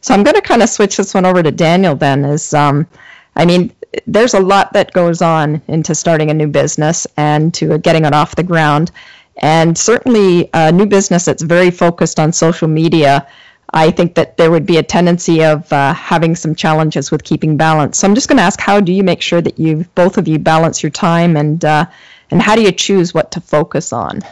So 0.00 0.14
I'm 0.14 0.22
going 0.22 0.36
to 0.36 0.42
kind 0.42 0.62
of 0.62 0.68
switch 0.68 0.96
this 0.96 1.14
one 1.14 1.26
over 1.26 1.42
to 1.42 1.50
Daniel. 1.50 1.94
Then 1.96 2.24
is 2.24 2.54
um, 2.54 2.86
I 3.34 3.46
mean, 3.46 3.72
there's 4.06 4.34
a 4.34 4.40
lot 4.40 4.72
that 4.72 4.92
goes 4.92 5.22
on 5.22 5.62
into 5.68 5.94
starting 5.94 6.30
a 6.30 6.34
new 6.34 6.48
business 6.48 7.06
and 7.16 7.54
to 7.54 7.78
getting 7.78 8.04
it 8.04 8.12
off 8.12 8.36
the 8.36 8.42
ground. 8.42 8.90
And 9.36 9.78
certainly, 9.78 10.50
a 10.52 10.72
new 10.72 10.86
business 10.86 11.24
that's 11.24 11.42
very 11.42 11.70
focused 11.70 12.18
on 12.18 12.32
social 12.32 12.66
media, 12.66 13.28
I 13.72 13.92
think 13.92 14.16
that 14.16 14.36
there 14.36 14.50
would 14.50 14.66
be 14.66 14.78
a 14.78 14.82
tendency 14.82 15.44
of 15.44 15.72
uh, 15.72 15.94
having 15.94 16.34
some 16.34 16.56
challenges 16.56 17.12
with 17.12 17.22
keeping 17.22 17.56
balance. 17.56 17.98
So 17.98 18.08
I'm 18.08 18.16
just 18.16 18.28
going 18.28 18.38
to 18.38 18.42
ask, 18.42 18.60
how 18.60 18.80
do 18.80 18.92
you 18.92 19.04
make 19.04 19.22
sure 19.22 19.40
that 19.40 19.58
you 19.58 19.86
both 19.94 20.18
of 20.18 20.26
you 20.26 20.40
balance 20.40 20.82
your 20.82 20.90
time, 20.90 21.36
and 21.36 21.64
uh, 21.64 21.86
and 22.32 22.42
how 22.42 22.56
do 22.56 22.62
you 22.62 22.72
choose 22.72 23.14
what 23.14 23.30
to 23.32 23.40
focus 23.40 23.92
on? 23.92 24.22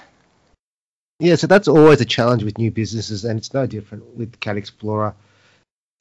Yeah, 1.21 1.37
so 1.37 1.47
that's 1.47 1.69
always 1.69 2.01
a 2.01 2.05
challenge 2.05 2.43
with 2.43 2.59
new 2.59 2.73
businesses, 2.73 3.25
and 3.25 3.39
it's 3.39 3.55
no 3.55 3.67
different 3.67 4.05
with 4.17 4.41
Cat 4.41 4.57
Explorer. 4.57 5.15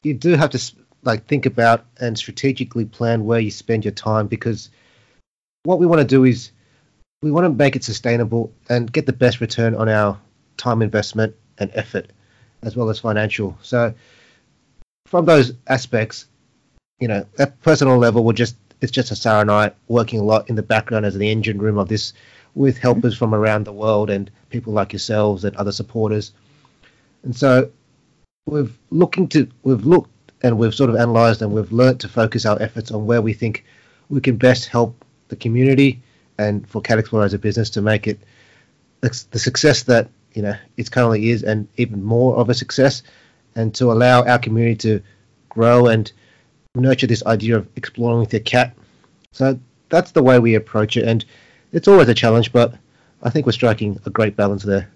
You 0.06 0.14
do 0.14 0.36
have 0.36 0.52
to 0.52 0.62
like 1.04 1.26
think 1.26 1.46
about 1.46 1.84
and 2.00 2.18
strategically 2.18 2.86
plan 2.86 3.26
where 3.26 3.40
you 3.40 3.50
spend 3.50 3.86
your 3.86 3.92
time 3.92 4.28
because 4.28 4.70
what 5.64 5.80
we 5.80 5.88
want 5.88 6.00
to 6.00 6.08
do 6.08 6.24
is 6.24 6.52
we 7.24 7.32
want 7.32 7.46
to 7.46 7.50
make 7.50 7.76
it 7.76 7.84
sustainable 7.84 8.54
and 8.70 8.92
get 8.92 9.08
the 9.08 9.14
best 9.14 9.42
return 9.42 9.74
on 9.74 9.90
our 9.90 10.20
time 10.58 10.84
investment 10.84 11.36
and 11.58 11.72
effort, 11.74 12.12
as 12.62 12.76
well 12.76 12.90
as 12.90 13.00
financial. 13.00 13.58
So, 13.64 13.96
from 15.08 15.26
those 15.26 15.54
aspects, 15.68 16.28
you 17.00 17.08
know, 17.08 17.26
at 17.40 17.60
personal 17.62 17.98
level, 17.98 18.24
we're 18.24 18.34
just 18.34 18.58
it's 18.82 18.92
just 18.92 19.10
a 19.10 19.16
Sarah 19.16 19.42
and 19.42 19.50
I 19.50 19.72
working 19.88 20.20
a 20.20 20.24
lot 20.24 20.50
in 20.50 20.56
the 20.56 20.62
background 20.62 21.06
as 21.06 21.18
the 21.18 21.32
engine 21.32 21.58
room 21.58 21.80
of 21.80 21.88
this, 21.88 22.14
with 22.54 22.78
helpers 22.78 23.18
from 23.18 23.34
around 23.34 23.64
the 23.64 23.74
world 23.74 24.12
and 24.12 24.30
people 24.52 24.74
like 24.74 24.94
yourselves 24.94 25.46
and 25.46 25.56
other 25.56 25.72
supporters. 25.72 26.32
And 27.24 27.36
so, 27.36 27.72
we've 28.46 28.78
looking 28.92 29.28
to 29.28 29.48
we've 29.64 29.86
looked 29.86 30.12
and 30.44 30.58
we've 30.58 30.76
sort 30.76 30.90
of 30.90 30.96
analysed 30.96 31.42
and 31.42 31.52
we've 31.52 31.72
learnt 31.72 32.00
to 32.02 32.08
focus 32.08 32.46
our 32.46 32.62
efforts 32.62 32.92
on 32.92 33.06
where 33.06 33.22
we 33.22 33.34
think 33.34 33.66
we 34.10 34.22
can 34.22 34.38
best 34.38 34.68
help 34.68 35.04
the 35.30 35.36
community 35.36 36.00
and 36.38 36.68
for 36.68 36.82
Cat 36.82 37.00
Explorer 37.00 37.26
as 37.26 37.34
a 37.34 37.40
business 37.40 37.70
to 37.72 37.82
make 37.82 38.08
it 38.08 38.20
the 39.02 39.40
success 39.40 39.84
that 39.84 40.10
you 40.34 40.42
know 40.42 40.56
it 40.78 40.92
currently 40.92 41.30
is, 41.30 41.44
and 41.44 41.68
even 41.78 42.04
more 42.04 42.36
of 42.38 42.50
a 42.50 42.54
success, 42.54 43.04
and 43.56 43.74
to 43.76 43.92
allow 43.92 44.24
our 44.24 44.40
community 44.40 44.76
to 44.76 45.02
grow 45.50 45.88
and 45.88 46.12
nurture 46.74 47.08
this 47.08 47.24
idea 47.26 47.56
of 47.58 47.68
exploring 47.76 48.20
with 48.20 48.34
your 48.34 48.42
cat. 48.42 48.76
So 49.32 49.60
that's 49.90 50.12
the 50.12 50.24
way 50.24 50.40
we 50.40 50.56
approach 50.56 50.98
it, 50.98 51.08
and 51.08 51.24
it's 51.72 51.88
always 51.88 52.10
a 52.10 52.16
challenge, 52.16 52.52
but 52.52 52.74
I 53.22 53.30
think 53.30 53.46
we're 53.46 53.52
striking 53.52 54.00
a 54.06 54.10
great 54.10 54.36
balance 54.36 54.64
there. 54.64 54.90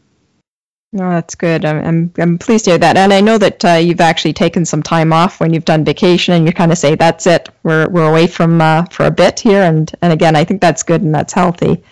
No, 0.92 1.08
that's 1.12 1.36
good. 1.36 1.66
I'm, 1.66 1.86
I'm, 1.86 2.14
I'm 2.18 2.38
pleased 2.40 2.66
to 2.66 2.72
hear 2.72 2.78
that. 2.80 2.98
And 2.98 3.14
I 3.14 3.22
know 3.22 3.38
that 3.38 3.64
uh, 3.64 3.74
you've 3.74 4.02
actually 4.02 4.34
taken 4.34 4.66
some 4.66 4.82
time 4.82 5.14
off 5.14 5.40
when 5.40 5.54
you've 5.54 5.66
done 5.66 5.86
vacation 5.86 6.34
and 6.34 6.48
you 6.48 6.52
kind 6.52 6.72
of 6.72 6.80
say, 6.80 6.96
that's 6.96 7.28
it, 7.28 7.50
we're, 7.62 7.88
we're 7.90 8.10
away 8.10 8.26
from 8.26 8.60
uh, 8.60 8.86
for 8.86 9.06
a 9.06 9.12
bit 9.12 9.40
here. 9.40 9.62
And, 9.62 9.92
and 10.02 10.12
again, 10.12 10.36
I 10.36 10.44
think 10.44 10.62
that's 10.62 10.82
good 10.82 11.04
and 11.04 11.14
that's 11.14 11.34
healthy. 11.34 11.84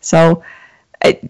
So 0.00 0.42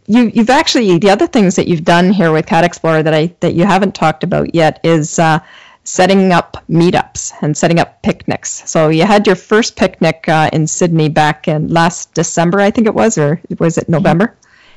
you, 0.07 0.31
you've 0.33 0.49
actually, 0.49 0.97
the 0.99 1.11
other 1.11 1.27
things 1.27 1.57
that 1.57 1.67
you've 1.67 1.85
done 1.85 2.13
here 2.13 2.31
with 2.31 2.47
Cat 2.47 2.63
Explorer 2.63 3.03
that, 3.03 3.15
I, 3.15 3.35
that 3.41 3.55
you 3.55 3.65
haven't 3.65 3.97
talked 3.97 4.23
about 4.23 4.55
yet 4.55 4.79
is 4.85 5.19
uh, 5.19 5.41
setting 5.83 6.33
up 6.33 6.65
meetups 6.71 7.33
and 7.43 7.57
setting 7.57 7.81
up 7.81 8.01
picnics. 8.03 8.63
So 8.71 8.91
you 8.91 9.05
had 9.05 9.27
your 9.27 9.37
first 9.37 9.75
picnic 9.75 10.29
uh, 10.29 10.51
in 10.53 10.69
Sydney 10.69 11.09
back 11.09 11.49
in 11.49 11.67
last 11.67 12.15
December, 12.15 12.61
I 12.61 12.71
think 12.71 12.87
it 12.87 12.95
was, 12.95 13.19
or 13.19 13.41
was 13.59 13.77
it 13.77 13.89
November? 13.89 14.37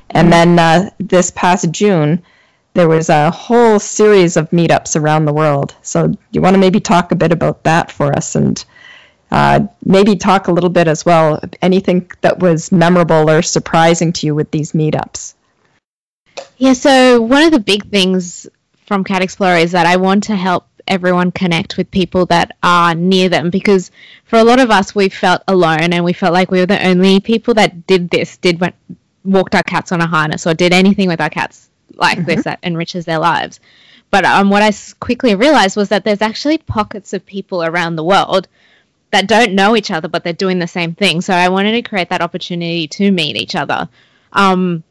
And 0.09 0.33
then 0.33 0.59
uh, 0.59 0.89
this 0.99 1.31
past 1.31 1.71
June, 1.71 2.21
there 2.73 2.87
was 2.87 3.09
a 3.09 3.31
whole 3.31 3.79
series 3.79 4.37
of 4.37 4.49
meetups 4.51 4.99
around 4.99 5.25
the 5.25 5.33
world. 5.33 5.75
So 5.81 6.13
you 6.31 6.41
want 6.41 6.55
to 6.55 6.59
maybe 6.59 6.79
talk 6.79 7.11
a 7.11 7.15
bit 7.15 7.31
about 7.31 7.63
that 7.63 7.91
for 7.91 8.15
us 8.15 8.35
and 8.35 8.63
uh, 9.29 9.61
maybe 9.85 10.15
talk 10.15 10.47
a 10.47 10.51
little 10.51 10.69
bit 10.69 10.87
as 10.87 11.05
well 11.05 11.39
anything 11.61 12.09
that 12.21 12.39
was 12.39 12.71
memorable 12.71 13.29
or 13.29 13.41
surprising 13.41 14.13
to 14.13 14.27
you 14.27 14.35
with 14.35 14.51
these 14.51 14.71
meetups. 14.73 15.33
Yeah, 16.57 16.73
so 16.73 17.21
one 17.21 17.43
of 17.43 17.51
the 17.51 17.59
big 17.59 17.89
things 17.89 18.47
from 18.85 19.03
Cat 19.03 19.21
Explorer 19.21 19.57
is 19.57 19.71
that 19.71 19.85
I 19.85 19.97
want 19.97 20.25
to 20.25 20.35
help 20.35 20.67
everyone 20.87 21.31
connect 21.31 21.77
with 21.77 21.91
people 21.91 22.25
that 22.25 22.55
are 22.63 22.95
near 22.95 23.29
them 23.29 23.49
because 23.49 23.91
for 24.25 24.39
a 24.39 24.43
lot 24.43 24.59
of 24.59 24.71
us 24.71 24.95
we 24.95 25.09
felt 25.09 25.41
alone 25.47 25.93
and 25.93 26.03
we 26.03 26.11
felt 26.11 26.33
like 26.33 26.51
we 26.51 26.59
were 26.59 26.65
the 26.65 26.85
only 26.85 27.19
people 27.19 27.53
that 27.53 27.85
did 27.85 28.09
this 28.09 28.37
did 28.37 28.59
walked 29.23 29.53
our 29.53 29.63
cats 29.63 29.91
on 29.91 30.01
a 30.01 30.07
harness 30.07 30.47
or 30.47 30.55
did 30.55 30.73
anything 30.73 31.07
with 31.07 31.21
our 31.21 31.29
cats 31.29 31.69
like 31.95 32.19
mm-hmm. 32.19 32.27
this 32.27 32.43
that 32.43 32.59
enriches 32.63 33.05
their 33.05 33.19
lives. 33.19 33.59
But 34.09 34.25
um, 34.25 34.49
what 34.49 34.61
I 34.61 34.71
quickly 34.99 35.35
realized 35.35 35.77
was 35.77 35.89
that 35.89 36.03
there's 36.03 36.21
actually 36.21 36.57
pockets 36.57 37.13
of 37.13 37.25
people 37.25 37.63
around 37.63 37.95
the 37.95 38.03
world 38.03 38.47
that 39.11 39.27
don't 39.27 39.53
know 39.53 39.75
each 39.75 39.91
other, 39.91 40.07
but 40.07 40.23
they're 40.23 40.33
doing 40.33 40.59
the 40.59 40.67
same 40.67 40.95
thing. 40.95 41.21
So 41.21 41.33
I 41.33 41.49
wanted 41.49 41.73
to 41.73 41.89
create 41.89 42.09
that 42.09 42.21
opportunity 42.21 42.87
to 42.89 43.11
meet 43.11 43.37
each 43.37 43.55
other. 43.55 43.89
Um, 44.33 44.83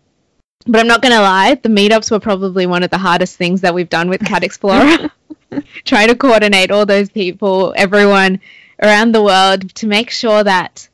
but 0.66 0.80
I'm 0.80 0.86
not 0.86 1.00
going 1.00 1.14
to 1.14 1.20
lie, 1.20 1.54
the 1.54 1.70
meetups 1.70 2.10
were 2.10 2.20
probably 2.20 2.66
one 2.66 2.82
of 2.82 2.90
the 2.90 2.98
hardest 2.98 3.36
things 3.36 3.62
that 3.62 3.74
we've 3.74 3.88
done 3.88 4.10
with 4.10 4.24
Cat 4.24 4.44
Explorer. 4.44 5.10
Trying 5.84 6.08
to 6.08 6.14
coordinate 6.14 6.70
all 6.70 6.84
those 6.84 7.08
people, 7.08 7.72
everyone 7.76 8.40
around 8.82 9.12
the 9.12 9.22
world, 9.22 9.74
to 9.76 9.86
make 9.86 10.10
sure 10.10 10.44
that 10.44 10.89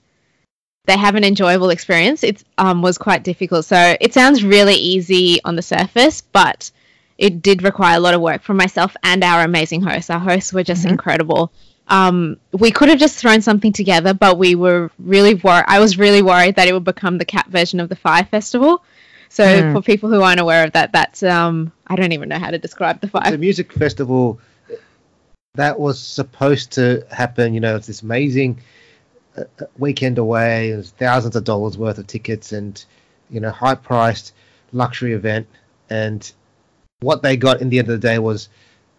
they 0.86 0.96
have 0.96 1.16
an 1.16 1.24
enjoyable 1.24 1.70
experience. 1.70 2.22
It 2.22 2.42
um, 2.56 2.80
was 2.80 2.96
quite 2.96 3.22
difficult. 3.24 3.64
So 3.64 3.96
it 4.00 4.14
sounds 4.14 4.42
really 4.44 4.74
easy 4.74 5.40
on 5.44 5.56
the 5.56 5.62
surface, 5.62 6.20
but 6.20 6.70
it 7.18 7.42
did 7.42 7.62
require 7.62 7.96
a 7.96 8.00
lot 8.00 8.14
of 8.14 8.20
work 8.20 8.42
from 8.42 8.56
myself 8.56 8.96
and 9.02 9.22
our 9.24 9.42
amazing 9.42 9.82
hosts. 9.82 10.10
Our 10.10 10.18
hosts 10.18 10.52
were 10.52 10.62
just 10.62 10.82
mm-hmm. 10.82 10.92
incredible. 10.92 11.52
Um, 11.88 12.38
we 12.52 12.70
could 12.70 12.88
have 12.88 12.98
just 12.98 13.16
thrown 13.16 13.42
something 13.42 13.72
together, 13.72 14.14
but 14.14 14.38
we 14.38 14.54
were 14.54 14.90
really 14.98 15.34
worried. 15.34 15.64
I 15.68 15.80
was 15.80 15.98
really 15.98 16.22
worried 16.22 16.56
that 16.56 16.68
it 16.68 16.72
would 16.72 16.84
become 16.84 17.18
the 17.18 17.24
cat 17.24 17.46
version 17.46 17.80
of 17.80 17.88
the 17.88 17.96
Fyre 17.96 18.24
Festival. 18.24 18.82
So 19.28 19.44
mm. 19.44 19.72
for 19.72 19.82
people 19.82 20.08
who 20.08 20.22
aren't 20.22 20.40
aware 20.40 20.64
of 20.64 20.72
that, 20.72 20.92
that's 20.92 21.22
um, 21.22 21.72
I 21.86 21.96
don't 21.96 22.12
even 22.12 22.28
know 22.28 22.38
how 22.38 22.50
to 22.50 22.58
describe 22.58 23.00
the 23.00 23.08
Fyre. 23.08 23.30
The 23.30 23.38
music 23.38 23.72
festival 23.72 24.40
that 25.54 25.78
was 25.78 26.00
supposed 26.00 26.72
to 26.72 27.06
happen. 27.10 27.54
You 27.54 27.60
know, 27.60 27.76
it's 27.76 27.86
this 27.86 28.02
amazing 28.02 28.60
weekend 29.78 30.18
away. 30.18 30.70
There's 30.70 30.90
thousands 30.90 31.36
of 31.36 31.44
dollars 31.44 31.78
worth 31.78 31.98
of 31.98 32.06
tickets 32.06 32.52
and 32.52 32.82
you 33.30 33.40
know 33.40 33.50
high 33.50 33.74
priced 33.74 34.32
luxury 34.72 35.12
event. 35.12 35.46
And 35.90 36.30
what 37.00 37.22
they 37.22 37.36
got 37.36 37.60
in 37.60 37.68
the 37.68 37.78
end 37.78 37.88
of 37.88 38.00
the 38.00 38.06
day 38.06 38.18
was 38.18 38.48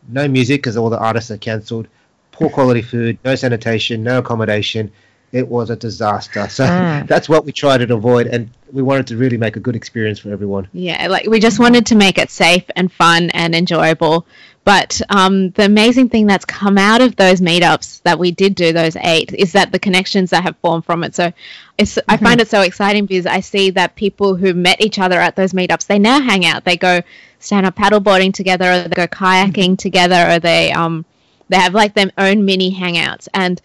no 0.08 0.28
music 0.28 0.62
because 0.62 0.78
all 0.78 0.90
the 0.90 1.00
artists 1.00 1.32
are 1.32 1.38
cancelled, 1.38 1.88
poor 2.32 2.50
quality 2.50 2.82
food, 2.82 3.18
no 3.26 3.36
sanitation, 3.36 4.04
no 4.04 4.20
accommodation. 4.20 4.92
It 5.34 5.48
was 5.48 5.70
a 5.70 5.76
disaster. 5.76 6.48
So 6.48 6.64
mm. 6.64 7.08
that's 7.12 7.28
what 7.28 7.44
we 7.44 7.52
tried 7.52 7.86
to 7.86 7.94
avoid, 7.94 8.28
and 8.28 8.50
we 8.72 8.82
wanted 8.82 9.08
to 9.08 9.18
really 9.18 9.38
make 9.38 9.58
a 9.58 9.60
good 9.60 9.76
experience 9.76 10.20
for 10.20 10.32
everyone. 10.32 10.70
Yeah, 10.72 11.08
like 11.08 11.28
we 11.28 11.40
just 11.40 11.60
wanted 11.60 11.88
to 11.88 11.96
make 11.96 12.18
it 12.18 12.30
safe 12.30 12.64
and 12.76 12.92
fun 12.92 13.30
and 13.32 13.54
enjoyable 13.54 14.26
but 14.68 15.02
um, 15.08 15.52
the 15.52 15.64
amazing 15.64 16.10
thing 16.10 16.28
that's 16.28 16.44
come 16.44 16.78
out 16.78 17.00
of 17.00 17.16
those 17.16 17.40
meetups 17.40 18.02
that 18.02 18.20
we 18.20 18.32
did 18.32 18.54
do, 18.54 18.74
those 18.74 18.98
eight, 18.98 19.34
is 19.34 19.54
that 19.54 19.72
the 19.72 19.80
connections 19.80 20.32
that 20.32 20.44
have 20.44 20.58
formed 20.58 20.84
from 20.84 21.06
it. 21.06 21.16
So 21.16 21.32
it's, 21.78 21.96
mm-hmm. 21.96 22.12
I 22.12 22.18
find 22.18 22.42
it 22.42 22.50
so 22.50 22.60
exciting 22.60 23.06
because 23.06 23.26
I 23.26 23.40
see 23.40 23.70
that 23.70 23.96
people 23.96 24.36
who 24.36 24.54
met 24.54 24.82
each 24.82 25.00
other 25.00 25.22
at 25.22 25.38
those 25.38 25.54
meetups, 25.54 25.88
they 25.88 26.00
now 26.00 26.20
hang 26.20 26.46
out. 26.46 26.66
They 26.66 26.76
go 26.76 27.00
stand 27.40 27.66
up 27.66 27.78
paddleboarding 27.78 28.34
together, 28.34 28.70
or 28.70 28.82
they 28.90 28.94
go 28.94 29.08
kayaking 29.08 29.54
mm-hmm. 29.54 29.76
together, 29.76 30.32
or 30.32 30.40
they 30.40 30.74
um, 30.74 31.06
they 31.48 31.56
have 31.56 31.74
like 31.74 31.94
their 31.94 32.12
own 32.18 32.44
mini 32.44 32.76
hangouts. 32.76 33.30
And 33.34 33.62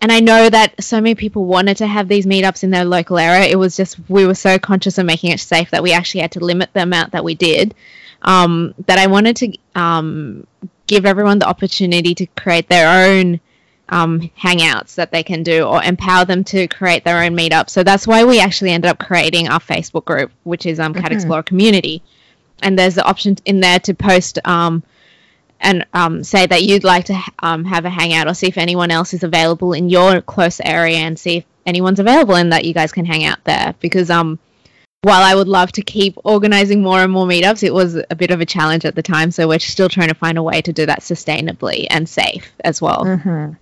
and 0.00 0.12
I 0.12 0.20
know 0.20 0.48
that 0.48 0.82
so 0.82 1.00
many 1.00 1.14
people 1.14 1.44
wanted 1.44 1.78
to 1.78 1.86
have 1.86 2.08
these 2.08 2.26
meetups 2.26 2.62
in 2.62 2.70
their 2.70 2.84
local 2.84 3.18
area. 3.18 3.48
It 3.48 3.56
was 3.56 3.76
just 3.76 3.98
we 4.08 4.26
were 4.26 4.34
so 4.34 4.58
conscious 4.58 4.98
of 4.98 5.06
making 5.06 5.32
it 5.32 5.40
safe 5.40 5.70
that 5.70 5.82
we 5.82 5.92
actually 5.92 6.20
had 6.20 6.32
to 6.32 6.40
limit 6.40 6.70
the 6.72 6.82
amount 6.82 7.12
that 7.12 7.24
we 7.24 7.34
did. 7.34 7.74
Um, 8.22 8.74
that 8.86 8.98
I 8.98 9.06
wanted 9.06 9.36
to 9.36 9.56
um, 9.74 10.46
give 10.86 11.06
everyone 11.06 11.38
the 11.38 11.48
opportunity 11.48 12.14
to 12.16 12.26
create 12.26 12.68
their 12.68 13.06
own 13.08 13.40
um, 13.88 14.30
hangouts 14.38 14.96
that 14.96 15.10
they 15.10 15.22
can 15.22 15.42
do 15.42 15.64
or 15.64 15.82
empower 15.82 16.24
them 16.24 16.44
to 16.44 16.68
create 16.68 17.04
their 17.04 17.22
own 17.22 17.36
meetup. 17.36 17.70
So 17.70 17.82
that's 17.82 18.06
why 18.06 18.24
we 18.24 18.40
actually 18.40 18.70
ended 18.70 18.90
up 18.90 18.98
creating 18.98 19.48
our 19.48 19.60
Facebook 19.60 20.04
group, 20.04 20.30
which 20.44 20.66
is 20.66 20.78
um, 20.78 20.94
Cat 20.94 21.04
mm-hmm. 21.04 21.14
Explorer 21.14 21.42
Community. 21.42 22.02
And 22.62 22.78
there's 22.78 22.96
the 22.96 23.04
option 23.04 23.36
in 23.44 23.60
there 23.60 23.78
to 23.80 23.94
post 23.94 24.38
um, 24.44 24.82
and 25.60 25.86
um, 25.92 26.24
say 26.24 26.46
that 26.46 26.62
you'd 26.62 26.84
like 26.84 27.06
to 27.06 27.20
um, 27.40 27.64
have 27.64 27.84
a 27.84 27.90
hangout 27.90 28.28
or 28.28 28.34
see 28.34 28.48
if 28.48 28.58
anyone 28.58 28.90
else 28.90 29.14
is 29.14 29.24
available 29.24 29.72
in 29.72 29.88
your 29.88 30.20
close 30.20 30.60
area 30.60 30.98
and 30.98 31.18
see 31.18 31.38
if 31.38 31.44
anyone's 31.66 32.00
available 32.00 32.36
and 32.36 32.52
that 32.52 32.64
you 32.64 32.72
guys 32.72 32.92
can 32.92 33.04
hang 33.04 33.24
out 33.24 33.42
there. 33.44 33.74
Because 33.80 34.10
um, 34.10 34.38
while 35.02 35.22
I 35.22 35.34
would 35.34 35.48
love 35.48 35.72
to 35.72 35.82
keep 35.82 36.14
organizing 36.24 36.82
more 36.82 37.00
and 37.02 37.12
more 37.12 37.26
meetups, 37.26 37.62
it 37.62 37.72
was 37.72 37.96
a 37.96 38.16
bit 38.16 38.30
of 38.30 38.40
a 38.40 38.46
challenge 38.46 38.84
at 38.84 38.94
the 38.94 39.02
time. 39.02 39.30
So 39.30 39.48
we're 39.48 39.58
still 39.58 39.88
trying 39.88 40.08
to 40.08 40.14
find 40.14 40.38
a 40.38 40.42
way 40.42 40.60
to 40.62 40.72
do 40.72 40.86
that 40.86 41.00
sustainably 41.00 41.86
and 41.90 42.08
safe 42.08 42.52
as 42.64 42.80
well. 42.80 43.04
Mm-hmm. 43.04 43.54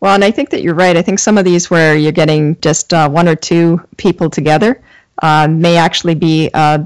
Well, 0.00 0.14
and 0.14 0.24
I 0.24 0.32
think 0.32 0.50
that 0.50 0.62
you're 0.62 0.74
right. 0.74 0.96
I 0.96 1.02
think 1.02 1.20
some 1.20 1.38
of 1.38 1.44
these 1.44 1.70
where 1.70 1.96
you're 1.96 2.10
getting 2.10 2.60
just 2.60 2.92
uh, 2.92 3.08
one 3.08 3.28
or 3.28 3.36
two 3.36 3.80
people 3.96 4.30
together 4.30 4.82
uh, 5.22 5.46
may 5.48 5.76
actually 5.76 6.16
be 6.16 6.50
uh, 6.52 6.84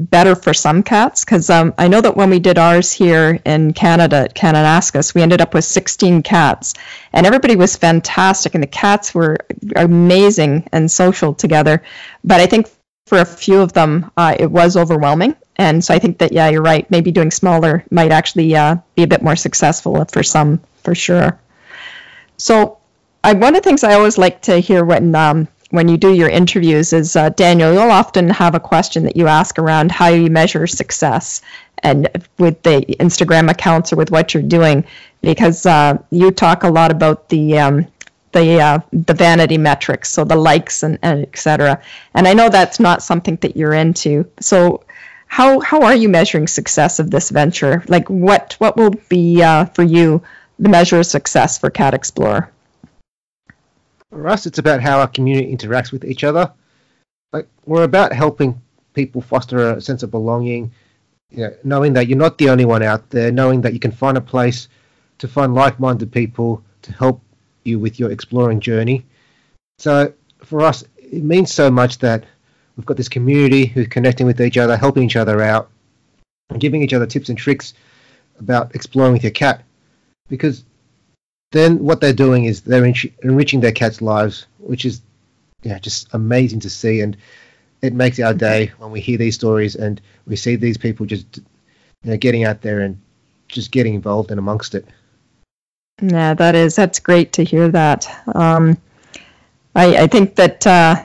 better 0.00 0.34
for 0.34 0.54
some 0.54 0.82
cats 0.82 1.24
because 1.24 1.50
um, 1.50 1.74
I 1.76 1.88
know 1.88 2.00
that 2.00 2.16
when 2.16 2.30
we 2.30 2.38
did 2.38 2.58
ours 2.58 2.92
here 2.92 3.38
in 3.44 3.72
Canada 3.72 4.16
at 4.16 4.34
Kananaskis, 4.34 5.14
we 5.14 5.22
ended 5.22 5.40
up 5.40 5.52
with 5.52 5.64
16 5.64 6.22
cats, 6.22 6.74
and 7.12 7.26
everybody 7.26 7.56
was 7.56 7.76
fantastic, 7.76 8.54
and 8.54 8.62
the 8.62 8.68
cats 8.68 9.14
were 9.14 9.36
amazing 9.76 10.68
and 10.72 10.90
social 10.90 11.34
together. 11.34 11.82
But 12.24 12.40
I 12.40 12.46
think 12.46 12.68
for 13.06 13.18
a 13.18 13.24
few 13.24 13.60
of 13.60 13.72
them, 13.72 14.10
uh, 14.16 14.34
it 14.38 14.50
was 14.50 14.76
overwhelming, 14.76 15.36
and 15.56 15.84
so 15.84 15.92
I 15.92 15.98
think 15.98 16.18
that 16.18 16.32
yeah, 16.32 16.48
you're 16.48 16.62
right. 16.62 16.90
Maybe 16.90 17.12
doing 17.12 17.30
smaller 17.30 17.84
might 17.90 18.12
actually 18.12 18.56
uh, 18.56 18.76
be 18.94 19.02
a 19.02 19.08
bit 19.08 19.22
more 19.22 19.36
successful 19.36 20.04
for 20.06 20.22
some, 20.22 20.60
for 20.82 20.94
sure. 20.94 21.38
So, 22.38 22.78
I, 23.22 23.34
one 23.34 23.54
of 23.54 23.62
the 23.62 23.68
things 23.68 23.84
I 23.84 23.94
always 23.94 24.16
like 24.16 24.40
to 24.42 24.58
hear 24.58 24.82
when 24.82 25.14
um, 25.14 25.48
when 25.70 25.88
you 25.88 25.96
do 25.96 26.12
your 26.12 26.28
interviews 26.28 26.92
is 26.92 27.16
uh, 27.16 27.30
Daniel, 27.30 27.72
you'll 27.72 27.90
often 27.90 28.28
have 28.28 28.54
a 28.54 28.60
question 28.60 29.04
that 29.04 29.16
you 29.16 29.26
ask 29.26 29.58
around 29.58 29.92
how 29.92 30.08
you 30.08 30.28
measure 30.30 30.66
success, 30.66 31.42
and 31.82 32.08
with 32.38 32.62
the 32.62 32.80
Instagram 33.00 33.50
accounts 33.50 33.92
or 33.92 33.96
with 33.96 34.10
what 34.10 34.34
you're 34.34 34.42
doing, 34.42 34.84
because 35.22 35.64
uh, 35.66 35.96
you 36.10 36.30
talk 36.30 36.64
a 36.64 36.68
lot 36.68 36.90
about 36.90 37.28
the 37.28 37.58
um, 37.58 37.86
the 38.32 38.60
uh, 38.60 38.78
the 38.92 39.14
vanity 39.14 39.58
metrics, 39.58 40.10
so 40.10 40.24
the 40.24 40.36
likes 40.36 40.82
and, 40.82 40.98
and 41.02 41.22
etc. 41.22 41.80
And 42.14 42.26
I 42.26 42.34
know 42.34 42.48
that's 42.48 42.80
not 42.80 43.02
something 43.02 43.36
that 43.36 43.56
you're 43.56 43.74
into. 43.74 44.30
So 44.40 44.84
how 45.26 45.60
how 45.60 45.82
are 45.82 45.94
you 45.94 46.08
measuring 46.08 46.48
success 46.48 46.98
of 46.98 47.10
this 47.10 47.30
venture? 47.30 47.84
Like 47.86 48.10
what 48.10 48.56
what 48.58 48.76
will 48.76 48.94
be 49.08 49.42
uh, 49.42 49.66
for 49.66 49.84
you 49.84 50.22
the 50.58 50.68
measure 50.68 50.98
of 50.98 51.06
success 51.06 51.58
for 51.58 51.70
Cat 51.70 51.94
Explorer? 51.94 52.50
For 54.10 54.28
us, 54.28 54.46
it's 54.46 54.58
about 54.58 54.82
how 54.82 55.00
our 55.00 55.08
community 55.08 55.54
interacts 55.54 55.92
with 55.92 56.04
each 56.04 56.24
other. 56.24 56.52
Like 57.32 57.48
we're 57.64 57.84
about 57.84 58.12
helping 58.12 58.60
people 58.92 59.22
foster 59.22 59.72
a 59.72 59.80
sense 59.80 60.02
of 60.02 60.10
belonging, 60.10 60.72
you 61.30 61.44
know, 61.44 61.54
knowing 61.62 61.92
that 61.92 62.08
you're 62.08 62.18
not 62.18 62.38
the 62.38 62.50
only 62.50 62.64
one 62.64 62.82
out 62.82 63.08
there, 63.10 63.30
knowing 63.30 63.60
that 63.60 63.72
you 63.72 63.78
can 63.78 63.92
find 63.92 64.16
a 64.16 64.20
place 64.20 64.68
to 65.18 65.28
find 65.28 65.54
like-minded 65.54 66.10
people 66.10 66.62
to 66.82 66.92
help 66.92 67.22
you 67.64 67.78
with 67.78 68.00
your 68.00 68.10
exploring 68.10 68.58
journey. 68.58 69.06
So 69.78 70.12
for 70.38 70.62
us, 70.62 70.82
it 70.96 71.22
means 71.22 71.52
so 71.52 71.70
much 71.70 71.98
that 71.98 72.24
we've 72.76 72.86
got 72.86 72.96
this 72.96 73.08
community 73.08 73.66
who's 73.66 73.86
connecting 73.86 74.26
with 74.26 74.40
each 74.40 74.56
other, 74.56 74.76
helping 74.76 75.04
each 75.04 75.16
other 75.16 75.40
out, 75.40 75.70
and 76.48 76.60
giving 76.60 76.82
each 76.82 76.94
other 76.94 77.06
tips 77.06 77.28
and 77.28 77.38
tricks 77.38 77.74
about 78.40 78.74
exploring 78.74 79.12
with 79.12 79.22
your 79.22 79.30
cat 79.30 79.62
because 80.28 80.64
then 81.52 81.78
what 81.80 82.00
they're 82.00 82.12
doing 82.12 82.44
is 82.44 82.60
they're 82.60 82.82
enri- 82.82 83.12
enriching 83.22 83.60
their 83.60 83.72
cats' 83.72 84.00
lives, 84.00 84.46
which 84.58 84.84
is 84.84 85.02
yeah 85.62 85.78
just 85.78 86.08
amazing 86.12 86.60
to 86.60 86.70
see, 86.70 87.00
and 87.00 87.16
it 87.82 87.92
makes 87.92 88.20
our 88.20 88.34
day 88.34 88.72
when 88.78 88.90
we 88.90 89.00
hear 89.00 89.18
these 89.18 89.34
stories 89.34 89.74
and 89.74 90.00
we 90.26 90.36
see 90.36 90.56
these 90.56 90.78
people 90.78 91.06
just 91.06 91.38
you 92.02 92.10
know 92.10 92.16
getting 92.16 92.44
out 92.44 92.60
there 92.60 92.80
and 92.80 93.00
just 93.48 93.72
getting 93.72 93.94
involved 93.94 94.30
and 94.30 94.38
amongst 94.38 94.74
it. 94.74 94.86
Yeah, 96.00 96.34
that 96.34 96.54
is 96.54 96.76
that's 96.76 97.00
great 97.00 97.32
to 97.34 97.44
hear 97.44 97.68
that. 97.68 98.08
Um, 98.34 98.78
I 99.74 100.04
I 100.04 100.06
think 100.06 100.36
that. 100.36 100.66
Uh, 100.66 101.04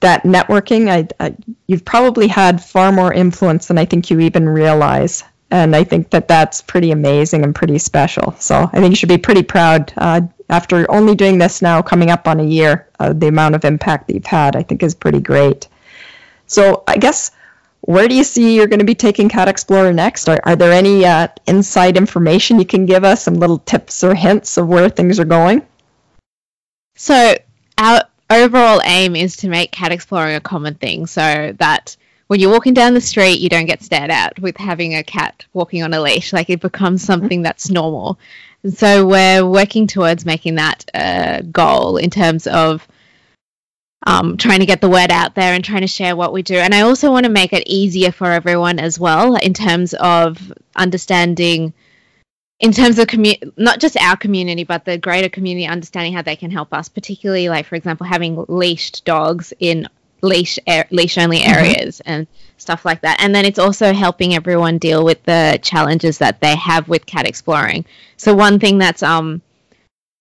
that 0.00 0.24
networking, 0.24 0.88
I, 0.90 1.08
I, 1.18 1.34
you've 1.66 1.84
probably 1.84 2.28
had 2.28 2.62
far 2.62 2.92
more 2.92 3.12
influence 3.12 3.66
than 3.66 3.78
I 3.78 3.86
think 3.86 4.10
you 4.10 4.20
even 4.20 4.48
realize 4.48 5.24
and 5.50 5.76
I 5.76 5.84
think 5.84 6.10
that 6.10 6.28
that's 6.28 6.60
pretty 6.60 6.90
amazing 6.90 7.44
and 7.44 7.54
pretty 7.54 7.78
special. 7.78 8.34
So 8.38 8.68
I 8.72 8.80
think 8.80 8.90
you 8.90 8.96
should 8.96 9.08
be 9.08 9.18
pretty 9.18 9.42
proud 9.42 9.92
uh, 9.96 10.22
after 10.48 10.90
only 10.90 11.14
doing 11.14 11.38
this 11.38 11.62
now, 11.62 11.82
coming 11.82 12.10
up 12.10 12.26
on 12.26 12.40
a 12.40 12.44
year. 12.44 12.88
Uh, 12.98 13.12
the 13.12 13.28
amount 13.28 13.54
of 13.54 13.64
impact 13.64 14.08
that 14.08 14.14
you've 14.14 14.26
had, 14.26 14.56
I 14.56 14.62
think, 14.62 14.82
is 14.82 14.94
pretty 14.94 15.20
great. 15.20 15.68
So 16.46 16.82
I 16.86 16.96
guess 16.96 17.30
where 17.80 18.08
do 18.08 18.16
you 18.16 18.24
see 18.24 18.56
you're 18.56 18.66
going 18.66 18.80
to 18.80 18.84
be 18.84 18.96
taking 18.96 19.28
Cat 19.28 19.46
Explorer 19.46 19.92
next? 19.92 20.28
Are, 20.28 20.40
are 20.42 20.56
there 20.56 20.72
any 20.72 21.04
uh, 21.04 21.28
inside 21.46 21.96
information 21.96 22.58
you 22.58 22.66
can 22.66 22.84
give 22.84 23.04
us, 23.04 23.22
some 23.22 23.34
little 23.34 23.58
tips 23.58 24.02
or 24.02 24.14
hints 24.14 24.56
of 24.56 24.66
where 24.66 24.88
things 24.88 25.20
are 25.20 25.24
going? 25.24 25.62
So 26.96 27.36
our 27.78 28.02
overall 28.30 28.80
aim 28.84 29.14
is 29.14 29.36
to 29.36 29.48
make 29.48 29.70
Cat 29.70 29.92
Exploring 29.92 30.34
a 30.34 30.40
common 30.40 30.74
thing, 30.74 31.06
so 31.06 31.54
that 31.58 31.96
when 32.26 32.40
you're 32.40 32.52
walking 32.52 32.74
down 32.74 32.94
the 32.94 33.00
street, 33.00 33.40
you 33.40 33.48
don't 33.48 33.66
get 33.66 33.82
stared 33.82 34.10
at 34.10 34.38
with 34.38 34.56
having 34.56 34.94
a 34.94 35.04
cat 35.04 35.44
walking 35.52 35.82
on 35.82 35.94
a 35.94 36.00
leash. 36.00 36.32
Like 36.32 36.50
it 36.50 36.60
becomes 36.60 37.02
something 37.02 37.42
that's 37.42 37.70
normal. 37.70 38.18
And 38.62 38.76
so 38.76 39.06
we're 39.06 39.46
working 39.46 39.86
towards 39.86 40.26
making 40.26 40.56
that 40.56 40.84
a 40.92 41.42
goal 41.42 41.98
in 41.98 42.10
terms 42.10 42.46
of 42.46 42.86
um, 44.06 44.36
trying 44.36 44.60
to 44.60 44.66
get 44.66 44.80
the 44.80 44.88
word 44.88 45.10
out 45.10 45.34
there 45.34 45.52
and 45.54 45.64
trying 45.64 45.80
to 45.82 45.86
share 45.86 46.16
what 46.16 46.32
we 46.32 46.42
do. 46.42 46.56
And 46.56 46.74
I 46.74 46.82
also 46.82 47.10
want 47.10 47.26
to 47.26 47.32
make 47.32 47.52
it 47.52 47.66
easier 47.66 48.12
for 48.12 48.30
everyone 48.30 48.78
as 48.78 48.98
well 48.98 49.36
in 49.36 49.52
terms 49.54 49.94
of 49.94 50.52
understanding, 50.74 51.74
in 52.60 52.72
terms 52.72 52.98
of 52.98 53.06
commu- 53.06 53.52
not 53.56 53.80
just 53.80 53.96
our 53.96 54.16
community, 54.16 54.64
but 54.64 54.84
the 54.84 54.98
greater 54.98 55.28
community 55.28 55.66
understanding 55.66 56.12
how 56.12 56.22
they 56.22 56.36
can 56.36 56.50
help 56.50 56.72
us, 56.72 56.88
particularly 56.88 57.48
like, 57.48 57.66
for 57.66 57.74
example, 57.74 58.06
having 58.06 58.44
leashed 58.48 59.04
dogs 59.04 59.52
in 59.58 59.88
leash 60.26 60.58
er- 60.68 60.88
leash 60.90 61.18
only 61.18 61.40
mm-hmm. 61.40 61.58
areas 61.58 61.98
mm-hmm. 61.98 62.10
and 62.10 62.26
stuff 62.58 62.84
like 62.84 63.02
that. 63.02 63.18
And 63.20 63.34
then 63.34 63.44
it's 63.44 63.58
also 63.58 63.92
helping 63.92 64.34
everyone 64.34 64.78
deal 64.78 65.04
with 65.04 65.22
the 65.24 65.58
challenges 65.62 66.18
that 66.18 66.40
they 66.40 66.56
have 66.56 66.88
with 66.88 67.06
cat 67.06 67.26
exploring. 67.26 67.84
So 68.16 68.34
one 68.34 68.58
thing 68.58 68.78
that's 68.78 69.02
um 69.02 69.42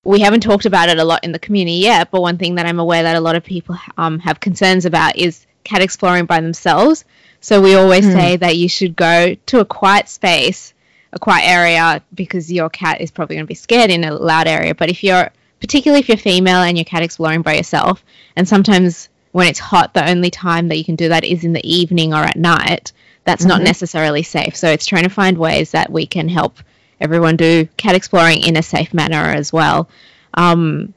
we 0.05 0.19
haven't 0.19 0.41
talked 0.41 0.65
about 0.65 0.89
it 0.89 0.99
a 0.99 1.03
lot 1.03 1.23
in 1.23 1.31
the 1.31 1.39
community 1.39 1.77
yet, 1.77 2.11
but 2.11 2.21
one 2.21 2.37
thing 2.37 2.55
that 2.55 2.67
I'm 2.67 2.79
aware 2.79 3.03
that 3.03 3.15
a 3.15 3.19
lot 3.19 3.35
of 3.35 3.43
people 3.43 3.75
um, 3.97 4.19
have 4.19 4.39
concerns 4.39 4.85
about 4.85 5.17
is 5.17 5.45
cat 5.63 5.81
exploring 5.81 6.27
by 6.27 6.39
themselves. 6.41 7.03
So 7.41 7.59
we 7.59 7.73
always 7.73 8.05
mm. 8.05 8.13
say 8.13 8.37
that 8.37 8.55
you 8.55 8.69
should 8.69 8.95
go 8.95 9.35
to 9.47 9.59
a 9.59 9.65
quiet 9.65 10.07
space, 10.07 10.73
a 11.11 11.19
quiet 11.19 11.49
area, 11.49 12.03
because 12.13 12.51
your 12.51 12.69
cat 12.69 13.01
is 13.01 13.09
probably 13.09 13.35
going 13.35 13.45
to 13.45 13.47
be 13.47 13.55
scared 13.55 13.89
in 13.89 14.03
a 14.03 14.13
loud 14.13 14.47
area. 14.47 14.75
But 14.75 14.89
if 14.89 15.03
you're, 15.03 15.31
particularly 15.59 16.01
if 16.01 16.07
you're 16.07 16.17
female 16.17 16.61
and 16.61 16.77
you're 16.77 16.85
cat 16.85 17.01
exploring 17.01 17.41
by 17.41 17.55
yourself, 17.55 18.05
and 18.35 18.47
sometimes 18.47 19.09
when 19.35 19.47
it's 19.47 19.59
hot, 19.59 19.93
the 19.93 20.09
only 20.09 20.31
time 20.31 20.69
that 20.69 20.77
you 20.77 20.85
can 20.85 20.95
do 20.95 21.09
that 21.09 21.25
is 21.25 21.43
in 21.43 21.51
the 21.51 21.69
evening 21.69 22.13
or 22.13 22.23
at 22.23 22.37
night. 22.37 22.93
That's 23.25 23.41
mm-hmm. 23.41 23.49
not 23.49 23.61
necessarily 23.63 24.23
safe. 24.23 24.55
So 24.55 24.69
it's 24.69 24.85
trying 24.85 25.03
to 25.03 25.09
find 25.09 25.37
ways 25.37 25.71
that 25.71 25.91
we 25.91 26.05
can 26.05 26.29
help 26.29 26.59
everyone 27.01 27.35
do 27.35 27.67
cat 27.75 27.95
exploring 27.95 28.47
in 28.47 28.55
a 28.55 28.63
safe 28.63 28.93
manner 28.93 29.17
as 29.17 29.51
well. 29.51 29.89
Um, 30.35 30.93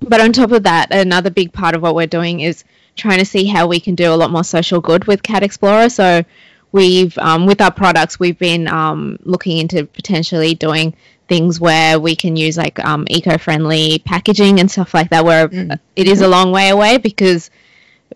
but 0.00 0.20
on 0.20 0.32
top 0.32 0.50
of 0.50 0.64
that, 0.64 0.92
another 0.92 1.30
big 1.30 1.52
part 1.52 1.76
of 1.76 1.82
what 1.82 1.94
we're 1.94 2.08
doing 2.08 2.40
is 2.40 2.64
trying 2.96 3.20
to 3.20 3.24
see 3.24 3.44
how 3.44 3.68
we 3.68 3.78
can 3.78 3.94
do 3.94 4.12
a 4.12 4.16
lot 4.16 4.32
more 4.32 4.42
social 4.42 4.80
good 4.80 5.04
with 5.04 5.22
Cat 5.22 5.44
Explorer. 5.44 5.88
So 5.88 6.24
we've 6.72 7.16
um, 7.18 7.46
with 7.46 7.60
our 7.60 7.70
products, 7.72 8.18
we've 8.18 8.36
been 8.36 8.66
um, 8.66 9.20
looking 9.22 9.58
into 9.58 9.86
potentially 9.86 10.56
doing 10.56 10.96
things 11.28 11.60
where 11.60 12.00
we 12.00 12.16
can 12.16 12.34
use 12.34 12.56
like 12.56 12.84
um, 12.84 13.06
eco-friendly 13.08 14.00
packaging 14.00 14.58
and 14.58 14.68
stuff 14.68 14.92
like 14.92 15.10
that. 15.10 15.24
Where 15.24 15.46
mm. 15.46 15.78
it 15.94 16.08
is 16.08 16.20
a 16.20 16.26
long 16.26 16.50
way 16.50 16.70
away 16.70 16.98
because 16.98 17.48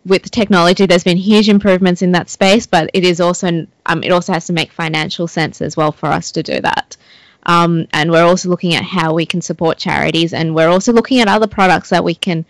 with 0.04 0.30
technology, 0.30 0.86
there's 0.86 1.04
been 1.04 1.16
huge 1.16 1.48
improvements 1.48 2.02
in 2.02 2.12
that 2.12 2.30
space, 2.30 2.66
but 2.66 2.90
it 2.94 3.04
is 3.04 3.20
also 3.20 3.66
um, 3.86 4.02
it 4.02 4.10
also 4.10 4.32
has 4.32 4.46
to 4.46 4.52
make 4.52 4.72
financial 4.72 5.28
sense 5.28 5.60
as 5.60 5.76
well 5.76 5.92
for 5.92 6.06
us 6.06 6.32
to 6.32 6.42
do 6.42 6.60
that. 6.60 6.96
Um, 7.44 7.86
and 7.92 8.10
we're 8.10 8.24
also 8.24 8.48
looking 8.48 8.74
at 8.74 8.84
how 8.84 9.14
we 9.14 9.26
can 9.26 9.40
support 9.40 9.78
charities, 9.78 10.32
and 10.32 10.54
we're 10.54 10.68
also 10.68 10.92
looking 10.92 11.20
at 11.20 11.28
other 11.28 11.46
products 11.46 11.90
that 11.90 12.04
we 12.04 12.14
can 12.14 12.44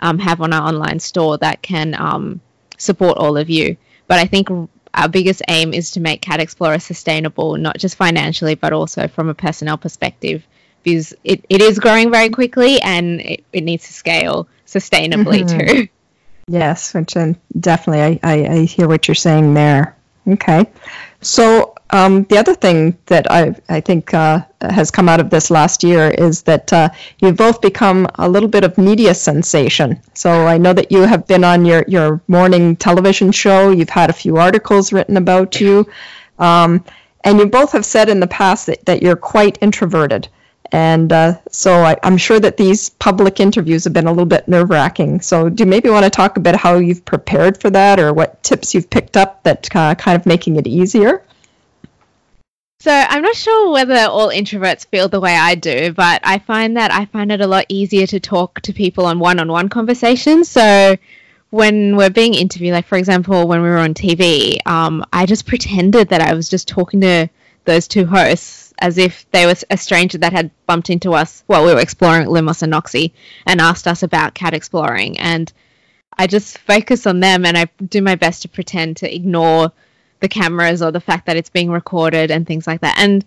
um, 0.00 0.18
have 0.18 0.40
on 0.40 0.52
our 0.52 0.68
online 0.68 1.00
store 1.00 1.38
that 1.38 1.62
can 1.62 1.94
um, 1.94 2.40
support 2.76 3.18
all 3.18 3.36
of 3.36 3.48
you. 3.50 3.76
But 4.06 4.18
I 4.18 4.26
think 4.26 4.48
our 4.94 5.08
biggest 5.08 5.42
aim 5.48 5.72
is 5.72 5.92
to 5.92 6.00
make 6.00 6.20
Cat 6.20 6.40
Explorer 6.40 6.78
sustainable, 6.78 7.56
not 7.56 7.78
just 7.78 7.96
financially, 7.96 8.54
but 8.54 8.72
also 8.72 9.08
from 9.08 9.28
a 9.28 9.34
personnel 9.34 9.78
perspective, 9.78 10.46
because 10.82 11.14
it, 11.24 11.44
it 11.48 11.62
is 11.62 11.78
growing 11.78 12.10
very 12.10 12.28
quickly 12.28 12.80
and 12.82 13.20
it, 13.20 13.44
it 13.52 13.62
needs 13.62 13.86
to 13.86 13.92
scale 13.92 14.48
sustainably 14.66 15.44
mm-hmm. 15.44 15.76
too. 15.76 15.88
Yes, 16.48 16.94
which 16.94 17.16
and 17.16 17.38
definitely 17.60 18.20
I, 18.22 18.32
I, 18.32 18.46
I 18.46 18.64
hear 18.64 18.88
what 18.88 19.08
you're 19.08 19.14
saying 19.14 19.54
there. 19.54 19.96
Okay. 20.26 20.66
So 21.20 21.74
um, 21.90 22.24
the 22.24 22.38
other 22.38 22.54
thing 22.54 22.96
that 23.06 23.30
I, 23.30 23.54
I 23.68 23.80
think 23.80 24.14
uh, 24.14 24.44
has 24.60 24.90
come 24.90 25.08
out 25.08 25.20
of 25.20 25.30
this 25.30 25.50
last 25.50 25.84
year 25.84 26.10
is 26.10 26.42
that 26.42 26.72
uh, 26.72 26.88
you've 27.20 27.36
both 27.36 27.60
become 27.60 28.06
a 28.16 28.28
little 28.28 28.48
bit 28.48 28.64
of 28.64 28.78
media 28.78 29.14
sensation. 29.14 30.00
So 30.14 30.46
I 30.46 30.58
know 30.58 30.72
that 30.72 30.90
you 30.90 31.02
have 31.02 31.26
been 31.26 31.44
on 31.44 31.64
your, 31.64 31.84
your 31.86 32.22
morning 32.28 32.76
television 32.76 33.30
show, 33.30 33.70
you've 33.70 33.90
had 33.90 34.10
a 34.10 34.14
few 34.14 34.36
articles 34.36 34.92
written 34.92 35.16
about 35.16 35.60
you, 35.60 35.86
um, 36.38 36.84
and 37.24 37.38
you 37.38 37.46
both 37.46 37.72
have 37.72 37.84
said 37.84 38.08
in 38.08 38.20
the 38.20 38.26
past 38.26 38.66
that, 38.66 38.84
that 38.86 39.02
you're 39.02 39.16
quite 39.16 39.58
introverted. 39.60 40.28
And 40.72 41.12
uh, 41.12 41.38
so 41.50 41.82
I, 41.82 41.98
am 42.02 42.16
sure 42.16 42.40
that 42.40 42.56
these 42.56 42.88
public 42.88 43.40
interviews 43.40 43.84
have 43.84 43.92
been 43.92 44.06
a 44.06 44.10
little 44.10 44.24
bit 44.24 44.48
nerve 44.48 44.70
wracking. 44.70 45.20
So 45.20 45.50
do 45.50 45.64
you 45.64 45.70
maybe 45.70 45.90
want 45.90 46.04
to 46.04 46.10
talk 46.10 46.38
a 46.38 46.40
bit 46.40 46.56
how 46.56 46.76
you've 46.76 47.04
prepared 47.04 47.60
for 47.60 47.68
that 47.70 48.00
or 48.00 48.14
what 48.14 48.42
tips 48.42 48.74
you've 48.74 48.88
picked 48.88 49.18
up 49.18 49.42
that 49.42 49.68
uh, 49.76 49.94
kind 49.94 50.18
of 50.18 50.24
making 50.24 50.56
it 50.56 50.66
easier? 50.66 51.22
So 52.80 52.90
I'm 52.90 53.22
not 53.22 53.36
sure 53.36 53.70
whether 53.70 53.94
all 53.94 54.30
introverts 54.30 54.86
feel 54.86 55.08
the 55.08 55.20
way 55.20 55.36
I 55.36 55.54
do, 55.56 55.92
but 55.92 56.22
I 56.24 56.38
find 56.38 56.78
that 56.78 56.90
I 56.90 57.04
find 57.04 57.30
it 57.30 57.42
a 57.42 57.46
lot 57.46 57.66
easier 57.68 58.06
to 58.06 58.18
talk 58.18 58.60
to 58.62 58.72
people 58.72 59.04
on 59.04 59.18
one-on-one 59.18 59.68
conversations. 59.68 60.48
So 60.48 60.96
when 61.50 61.96
we're 61.96 62.10
being 62.10 62.32
interviewed, 62.32 62.72
like 62.72 62.86
for 62.86 62.96
example, 62.96 63.46
when 63.46 63.60
we 63.60 63.68
were 63.68 63.76
on 63.76 63.92
TV, 63.92 64.66
um, 64.66 65.04
I 65.12 65.26
just 65.26 65.46
pretended 65.46 66.08
that 66.08 66.22
I 66.22 66.32
was 66.32 66.48
just 66.48 66.66
talking 66.66 67.02
to 67.02 67.28
those 67.66 67.86
two 67.86 68.06
hosts 68.06 68.61
as 68.82 68.98
if 68.98 69.30
they 69.30 69.46
were 69.46 69.54
a 69.70 69.76
stranger 69.76 70.18
that 70.18 70.32
had 70.32 70.50
bumped 70.66 70.90
into 70.90 71.14
us 71.14 71.44
while 71.46 71.64
we 71.64 71.72
were 71.72 71.80
exploring 71.80 72.26
Lumos 72.26 72.62
and 72.62 72.72
Noxie 72.72 73.12
and 73.46 73.60
asked 73.60 73.86
us 73.86 74.02
about 74.02 74.34
cat 74.34 74.54
exploring. 74.54 75.20
And 75.20 75.50
I 76.18 76.26
just 76.26 76.58
focus 76.58 77.06
on 77.06 77.20
them 77.20 77.46
and 77.46 77.56
I 77.56 77.68
do 77.80 78.02
my 78.02 78.16
best 78.16 78.42
to 78.42 78.48
pretend 78.48 78.96
to 78.98 79.14
ignore 79.14 79.70
the 80.18 80.28
cameras 80.28 80.82
or 80.82 80.90
the 80.90 81.00
fact 81.00 81.26
that 81.26 81.36
it's 81.36 81.48
being 81.48 81.70
recorded 81.70 82.32
and 82.32 82.44
things 82.44 82.66
like 82.66 82.80
that. 82.80 82.98
And 82.98 83.24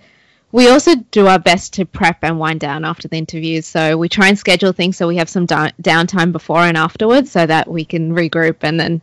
we 0.51 0.67
also 0.67 0.95
do 0.95 1.27
our 1.27 1.39
best 1.39 1.75
to 1.75 1.85
prep 1.85 2.19
and 2.23 2.37
wind 2.37 2.59
down 2.59 2.83
after 2.83 3.07
the 3.07 3.17
interviews. 3.17 3.65
So 3.65 3.97
we 3.97 4.09
try 4.09 4.27
and 4.27 4.37
schedule 4.37 4.73
things 4.73 4.97
so 4.97 5.07
we 5.07 5.17
have 5.17 5.29
some 5.29 5.45
da- 5.45 5.71
downtime 5.81 6.33
before 6.33 6.59
and 6.59 6.75
afterwards 6.75 7.31
so 7.31 7.45
that 7.45 7.69
we 7.69 7.85
can 7.85 8.13
regroup 8.13 8.57
and 8.61 8.77
then 8.77 9.01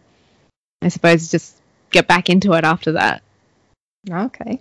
I 0.82 0.88
suppose 0.88 1.30
just 1.30 1.56
get 1.90 2.06
back 2.06 2.28
into 2.28 2.52
it 2.52 2.64
after 2.64 2.92
that. 2.92 3.22
Okay. 4.10 4.60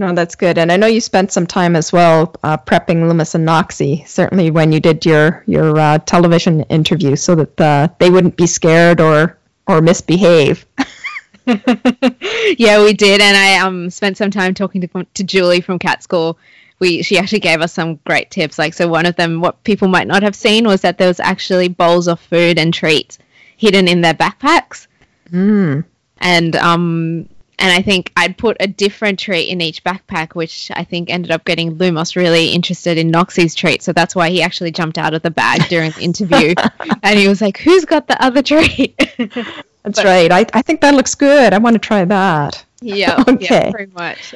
No, 0.00 0.14
that's 0.14 0.34
good. 0.34 0.56
And 0.56 0.72
I 0.72 0.78
know 0.78 0.86
you 0.86 0.98
spent 0.98 1.30
some 1.30 1.46
time 1.46 1.76
as 1.76 1.92
well 1.92 2.34
uh, 2.42 2.56
prepping 2.56 3.02
Lumos 3.02 3.34
and 3.34 3.46
Noxie, 3.46 4.08
certainly 4.08 4.50
when 4.50 4.72
you 4.72 4.80
did 4.80 5.04
your 5.04 5.44
your 5.46 5.78
uh, 5.78 5.98
television 5.98 6.62
interview, 6.62 7.16
so 7.16 7.34
that 7.34 7.60
uh, 7.60 7.88
they 7.98 8.08
wouldn't 8.08 8.38
be 8.38 8.46
scared 8.46 9.02
or 9.02 9.36
or 9.66 9.82
misbehave. 9.82 10.64
yeah, 11.46 12.82
we 12.82 12.94
did, 12.94 13.20
and 13.20 13.36
I 13.36 13.58
um 13.58 13.90
spent 13.90 14.16
some 14.16 14.30
time 14.30 14.54
talking 14.54 14.80
to 14.80 15.04
to 15.04 15.22
Julie 15.22 15.60
from 15.60 15.78
Cat 15.78 16.02
School. 16.02 16.38
We 16.78 17.02
she 17.02 17.18
actually 17.18 17.40
gave 17.40 17.60
us 17.60 17.74
some 17.74 17.96
great 18.06 18.30
tips. 18.30 18.58
Like 18.58 18.72
so, 18.72 18.88
one 18.88 19.04
of 19.04 19.16
them, 19.16 19.42
what 19.42 19.62
people 19.64 19.88
might 19.88 20.06
not 20.06 20.22
have 20.22 20.34
seen, 20.34 20.66
was 20.66 20.80
that 20.80 20.96
there 20.96 21.08
was 21.08 21.20
actually 21.20 21.68
bowls 21.68 22.08
of 22.08 22.18
food 22.20 22.58
and 22.58 22.72
treats 22.72 23.18
hidden 23.58 23.86
in 23.86 24.00
their 24.00 24.14
backpacks. 24.14 24.86
Mm. 25.30 25.84
And 26.16 26.56
um 26.56 27.28
and 27.60 27.70
I 27.70 27.82
think 27.82 28.10
I'd 28.16 28.36
put 28.36 28.56
a 28.58 28.66
different 28.66 29.18
treat 29.18 29.48
in 29.48 29.60
each 29.60 29.84
backpack, 29.84 30.34
which 30.34 30.70
I 30.74 30.84
think 30.84 31.10
ended 31.10 31.30
up 31.30 31.44
getting 31.44 31.76
Lumos 31.76 32.16
really 32.16 32.48
interested 32.48 32.98
in 32.98 33.12
Noxie's 33.12 33.54
treat. 33.54 33.82
So 33.82 33.92
that's 33.92 34.16
why 34.16 34.30
he 34.30 34.42
actually 34.42 34.72
jumped 34.72 34.98
out 34.98 35.14
of 35.14 35.22
the 35.22 35.30
bag 35.30 35.68
during 35.68 35.90
the 35.92 36.00
interview, 36.00 36.54
and 37.02 37.18
he 37.18 37.28
was 37.28 37.40
like, 37.40 37.58
"Who's 37.58 37.84
got 37.84 38.08
the 38.08 38.22
other 38.22 38.42
treat?" 38.42 38.96
That's 39.82 39.98
but, 39.98 40.04
right. 40.04 40.30
I, 40.30 40.44
I 40.52 40.60
think 40.60 40.82
that 40.82 40.94
looks 40.94 41.14
good. 41.14 41.54
I 41.54 41.58
want 41.58 41.72
to 41.72 41.78
try 41.78 42.04
that. 42.04 42.62
Yeah. 42.82 43.24
okay. 43.28 43.64
Yeah, 43.64 43.70
pretty 43.70 43.92
much. 43.92 44.34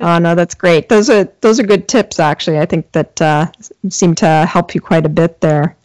oh 0.00 0.18
no, 0.18 0.34
that's 0.34 0.54
great. 0.54 0.88
Those 0.88 1.10
are 1.10 1.24
those 1.42 1.60
are 1.60 1.62
good 1.62 1.88
tips. 1.88 2.18
Actually, 2.18 2.58
I 2.58 2.64
think 2.64 2.90
that 2.92 3.20
uh, 3.20 3.46
seem 3.90 4.14
to 4.16 4.46
help 4.46 4.74
you 4.74 4.80
quite 4.80 5.04
a 5.04 5.10
bit 5.10 5.42
there. 5.42 5.76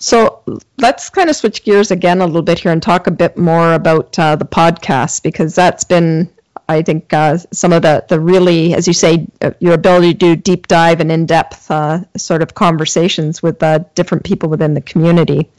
So 0.00 0.42
let's 0.78 1.10
kind 1.10 1.28
of 1.28 1.36
switch 1.36 1.62
gears 1.62 1.90
again 1.90 2.22
a 2.22 2.26
little 2.26 2.42
bit 2.42 2.58
here 2.58 2.72
and 2.72 2.82
talk 2.82 3.06
a 3.06 3.10
bit 3.10 3.36
more 3.36 3.74
about 3.74 4.18
uh, 4.18 4.34
the 4.34 4.46
podcast 4.46 5.22
because 5.22 5.54
that's 5.54 5.84
been, 5.84 6.30
I 6.70 6.80
think, 6.80 7.12
uh, 7.12 7.36
some 7.52 7.74
of 7.74 7.82
the, 7.82 8.04
the 8.08 8.18
really, 8.18 8.72
as 8.74 8.86
you 8.86 8.94
say, 8.94 9.26
uh, 9.42 9.50
your 9.60 9.74
ability 9.74 10.14
to 10.14 10.18
do 10.18 10.36
deep 10.36 10.68
dive 10.68 11.00
and 11.00 11.12
in 11.12 11.26
depth 11.26 11.70
uh, 11.70 12.00
sort 12.16 12.40
of 12.40 12.54
conversations 12.54 13.42
with 13.42 13.62
uh, 13.62 13.80
different 13.94 14.24
people 14.24 14.48
within 14.48 14.72
the 14.72 14.80
community. 14.80 15.50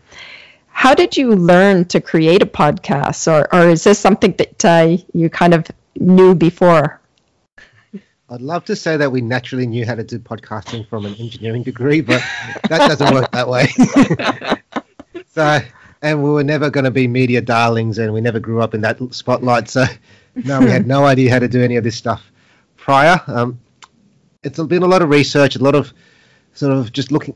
How 0.70 0.96
did 0.96 1.16
you 1.16 1.36
learn 1.36 1.86
to 1.86 2.02
create 2.02 2.42
a 2.42 2.48
podcast, 2.48 3.32
or, 3.32 3.54
or 3.54 3.70
is 3.70 3.84
this 3.84 4.00
something 4.00 4.34
that 4.40 4.66
uh, 4.66 4.98
you 5.14 5.30
kind 5.30 5.54
of 5.54 5.68
knew 6.00 6.34
before? 6.34 7.01
I'd 8.32 8.40
love 8.40 8.64
to 8.66 8.78
say 8.78 8.96
that 8.96 9.12
we 9.12 9.20
naturally 9.20 9.68
knew 9.68 9.86
how 9.86 9.96
to 9.96 10.06
do 10.06 10.18
podcasting 10.18 10.88
from 10.88 11.06
an 11.06 11.16
engineering 11.16 11.64
degree, 11.64 12.00
but 12.00 12.24
that 12.70 12.88
doesn't 12.88 13.14
work 13.14 13.30
that 13.32 13.50
way. 13.50 13.68
so, 15.28 15.60
and 16.02 16.24
we 16.24 16.30
were 16.30 16.44
never 16.44 16.70
going 16.70 16.86
to 16.86 16.92
be 16.92 17.10
media 17.10 17.42
darlings, 17.42 17.98
and 17.98 18.14
we 18.14 18.22
never 18.22 18.40
grew 18.40 18.62
up 18.62 18.74
in 18.74 18.80
that 18.82 19.00
spotlight. 19.14 19.68
So, 19.68 19.84
no, 20.34 20.62
we 20.62 20.70
had 20.70 20.88
no 20.88 21.04
idea 21.14 21.30
how 21.30 21.40
to 21.40 21.50
do 21.50 21.62
any 21.62 21.76
of 21.76 21.84
this 21.84 21.98
stuff 21.98 22.24
prior. 22.78 23.20
Um, 23.28 23.60
it's 24.44 24.58
been 24.64 24.84
a 24.84 24.88
lot 24.88 25.02
of 25.02 25.10
research, 25.10 25.58
a 25.58 25.62
lot 25.62 25.76
of 25.76 25.94
sort 26.54 26.72
of 26.72 26.94
just 26.94 27.12
looking 27.12 27.36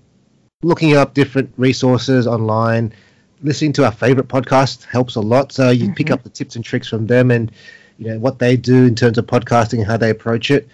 looking 0.64 0.96
up 0.96 1.14
different 1.14 1.52
resources 1.58 2.26
online, 2.26 2.94
listening 3.42 3.74
to 3.74 3.84
our 3.84 3.92
favorite 3.92 4.30
podcast 4.30 4.86
helps 4.86 5.16
a 5.16 5.22
lot. 5.22 5.52
So 5.52 5.72
you 5.72 5.88
mm-hmm. 5.88 5.94
pick 5.96 6.10
up 6.10 6.24
the 6.24 6.30
tips 6.30 6.56
and 6.56 6.64
tricks 6.64 6.88
from 6.88 7.06
them, 7.08 7.32
and 7.32 7.52
you 7.98 8.08
know 8.08 8.18
what 8.18 8.40
they 8.40 8.56
do 8.56 8.86
in 8.86 8.96
terms 8.96 9.18
of 9.18 9.26
podcasting 9.26 9.80
and 9.80 9.88
how 9.88 9.98
they 9.98 10.10
approach 10.10 10.52
it 10.52 10.70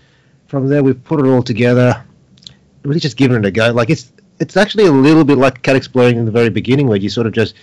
from 0.51 0.67
there, 0.67 0.83
we've 0.83 1.01
put 1.05 1.21
it 1.21 1.25
all 1.25 1.41
together. 1.41 2.03
Really, 2.83 2.99
just 2.99 3.15
giving 3.15 3.37
it 3.37 3.45
a 3.45 3.51
go. 3.51 3.71
Like 3.71 3.89
it's 3.89 4.11
it's 4.39 4.57
actually 4.57 4.85
a 4.85 4.91
little 4.91 5.23
bit 5.23 5.37
like 5.37 5.61
cat 5.61 5.77
exploring 5.77 6.17
in 6.17 6.25
the 6.25 6.31
very 6.31 6.49
beginning, 6.49 6.87
where 6.87 6.97
you 6.97 7.09
sort 7.09 7.25
of 7.25 7.31
just 7.31 7.55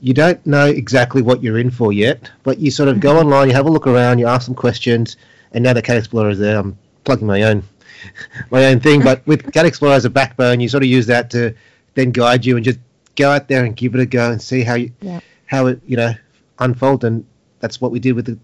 you 0.00 0.12
don't 0.12 0.44
know 0.44 0.66
exactly 0.66 1.22
what 1.22 1.42
you're 1.42 1.58
in 1.58 1.70
for 1.70 1.92
yet, 1.92 2.30
but 2.42 2.58
you 2.58 2.70
sort 2.70 2.88
of 2.88 2.98
go 2.98 3.10
mm-hmm. 3.10 3.26
online, 3.26 3.48
you 3.48 3.54
have 3.54 3.66
a 3.66 3.70
look 3.70 3.86
around, 3.86 4.18
you 4.18 4.26
ask 4.26 4.44
some 4.46 4.54
questions, 4.54 5.16
and 5.52 5.62
now 5.62 5.72
the 5.72 5.80
Cat 5.80 5.96
Explorer 5.96 6.30
is 6.30 6.38
there. 6.40 6.58
I'm 6.58 6.76
plugging 7.04 7.28
my 7.28 7.42
own 7.42 7.62
my 8.50 8.66
own 8.66 8.80
thing, 8.80 9.00
but 9.00 9.24
with 9.24 9.52
Cat 9.52 9.64
Explorer 9.64 9.94
as 9.94 10.04
a 10.04 10.10
backbone, 10.10 10.58
you 10.58 10.68
sort 10.68 10.82
of 10.82 10.88
use 10.88 11.06
that 11.06 11.30
to 11.30 11.54
then 11.94 12.10
guide 12.10 12.44
you 12.44 12.56
and 12.56 12.64
just 12.64 12.80
go 13.14 13.30
out 13.30 13.46
there 13.46 13.64
and 13.64 13.76
give 13.76 13.94
it 13.94 14.00
a 14.00 14.06
go 14.06 14.32
and 14.32 14.42
see 14.42 14.62
how 14.62 14.74
you 14.74 14.90
yeah. 15.00 15.20
how 15.46 15.66
it 15.66 15.80
you 15.86 15.96
know 15.96 16.14
unfold. 16.58 17.04
And 17.04 17.24
that's 17.60 17.80
what 17.80 17.92
we 17.92 18.00
did 18.00 18.14
with 18.14 18.26
the 18.26 18.38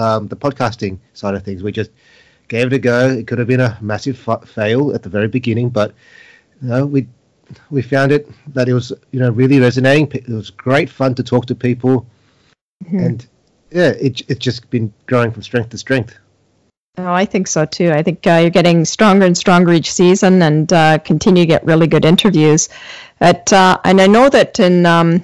um, 0.00 0.28
the 0.28 0.36
podcasting 0.36 0.98
side 1.12 1.34
of 1.34 1.42
things. 1.42 1.62
We 1.62 1.72
just 1.72 1.90
gave 2.48 2.68
it 2.68 2.72
a 2.72 2.78
go. 2.78 3.08
It 3.08 3.26
could 3.26 3.38
have 3.38 3.48
been 3.48 3.60
a 3.60 3.78
massive 3.80 4.18
fail 4.46 4.94
at 4.94 5.02
the 5.02 5.08
very 5.08 5.28
beginning, 5.28 5.70
but 5.70 5.92
you 6.62 6.68
know, 6.68 6.86
we 6.86 7.06
we 7.70 7.82
found 7.82 8.12
it 8.12 8.28
that 8.54 8.68
it 8.68 8.74
was 8.74 8.92
you 9.12 9.20
know 9.20 9.30
really 9.30 9.60
resonating. 9.60 10.10
It 10.12 10.28
was 10.28 10.50
great 10.50 10.90
fun 10.90 11.14
to 11.16 11.22
talk 11.22 11.46
to 11.46 11.54
people, 11.54 12.06
mm-hmm. 12.84 12.98
and 12.98 13.26
yeah, 13.70 13.90
it 13.90 14.22
it's 14.28 14.40
just 14.40 14.68
been 14.70 14.92
growing 15.06 15.32
from 15.32 15.42
strength 15.42 15.70
to 15.70 15.78
strength. 15.78 16.16
Oh, 16.98 17.12
I 17.12 17.26
think 17.26 17.46
so 17.46 17.66
too. 17.66 17.92
I 17.92 18.02
think 18.02 18.26
uh, 18.26 18.38
you're 18.40 18.50
getting 18.50 18.86
stronger 18.86 19.26
and 19.26 19.36
stronger 19.36 19.72
each 19.72 19.92
season, 19.92 20.40
and 20.42 20.72
uh, 20.72 20.98
continue 20.98 21.42
to 21.42 21.46
get 21.46 21.66
really 21.66 21.86
good 21.86 22.06
interviews. 22.06 22.70
At, 23.20 23.52
uh, 23.52 23.78
and 23.84 24.00
I 24.00 24.06
know 24.06 24.28
that 24.30 24.58
in 24.60 24.86
um, 24.86 25.22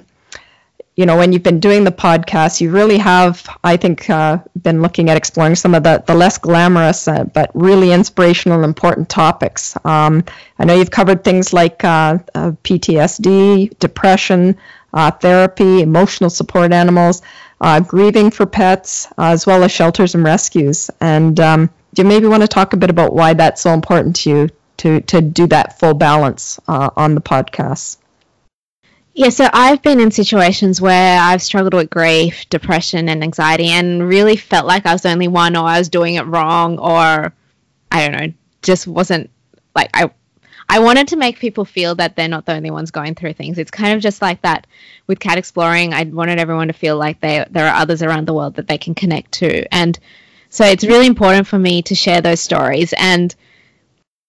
you 0.95 1.07
know, 1.07 1.17
when 1.17 1.33
you've 1.33 1.43
been 1.43 1.59
doing 1.59 1.83
the 1.83 1.91
podcast, 1.91 2.61
you 2.61 2.69
really 2.69 2.99
have, 2.99 3.47
I 3.63 3.77
think, 3.77 4.09
uh, 4.09 4.37
been 4.61 4.81
looking 4.83 5.09
at 5.09 5.17
exploring 5.17 5.55
some 5.55 5.73
of 5.73 5.83
the, 5.83 6.03
the 6.05 6.13
less 6.13 6.37
glamorous 6.37 7.07
uh, 7.07 7.23
but 7.23 7.49
really 7.55 7.91
inspirational 7.91 8.57
and 8.57 8.65
important 8.65 9.09
topics. 9.09 9.75
Um, 9.85 10.23
I 10.59 10.65
know 10.65 10.75
you've 10.75 10.91
covered 10.91 11.23
things 11.23 11.51
like 11.51 11.83
uh, 11.83 12.19
uh 12.35 12.51
PTSD, 12.63 13.79
depression, 13.79 14.57
uh, 14.93 15.09
therapy, 15.09 15.81
emotional 15.81 16.29
support 16.29 16.71
animals, 16.71 17.23
uh, 17.59 17.79
grieving 17.79 18.29
for 18.29 18.45
pets, 18.45 19.07
as 19.17 19.47
well 19.47 19.63
as 19.63 19.71
shelters 19.71 20.13
and 20.13 20.23
rescues. 20.23 20.91
And 21.01 21.39
um, 21.39 21.71
do 21.95 22.03
you 22.03 22.07
maybe 22.07 22.27
want 22.27 22.43
to 22.43 22.47
talk 22.47 22.73
a 22.73 22.77
bit 22.77 22.91
about 22.91 23.15
why 23.15 23.33
that's 23.33 23.61
so 23.61 23.73
important 23.73 24.17
to 24.17 24.29
you 24.29 24.49
to, 24.77 25.01
to 25.01 25.21
do 25.21 25.47
that 25.47 25.79
full 25.79 25.95
balance 25.95 26.59
on 26.67 27.15
the 27.15 27.21
podcast? 27.21 27.97
Yeah, 29.15 29.29
so 29.29 29.47
I've 29.53 29.83
been 29.83 29.99
in 29.99 30.09
situations 30.09 30.81
where 30.81 31.19
I've 31.21 31.41
struggled 31.41 31.75
with 31.75 31.89
grief, 31.89 32.49
depression, 32.49 33.09
and 33.09 33.23
anxiety, 33.23 33.67
and 33.67 34.07
really 34.07 34.35
felt 34.37 34.65
like 34.65 34.87
I 34.87 34.93
was 34.93 35.03
the 35.03 35.11
only 35.11 35.27
one, 35.27 35.55
or 35.55 35.67
I 35.67 35.77
was 35.77 35.89
doing 35.89 36.15
it 36.15 36.25
wrong, 36.25 36.79
or 36.79 37.31
I 37.91 38.07
don't 38.07 38.11
know, 38.11 38.33
just 38.63 38.87
wasn't 38.87 39.29
like 39.75 39.91
I. 39.93 40.09
I 40.67 40.79
wanted 40.79 41.09
to 41.09 41.17
make 41.17 41.39
people 41.39 41.65
feel 41.65 41.95
that 41.95 42.15
they're 42.15 42.29
not 42.29 42.45
the 42.45 42.55
only 42.55 42.71
ones 42.71 42.89
going 42.89 43.15
through 43.15 43.33
things. 43.33 43.57
It's 43.59 43.69
kind 43.69 43.93
of 43.95 44.01
just 44.01 44.21
like 44.21 44.41
that 44.43 44.65
with 45.05 45.19
cat 45.19 45.37
exploring. 45.37 45.93
I 45.93 46.03
wanted 46.03 46.39
everyone 46.39 46.67
to 46.67 46.73
feel 46.73 46.97
like 46.97 47.19
they 47.19 47.45
there 47.51 47.67
are 47.67 47.75
others 47.75 48.01
around 48.01 48.27
the 48.27 48.33
world 48.33 48.55
that 48.55 48.67
they 48.67 48.77
can 48.79 48.95
connect 48.95 49.33
to, 49.33 49.71
and 49.71 49.99
so 50.49 50.65
it's 50.65 50.85
really 50.85 51.05
important 51.05 51.45
for 51.45 51.59
me 51.59 51.83
to 51.83 51.95
share 51.95 52.21
those 52.21 52.39
stories 52.41 52.93
and 52.97 53.35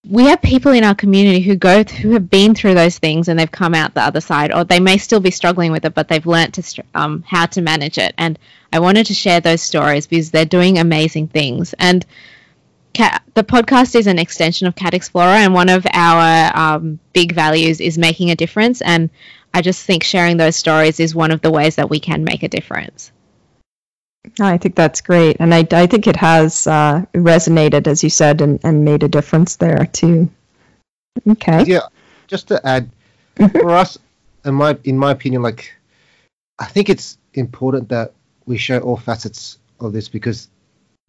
we 0.09 0.25
have 0.25 0.43
people 0.43 0.73
in 0.73 0.85
our 0.85 0.95
community 0.95 1.41
who 1.41 1.57
go 1.57 1.83
th- 1.83 2.01
who 2.01 2.11
have 2.13 2.29
been 2.29 2.55
through 2.55 2.75
those 2.75 2.99
things 2.99 3.29
and 3.29 3.39
they've 3.39 3.51
come 3.51 3.75
out 3.75 3.95
the 3.95 4.03
other 4.03 4.21
side, 4.21 4.53
or 4.53 4.65
they 4.65 4.81
may 4.81 4.99
still 4.99 5.21
be 5.21 5.31
struggling 5.31 5.73
with 5.73 5.85
it, 5.85 5.95
but 5.95 6.09
they've 6.09 6.27
learnt 6.27 6.55
to 6.55 6.85
um, 6.95 7.25
how 7.27 7.47
to 7.47 7.63
manage 7.63 7.99
it. 7.99 8.15
And 8.19 8.39
I 8.73 8.81
wanted 8.81 9.07
to 9.07 9.15
share 9.15 9.41
those 9.41 9.63
stories 9.63 10.07
because 10.07 10.31
they're 10.31 10.45
doing 10.45 10.79
amazing 10.79 11.29
things. 11.29 11.75
And 11.79 12.05
Cat, 12.93 13.25
the 13.35 13.43
podcast 13.43 13.97
is 13.97 14.07
an 14.07 14.21
extension 14.21 14.69
of 14.69 14.77
Cat 14.77 14.95
Explorer, 14.95 15.27
and 15.27 15.53
one 15.53 15.69
of 15.69 15.85
our 15.93 16.57
um, 16.57 17.01
big 17.13 17.33
values 17.33 17.81
is 17.81 17.99
making 17.99 18.31
a 18.31 18.37
difference. 18.37 18.81
And 18.83 19.11
I 19.53 19.63
just 19.63 19.85
think 19.85 20.05
sharing 20.05 20.37
those 20.37 20.55
stories 20.55 21.01
is 21.01 21.15
one 21.15 21.33
of 21.33 21.41
the 21.41 21.51
ways 21.51 21.77
that 21.77 21.91
we 21.91 21.99
can 21.99 22.23
make 22.23 22.45
a 22.45 22.49
difference. 22.49 23.11
I 24.41 24.59
think 24.59 24.75
that's 24.75 25.01
great, 25.01 25.37
and 25.39 25.55
I, 25.55 25.67
I 25.71 25.87
think 25.87 26.07
it 26.07 26.17
has 26.17 26.67
uh, 26.67 27.05
resonated, 27.15 27.87
as 27.87 28.03
you 28.03 28.11
said, 28.11 28.41
and, 28.41 28.59
and 28.65 28.85
made 28.85 29.03
a 29.03 29.09
difference 29.09 29.57
there 29.57 29.87
too. 29.87 30.31
Okay. 31.29 31.65
Yeah, 31.65 31.87
just 32.27 32.49
to 32.49 32.67
add, 32.67 32.91
mm-hmm. 33.37 33.59
for 33.59 33.71
us, 33.71 33.99
in 34.45 34.55
my 34.55 34.77
in 34.85 34.99
my 34.99 35.11
opinion, 35.11 35.43
like 35.43 35.75
I 36.59 36.67
think 36.67 36.89
it's 36.89 37.19
important 37.35 37.89
that 37.91 38.13
we 38.47 38.57
show 38.57 38.79
all 38.81 38.97
facets 38.97 39.59
of 39.81 39.93
this 39.93 40.09
because 40.09 40.49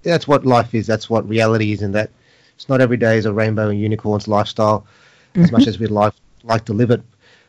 that's 0.03 0.27
what 0.27 0.45
life 0.45 0.75
is. 0.75 0.85
That's 0.85 1.09
what 1.09 1.27
reality 1.27 1.71
is, 1.71 1.81
and 1.81 1.95
that 1.95 2.11
it's 2.55 2.69
not 2.69 2.81
every 2.81 2.97
day 2.97 3.17
is 3.17 3.25
a 3.25 3.33
rainbow 3.33 3.69
and 3.69 3.79
unicorns 3.79 4.27
lifestyle. 4.27 4.85
Mm-hmm. 5.33 5.43
As 5.43 5.51
much 5.51 5.61
mm-hmm. 5.61 5.69
as 5.69 5.79
we'd 5.79 5.91
like 5.91 6.13
like 6.43 6.65
to 6.65 6.73
live 6.73 6.91
it, 6.91 7.01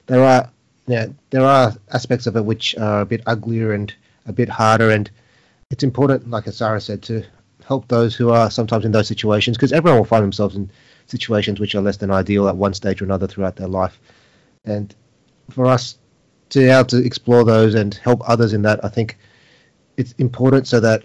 there 0.06 0.22
are 0.22 0.50
yeah, 0.86 1.06
there 1.30 1.44
are 1.44 1.74
aspects 1.92 2.26
of 2.26 2.36
it 2.36 2.44
which 2.44 2.76
are 2.76 3.00
a 3.00 3.06
bit 3.06 3.22
uglier 3.26 3.72
and 3.72 3.92
a 4.26 4.32
bit 4.32 4.48
harder, 4.48 4.90
and 4.90 5.10
it's 5.70 5.82
important, 5.82 6.30
like 6.30 6.46
Sarah 6.46 6.80
said, 6.80 7.02
to 7.04 7.24
help 7.64 7.88
those 7.88 8.14
who 8.14 8.30
are 8.30 8.50
sometimes 8.50 8.84
in 8.84 8.92
those 8.92 9.08
situations 9.08 9.56
because 9.56 9.72
everyone 9.72 9.98
will 9.98 10.04
find 10.04 10.22
themselves 10.22 10.54
in 10.54 10.70
situations 11.06 11.58
which 11.58 11.74
are 11.74 11.80
less 11.80 11.96
than 11.96 12.10
ideal 12.10 12.48
at 12.48 12.56
one 12.56 12.74
stage 12.74 13.00
or 13.00 13.04
another 13.04 13.26
throughout 13.26 13.56
their 13.56 13.68
life, 13.68 14.00
and 14.64 14.94
for 15.50 15.66
us 15.66 15.98
to 16.50 16.60
be 16.60 16.66
able 16.66 16.84
to 16.84 17.04
explore 17.04 17.44
those 17.44 17.74
and 17.74 17.94
help 17.94 18.20
others 18.28 18.52
in 18.52 18.62
that, 18.62 18.84
I 18.84 18.88
think 18.88 19.18
it's 19.96 20.12
important 20.18 20.68
so 20.68 20.78
that 20.80 21.04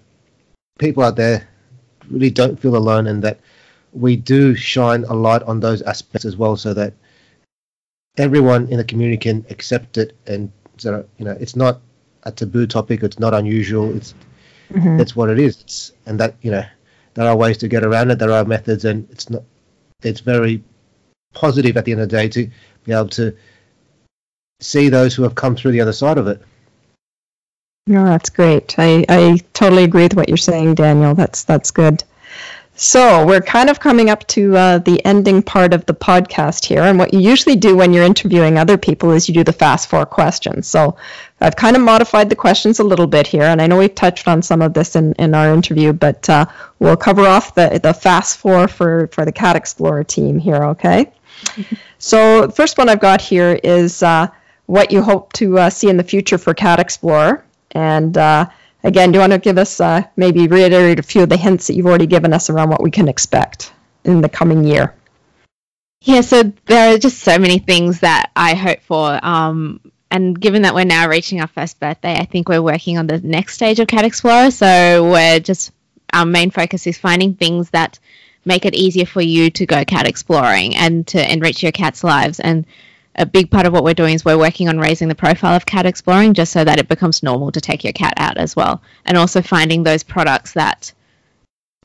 people 0.77 1.03
out 1.03 1.15
there 1.15 1.47
really 2.09 2.29
don't 2.29 2.59
feel 2.59 2.75
alone 2.75 3.07
and 3.07 3.23
that 3.23 3.39
we 3.93 4.15
do 4.15 4.55
shine 4.55 5.03
a 5.05 5.13
light 5.13 5.43
on 5.43 5.59
those 5.59 5.81
aspects 5.81 6.25
as 6.25 6.37
well 6.37 6.55
so 6.55 6.73
that 6.73 6.93
everyone 8.17 8.67
in 8.67 8.77
the 8.77 8.83
community 8.83 9.17
can 9.17 9.45
accept 9.49 9.97
it 9.97 10.15
and 10.27 10.51
so 10.77 11.05
you 11.17 11.25
know 11.25 11.37
it's 11.39 11.55
not 11.55 11.81
a 12.23 12.31
taboo 12.31 12.67
topic 12.67 13.03
it's 13.03 13.19
not 13.19 13.33
unusual 13.33 13.95
it's 13.95 14.13
mm-hmm. 14.71 14.99
it's 14.99 15.15
what 15.15 15.29
it 15.29 15.39
is 15.39 15.61
it's 15.61 15.91
and 16.05 16.19
that 16.19 16.35
you 16.41 16.51
know 16.51 16.63
there 17.13 17.27
are 17.27 17.35
ways 17.35 17.57
to 17.57 17.67
get 17.67 17.83
around 17.83 18.11
it 18.11 18.19
there 18.19 18.31
are 18.31 18.45
methods 18.45 18.85
and 18.85 19.09
it's 19.11 19.29
not 19.29 19.43
it's 20.03 20.21
very 20.21 20.63
positive 21.33 21.77
at 21.77 21.85
the 21.85 21.91
end 21.91 22.01
of 22.01 22.09
the 22.09 22.17
day 22.17 22.27
to 22.27 22.49
be 22.83 22.91
able 22.91 23.07
to 23.07 23.35
see 24.59 24.89
those 24.89 25.15
who 25.15 25.23
have 25.23 25.35
come 25.35 25.55
through 25.55 25.71
the 25.71 25.81
other 25.81 25.93
side 25.93 26.17
of 26.17 26.27
it 26.27 26.41
no, 27.87 28.05
that's 28.05 28.29
great. 28.29 28.75
I, 28.77 29.03
I 29.09 29.39
totally 29.53 29.83
agree 29.83 30.03
with 30.03 30.15
what 30.15 30.29
you're 30.29 30.37
saying, 30.37 30.75
Daniel. 30.75 31.15
That's 31.15 31.43
that's 31.43 31.71
good. 31.71 32.03
So 32.81 33.27
we're 33.27 33.41
kind 33.41 33.69
of 33.69 33.79
coming 33.79 34.09
up 34.09 34.25
to 34.29 34.57
uh, 34.57 34.77
the 34.79 35.05
ending 35.05 35.43
part 35.43 35.71
of 35.71 35.85
the 35.85 35.93
podcast 35.93 36.65
here, 36.65 36.81
and 36.81 36.97
what 36.97 37.13
you 37.13 37.19
usually 37.19 37.55
do 37.55 37.77
when 37.77 37.93
you're 37.93 38.03
interviewing 38.03 38.57
other 38.57 38.75
people 38.75 39.11
is 39.11 39.27
you 39.27 39.35
do 39.35 39.43
the 39.43 39.53
fast 39.53 39.87
four 39.87 40.03
questions. 40.03 40.65
So 40.67 40.95
I've 41.39 41.55
kind 41.55 41.75
of 41.75 41.83
modified 41.83 42.31
the 42.31 42.35
questions 42.35 42.79
a 42.79 42.83
little 42.83 43.05
bit 43.05 43.27
here, 43.27 43.43
and 43.43 43.61
I 43.61 43.67
know 43.67 43.77
we've 43.77 43.93
touched 43.93 44.27
on 44.27 44.41
some 44.41 44.63
of 44.63 44.73
this 44.73 44.95
in, 44.95 45.13
in 45.19 45.35
our 45.35 45.53
interview, 45.53 45.93
but 45.93 46.27
uh, 46.27 46.47
we'll 46.79 46.97
cover 46.97 47.21
off 47.21 47.53
the 47.53 47.79
the 47.83 47.93
fast 47.93 48.37
four 48.37 48.67
for 48.67 49.05
for 49.11 49.25
the 49.25 49.31
Cat 49.31 49.55
Explorer 49.55 50.03
team 50.03 50.39
here. 50.39 50.63
Okay. 50.63 51.11
so 51.99 52.47
the 52.47 52.51
first 52.51 52.79
one 52.79 52.89
I've 52.89 52.99
got 52.99 53.21
here 53.21 53.59
is 53.63 54.01
uh, 54.01 54.25
what 54.65 54.91
you 54.91 55.03
hope 55.03 55.33
to 55.33 55.59
uh, 55.59 55.69
see 55.69 55.87
in 55.87 55.97
the 55.97 56.03
future 56.03 56.39
for 56.39 56.55
Cat 56.55 56.79
Explorer. 56.79 57.45
And 57.73 58.17
uh, 58.17 58.49
again, 58.83 59.11
do 59.11 59.17
you 59.17 59.21
want 59.21 59.33
to 59.33 59.39
give 59.39 59.57
us 59.57 59.79
uh, 59.79 60.03
maybe 60.15 60.47
reiterate 60.47 60.99
a 60.99 61.03
few 61.03 61.23
of 61.23 61.29
the 61.29 61.37
hints 61.37 61.67
that 61.67 61.75
you've 61.75 61.85
already 61.85 62.07
given 62.07 62.33
us 62.33 62.49
around 62.49 62.69
what 62.69 62.83
we 62.83 62.91
can 62.91 63.07
expect 63.07 63.73
in 64.03 64.21
the 64.21 64.29
coming 64.29 64.63
year? 64.63 64.95
Yeah, 66.01 66.21
so 66.21 66.51
there 66.65 66.95
are 66.95 66.97
just 66.97 67.19
so 67.19 67.37
many 67.37 67.59
things 67.59 67.99
that 67.99 68.31
I 68.35 68.55
hope 68.55 68.81
for. 68.81 69.19
Um, 69.23 69.91
and 70.09 70.39
given 70.39 70.63
that 70.63 70.73
we're 70.73 70.83
now 70.83 71.07
reaching 71.07 71.39
our 71.39 71.47
first 71.47 71.79
birthday, 71.79 72.15
I 72.15 72.25
think 72.25 72.49
we're 72.49 72.61
working 72.61 72.97
on 72.97 73.07
the 73.07 73.19
next 73.19 73.53
stage 73.53 73.79
of 73.79 73.87
Cat 73.87 74.03
Explorer. 74.03 74.51
So 74.51 75.09
we're 75.09 75.39
just, 75.39 75.71
our 76.11 76.25
main 76.25 76.49
focus 76.49 76.87
is 76.87 76.97
finding 76.97 77.35
things 77.35 77.69
that 77.69 77.99
make 78.43 78.65
it 78.65 78.73
easier 78.73 79.05
for 79.05 79.21
you 79.21 79.51
to 79.51 79.65
go 79.65 79.85
cat 79.85 80.07
exploring 80.07 80.75
and 80.75 81.05
to 81.07 81.31
enrich 81.31 81.61
your 81.61 81.71
cat's 81.71 82.03
lives. 82.03 82.39
And 82.39 82.65
a 83.15 83.25
big 83.25 83.51
part 83.51 83.65
of 83.65 83.73
what 83.73 83.83
we're 83.83 83.93
doing 83.93 84.13
is 84.13 84.23
we're 84.23 84.37
working 84.37 84.69
on 84.69 84.79
raising 84.79 85.07
the 85.07 85.15
profile 85.15 85.55
of 85.55 85.65
cat 85.65 85.85
exploring 85.85 86.33
just 86.33 86.51
so 86.51 86.63
that 86.63 86.79
it 86.79 86.87
becomes 86.87 87.23
normal 87.23 87.51
to 87.51 87.61
take 87.61 87.83
your 87.83 87.93
cat 87.93 88.13
out 88.17 88.37
as 88.37 88.55
well. 88.55 88.81
And 89.05 89.17
also 89.17 89.41
finding 89.41 89.83
those 89.83 90.03
products 90.03 90.53
that 90.53 90.93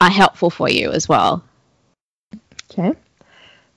are 0.01 0.11
helpful 0.11 0.51
for 0.51 0.70
you 0.70 0.93
as 0.93 1.09
well. 1.09 1.45
Okay. 2.70 2.93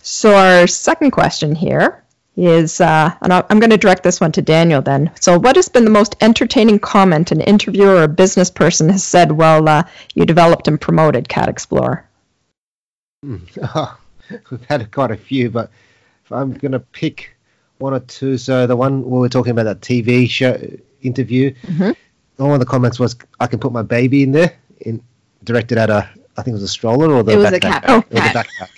So, 0.02 0.36
our 0.36 0.68
second 0.68 1.12
question 1.12 1.56
here 1.56 2.04
is, 2.36 2.80
uh, 2.80 3.14
and 3.22 3.34
I'm 3.34 3.60
going 3.60 3.70
to 3.70 3.78
direct 3.78 4.04
this 4.04 4.22
one 4.22 4.32
to 4.34 4.41
Daniel 4.41 4.82
then. 4.82 5.12
So, 5.20 5.38
what 5.38 5.56
has 5.56 5.70
been 5.70 5.84
the 5.84 5.89
most 5.89 6.16
entertaining 6.22 6.80
comment 6.80 7.32
an 7.32 7.41
interviewer 7.41 7.95
or 7.95 8.04
a 8.04 8.08
business 8.08 8.50
person 8.50 8.89
has 8.89 9.04
said 9.04 9.32
while 9.32 9.68
uh, 9.68 9.84
you 10.14 10.26
developed 10.26 10.68
and 10.68 10.80
promoted 10.80 11.28
Cat 11.28 11.50
Explorer? 11.50 12.08
Oh, 13.26 13.97
we've 14.52 14.66
had 14.66 14.91
quite 14.91 15.12
a 15.12 15.18
few, 15.18 15.50
but 15.50 15.70
if 16.26 16.32
I'm 16.32 16.54
going 16.54 16.72
to 16.72 16.80
pick 16.80 17.36
one 17.80 17.93
or 17.93 17.99
two. 18.01 18.38
So 18.38 18.67
the 18.67 18.75
one 18.75 19.03
we 19.03 19.19
were 19.19 19.30
talking 19.30 19.51
about 19.51 19.63
that 19.63 19.82
TV 19.82 20.30
show 20.30 20.61
interview, 21.01 21.53
mm-hmm. 21.63 21.91
one 22.43 22.53
of 22.53 22.59
the 22.59 22.65
comments 22.65 22.99
was, 22.99 23.15
"I 23.39 23.47
can 23.47 23.59
put 23.59 23.71
my 23.71 23.82
baby 23.82 24.23
in 24.23 24.32
there." 24.32 24.53
In 24.82 25.01
directed 25.43 25.77
at 25.77 25.89
a, 25.89 26.09
I 26.38 26.41
think 26.41 26.49
it 26.49 26.53
was 26.53 26.63
a 26.63 26.67
stroller 26.67 27.11
or 27.11 27.23
the 27.23 27.34
it 27.34 27.38
was 27.38 27.47
backpack. 27.47 27.55
a 27.55 27.59
cat. 27.59 27.84
Oh, 27.88 28.01
cat. 28.01 28.47
backpack. 28.47 28.69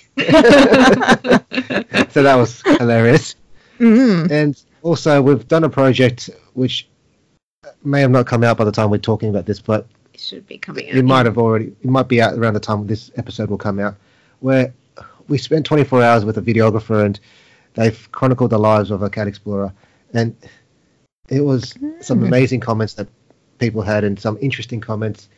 so 2.12 2.22
that 2.22 2.34
was 2.36 2.62
hilarious. 2.78 3.34
Mm-hmm. 3.78 4.32
And 4.32 4.62
also, 4.82 5.20
we've 5.20 5.46
done 5.48 5.64
a 5.64 5.68
project 5.68 6.30
which 6.54 6.88
may 7.84 8.00
have 8.00 8.10
not 8.10 8.26
come 8.26 8.44
out 8.44 8.56
by 8.56 8.64
the 8.64 8.72
time 8.72 8.90
we're 8.90 8.98
talking 8.98 9.28
about 9.28 9.46
this, 9.46 9.60
but 9.60 9.86
it 10.14 10.20
should 10.20 10.46
be 10.46 10.58
coming 10.58 10.88
out. 10.88 10.96
It 10.96 11.04
might 11.04 11.26
have 11.26 11.38
already. 11.38 11.74
It 11.82 11.90
might 11.90 12.08
be 12.08 12.20
out 12.20 12.34
around 12.34 12.54
the 12.54 12.60
time 12.60 12.86
this 12.86 13.10
episode 13.16 13.50
will 13.50 13.58
come 13.58 13.78
out, 13.78 13.96
where 14.40 14.72
we 15.28 15.38
spent 15.38 15.64
24 15.66 16.02
hours 16.02 16.24
with 16.24 16.38
a 16.38 16.42
videographer 16.42 17.04
and 17.04 17.18
they've 17.74 18.08
chronicled 18.12 18.50
the 18.50 18.58
lives 18.58 18.90
of 18.90 19.02
a 19.02 19.10
cat 19.10 19.28
explorer, 19.28 19.72
and 20.12 20.36
it 21.28 21.40
was 21.40 21.74
some 22.00 22.18
hmm. 22.18 22.26
amazing 22.26 22.60
comments 22.60 22.94
that 22.94 23.08
people 23.58 23.82
had 23.82 24.04
and 24.04 24.18
some 24.18 24.38
interesting 24.40 24.80
comments 24.80 25.28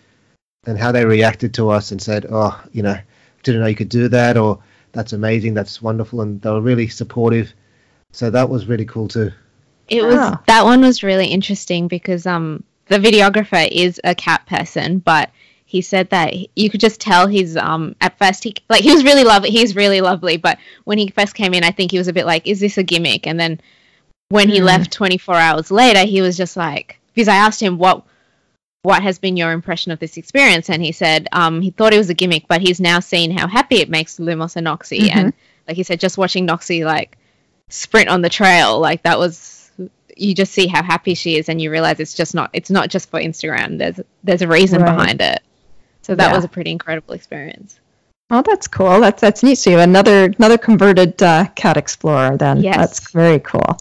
and 0.66 0.78
how 0.78 0.93
they 0.93 1.05
reacted 1.05 1.55
to 1.55 1.70
us 1.70 1.91
and 1.91 2.01
said, 2.01 2.26
"Oh, 2.30 2.59
you 2.72 2.82
know, 2.82 2.99
didn't 3.43 3.61
know 3.61 3.66
you 3.66 3.76
could 3.76 3.89
do 3.89 4.09
that," 4.09 4.37
or 4.37 4.61
"That's 4.93 5.12
amazing, 5.12 5.55
that's 5.55 5.82
wonderful," 5.82 6.22
and 6.22 6.41
they 6.41 6.51
were 6.51 6.61
really 6.61 6.89
supportive. 6.89 7.53
So 8.12 8.30
that 8.30 8.49
was 8.49 8.66
really 8.66 8.87
cool 8.87 9.09
too. 9.09 9.32
It 9.89 10.03
was 10.03 10.16
ah. 10.18 10.43
that 10.47 10.64
one 10.64 10.80
was 10.80 11.03
really 11.03 11.26
interesting 11.26 11.89
because 11.89 12.26
um 12.26 12.64
the 12.87 12.99
videographer 12.99 13.68
is 13.70 14.01
a 14.05 14.14
cat 14.14 14.47
person, 14.47 14.99
but 14.99 15.30
he 15.74 15.82
said 15.82 16.08
that 16.10 16.32
you 16.56 16.70
could 16.70 16.78
just 16.78 17.00
tell 17.00 17.26
he's 17.26 17.56
um 17.56 17.96
at 18.00 18.16
first 18.16 18.44
he 18.44 18.54
like 18.70 18.82
he 18.82 18.92
was 18.92 19.02
really 19.02 19.24
lovely 19.24 19.50
he's 19.50 19.74
really 19.74 20.00
lovely 20.00 20.36
but 20.36 20.56
when 20.84 20.98
he 20.98 21.08
first 21.08 21.34
came 21.34 21.52
in 21.52 21.64
i 21.64 21.72
think 21.72 21.90
he 21.90 21.98
was 21.98 22.06
a 22.06 22.12
bit 22.12 22.26
like 22.26 22.46
is 22.46 22.60
this 22.60 22.78
a 22.78 22.82
gimmick 22.84 23.26
and 23.26 23.40
then 23.40 23.60
when 24.28 24.48
he 24.48 24.60
mm. 24.60 24.64
left 24.64 24.92
24 24.92 25.34
hours 25.34 25.72
later 25.72 26.04
he 26.04 26.22
was 26.22 26.36
just 26.36 26.56
like 26.56 27.00
because 27.12 27.26
i 27.26 27.34
asked 27.34 27.60
him 27.60 27.76
what 27.76 28.06
what 28.82 29.02
has 29.02 29.18
been 29.18 29.36
your 29.36 29.50
impression 29.50 29.90
of 29.90 29.98
this 29.98 30.16
experience 30.16 30.70
and 30.70 30.80
he 30.80 30.92
said 30.92 31.26
um 31.32 31.60
he 31.60 31.72
thought 31.72 31.92
it 31.92 31.98
was 31.98 32.08
a 32.08 32.14
gimmick 32.14 32.46
but 32.46 32.60
he's 32.60 32.80
now 32.80 33.00
seen 33.00 33.36
how 33.36 33.48
happy 33.48 33.80
it 33.80 33.90
makes 33.90 34.18
lumos 34.18 34.54
and 34.54 34.68
noxie 34.68 35.00
mm-hmm. 35.00 35.18
and 35.18 35.32
like 35.66 35.76
he 35.76 35.82
said 35.82 35.98
just 35.98 36.16
watching 36.16 36.46
noxie 36.46 36.84
like 36.84 37.18
sprint 37.68 38.08
on 38.08 38.22
the 38.22 38.28
trail 38.28 38.78
like 38.78 39.02
that 39.02 39.18
was 39.18 39.72
you 40.16 40.36
just 40.36 40.52
see 40.52 40.68
how 40.68 40.84
happy 40.84 41.14
she 41.14 41.36
is 41.36 41.48
and 41.48 41.60
you 41.60 41.72
realize 41.72 41.98
it's 41.98 42.14
just 42.14 42.32
not 42.32 42.48
it's 42.52 42.70
not 42.70 42.90
just 42.90 43.10
for 43.10 43.18
instagram 43.18 43.76
there's 43.78 43.98
there's 44.22 44.42
a 44.42 44.46
reason 44.46 44.80
right. 44.80 44.96
behind 44.96 45.20
it 45.20 45.42
so 46.05 46.14
that 46.14 46.30
yeah. 46.30 46.36
was 46.36 46.44
a 46.44 46.48
pretty 46.48 46.70
incredible 46.70 47.14
experience. 47.14 47.80
Oh, 48.30 48.42
that's 48.42 48.68
cool. 48.68 49.00
That's 49.00 49.20
that's 49.20 49.42
neat. 49.42 49.57
So 49.57 49.70
you 49.70 49.78
have 49.78 49.88
another 49.88 50.24
another 50.38 50.59
converted 50.59 51.22
uh, 51.22 51.46
cat 51.55 51.76
explorer 51.76 52.36
then. 52.36 52.62
Yes. 52.62 52.76
That's 52.76 53.11
very 53.11 53.38
cool. 53.40 53.78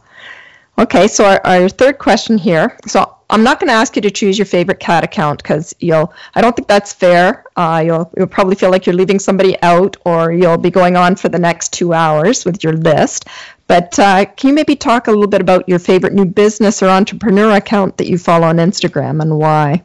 Okay, 0.78 1.08
so 1.08 1.26
our, 1.26 1.42
our 1.46 1.70
third 1.70 2.00
question 2.00 2.38
here. 2.38 2.78
So 2.88 3.16
I'm 3.30 3.44
not 3.44 3.60
going 3.60 3.68
to 3.68 3.74
ask 3.74 3.96
you 3.96 4.02
to 4.02 4.12
choose 4.12 4.38
your 4.38 4.46
favorite 4.46 4.80
cat 4.80 5.04
account 5.04 5.42
because 5.42 5.74
you'll. 5.80 6.14
I 6.36 6.42
don't 6.42 6.56
think 6.56 6.68
that's 6.68 6.94
fair. 6.94 7.46
Uh, 7.56 7.84
you'll 7.86 8.12
you'll 8.18 8.28
probably 8.28 8.56
feel 8.56 8.72
like 8.72 8.86
you're 8.86 8.96
leaving 8.96 9.20
somebody 9.20 9.62
out, 9.62 9.98
or 10.06 10.32
you'll 10.32 10.58
be 10.58 10.72
going 10.72 10.96
on 10.96 11.16
for 11.16 11.30
the 11.30 11.40
next 11.40 11.74
two 11.74 11.94
hours 11.94 12.44
with 12.44 12.64
your 12.64 12.74
list. 12.74 13.28
But 13.68 13.98
uh, 13.98 14.26
can 14.26 14.50
you 14.50 14.54
maybe 14.54 14.76
talk 14.76 15.08
a 15.08 15.12
little 15.12 15.28
bit 15.28 15.42
about 15.42 15.70
your 15.70 15.80
favorite 15.80 16.14
new 16.14 16.26
business 16.26 16.84
or 16.84 16.90
entrepreneur 16.90 17.56
account 17.56 17.98
that 17.98 18.10
you 18.10 18.18
follow 18.18 18.48
on 18.48 18.58
Instagram 18.58 19.22
and 19.22 19.38
why? 19.38 19.84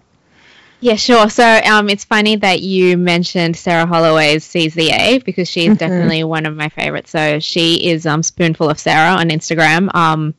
Yeah, 0.81 0.95
sure. 0.95 1.29
So 1.29 1.45
um, 1.45 1.89
it's 1.89 2.05
funny 2.05 2.37
that 2.37 2.63
you 2.63 2.97
mentioned 2.97 3.57
Sarah 3.57 3.87
Holloway's 3.87 4.45
Seize 4.45 4.75
the 4.75 4.85
Yay 4.85 5.19
because 5.19 5.49
she's 5.49 5.67
mm-hmm. 5.67 5.75
definitely 5.75 6.23
one 6.25 6.47
of 6.47 6.57
my 6.57 6.69
favorites. 6.69 7.11
So 7.11 7.41
she 7.41 7.89
is 7.89 8.07
um, 8.07 8.23
Spoonful 8.23 8.71
of 8.71 8.79
Sarah 8.79 9.19
on 9.19 9.31
Instagram. 9.31 9.93
Um, 9.95 10.35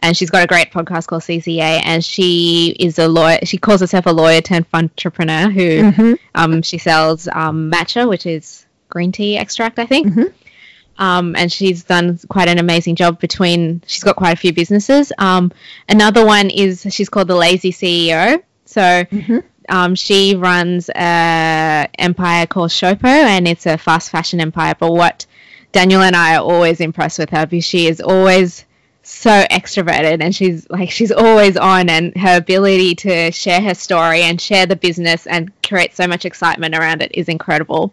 and 0.00 0.14
she's 0.14 0.28
got 0.28 0.44
a 0.44 0.46
great 0.46 0.70
podcast 0.70 1.06
called 1.06 1.22
Seize 1.22 1.46
the 1.46 1.54
Yay, 1.54 1.80
and 1.82 2.04
she 2.04 2.76
is 2.78 2.98
a 2.98 3.08
lawyer. 3.08 3.38
She 3.44 3.56
calls 3.56 3.80
herself 3.80 4.04
a 4.04 4.12
lawyer 4.12 4.42
turned 4.42 4.66
entrepreneur 4.74 5.48
who 5.48 5.82
mm-hmm. 5.82 6.12
um, 6.34 6.60
she 6.60 6.76
sells 6.76 7.26
um, 7.28 7.70
matcha, 7.70 8.06
which 8.06 8.26
is 8.26 8.66
green 8.90 9.12
tea 9.12 9.38
extract, 9.38 9.78
I 9.78 9.86
think. 9.86 10.08
Mm-hmm. 10.08 11.02
Um, 11.02 11.34
and 11.36 11.50
she's 11.50 11.84
done 11.84 12.18
quite 12.28 12.48
an 12.48 12.58
amazing 12.58 12.96
job 12.96 13.18
between. 13.18 13.82
She's 13.86 14.04
got 14.04 14.16
quite 14.16 14.32
a 14.32 14.36
few 14.36 14.52
businesses. 14.52 15.10
Um, 15.16 15.52
another 15.88 16.24
one 16.26 16.50
is 16.50 16.86
she's 16.90 17.08
called 17.08 17.28
the 17.28 17.36
Lazy 17.36 17.72
CEO. 17.72 18.42
So 18.66 18.80
mm-hmm. 18.80 19.38
Um, 19.68 19.94
she 19.94 20.34
runs 20.36 20.88
a 20.90 21.88
empire 21.98 22.46
called 22.46 22.70
Showpo, 22.70 23.04
and 23.04 23.48
it's 23.48 23.66
a 23.66 23.78
fast 23.78 24.10
fashion 24.10 24.40
empire. 24.40 24.74
But 24.78 24.92
what 24.92 25.26
Daniel 25.72 26.02
and 26.02 26.14
I 26.14 26.36
are 26.36 26.42
always 26.42 26.80
impressed 26.80 27.18
with 27.18 27.30
her 27.30 27.46
because 27.46 27.64
she 27.64 27.86
is 27.88 28.00
always 28.00 28.64
so 29.02 29.44
extroverted 29.50 30.22
and 30.22 30.34
she's 30.34 30.68
like 30.70 30.90
she's 30.90 31.12
always 31.12 31.58
on 31.58 31.90
and 31.90 32.16
her 32.16 32.38
ability 32.38 32.94
to 32.94 33.30
share 33.32 33.60
her 33.60 33.74
story 33.74 34.22
and 34.22 34.40
share 34.40 34.64
the 34.64 34.76
business 34.76 35.26
and 35.26 35.52
create 35.62 35.94
so 35.94 36.06
much 36.06 36.24
excitement 36.24 36.74
around 36.74 37.02
it 37.02 37.10
is 37.12 37.28
incredible. 37.28 37.92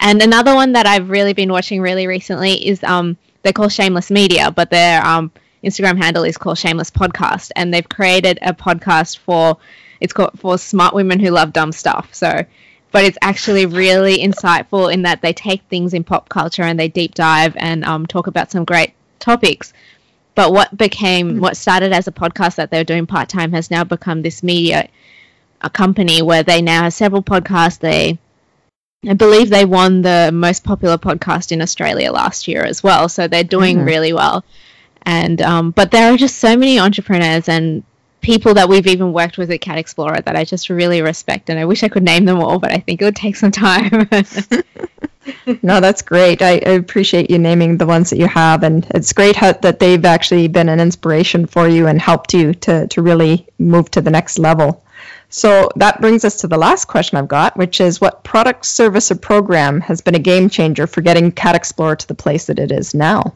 And 0.00 0.20
another 0.20 0.54
one 0.54 0.72
that 0.72 0.86
I've 0.86 1.08
really 1.08 1.32
been 1.32 1.50
watching 1.50 1.80
really 1.80 2.06
recently 2.06 2.66
is 2.68 2.84
um 2.84 3.16
they're 3.42 3.52
called 3.52 3.72
Shameless 3.72 4.10
Media, 4.10 4.50
but 4.50 4.70
their 4.70 5.04
um 5.04 5.32
Instagram 5.62 5.96
handle 5.96 6.24
is 6.24 6.36
called 6.36 6.58
Shameless 6.58 6.90
Podcast 6.90 7.50
and 7.56 7.72
they've 7.72 7.88
created 7.88 8.38
a 8.42 8.52
podcast 8.52 9.18
for 9.18 9.56
it's 10.00 10.12
called 10.12 10.38
for 10.38 10.58
smart 10.58 10.94
women 10.94 11.20
who 11.20 11.30
love 11.30 11.52
dumb 11.52 11.72
stuff. 11.72 12.14
So 12.14 12.44
but 12.92 13.04
it's 13.04 13.18
actually 13.22 13.66
really 13.66 14.18
insightful 14.18 14.92
in 14.92 15.02
that 15.02 15.20
they 15.20 15.32
take 15.32 15.62
things 15.62 15.94
in 15.94 16.04
pop 16.04 16.28
culture 16.28 16.62
and 16.62 16.78
they 16.78 16.86
deep 16.86 17.12
dive 17.12 17.56
and 17.56 17.84
um, 17.84 18.06
talk 18.06 18.28
about 18.28 18.52
some 18.52 18.64
great 18.64 18.92
topics 19.18 19.72
but 20.34 20.52
what 20.52 20.76
became, 20.76 21.36
mm. 21.36 21.40
what 21.40 21.56
started 21.56 21.92
as 21.92 22.08
a 22.08 22.12
podcast 22.12 22.56
that 22.56 22.70
they 22.70 22.78
were 22.78 22.84
doing 22.84 23.06
part 23.06 23.28
time 23.28 23.52
has 23.52 23.70
now 23.70 23.84
become 23.84 24.22
this 24.22 24.42
media 24.42 24.88
a 25.60 25.70
company 25.70 26.20
where 26.20 26.42
they 26.42 26.60
now 26.60 26.82
have 26.82 26.92
several 26.92 27.22
podcasts. 27.22 27.78
They, 27.78 28.18
I 29.08 29.14
believe 29.14 29.48
they 29.48 29.64
won 29.64 30.02
the 30.02 30.30
most 30.32 30.62
popular 30.62 30.98
podcast 30.98 31.52
in 31.52 31.62
Australia 31.62 32.12
last 32.12 32.48
year 32.48 32.62
as 32.62 32.82
well. 32.82 33.08
So 33.08 33.28
they're 33.28 33.44
doing 33.44 33.78
mm-hmm. 33.78 33.86
really 33.86 34.12
well. 34.12 34.44
And, 35.02 35.40
um, 35.40 35.70
but 35.70 35.90
there 35.90 36.12
are 36.12 36.16
just 36.16 36.36
so 36.36 36.56
many 36.56 36.78
entrepreneurs 36.78 37.48
and 37.48 37.82
people 38.24 38.54
that 38.54 38.70
we've 38.70 38.86
even 38.86 39.12
worked 39.12 39.36
with 39.36 39.50
at 39.50 39.60
Cat 39.60 39.76
Explorer 39.76 40.22
that 40.22 40.34
I 40.34 40.44
just 40.44 40.70
really 40.70 41.02
respect. 41.02 41.50
And 41.50 41.58
I 41.58 41.66
wish 41.66 41.82
I 41.82 41.88
could 41.88 42.02
name 42.02 42.24
them 42.24 42.40
all, 42.40 42.58
but 42.58 42.72
I 42.72 42.78
think 42.78 43.00
it 43.00 43.04
would 43.04 43.14
take 43.14 43.36
some 43.36 43.50
time. 43.50 44.08
no, 45.62 45.80
that's 45.80 46.00
great. 46.00 46.40
I, 46.40 46.52
I, 46.52 46.70
appreciate 46.70 47.30
you 47.30 47.38
naming 47.38 47.76
the 47.76 47.86
ones 47.86 48.08
that 48.10 48.18
you 48.18 48.26
have, 48.26 48.62
and 48.62 48.86
it's 48.94 49.12
great 49.12 49.36
how, 49.36 49.52
that 49.52 49.78
they've 49.78 50.04
actually 50.04 50.48
been 50.48 50.70
an 50.70 50.80
inspiration 50.80 51.44
for 51.44 51.68
you 51.68 51.86
and 51.86 52.00
helped 52.00 52.32
you 52.32 52.54
to, 52.54 52.86
to 52.88 53.02
really 53.02 53.46
move 53.58 53.90
to 53.90 54.00
the 54.00 54.10
next 54.10 54.38
level. 54.38 54.82
So 55.28 55.68
that 55.76 56.00
brings 56.00 56.24
us 56.24 56.40
to 56.40 56.48
the 56.48 56.56
last 56.56 56.86
question 56.86 57.18
I've 57.18 57.28
got, 57.28 57.58
which 57.58 57.78
is 57.78 58.00
what 58.00 58.24
product, 58.24 58.64
service, 58.64 59.10
or 59.10 59.16
program 59.16 59.82
has 59.82 60.00
been 60.00 60.14
a 60.14 60.18
game 60.20 60.48
changer 60.48 60.86
for 60.86 61.02
getting 61.02 61.30
Cat 61.30 61.56
Explorer 61.56 61.96
to 61.96 62.08
the 62.08 62.14
place 62.14 62.46
that 62.46 62.58
it 62.58 62.72
is 62.72 62.94
now? 62.94 63.34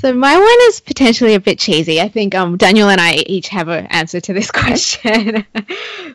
So 0.00 0.14
my 0.14 0.34
one 0.34 0.56
is 0.62 0.80
potentially 0.80 1.34
a 1.34 1.40
bit 1.40 1.58
cheesy. 1.58 2.00
I 2.00 2.08
think 2.08 2.34
um, 2.34 2.56
Daniel 2.56 2.88
and 2.88 2.98
I 2.98 3.16
each 3.26 3.48
have 3.48 3.68
an 3.68 3.84
answer 3.88 4.18
to 4.18 4.32
this 4.32 4.50
question, 4.50 5.44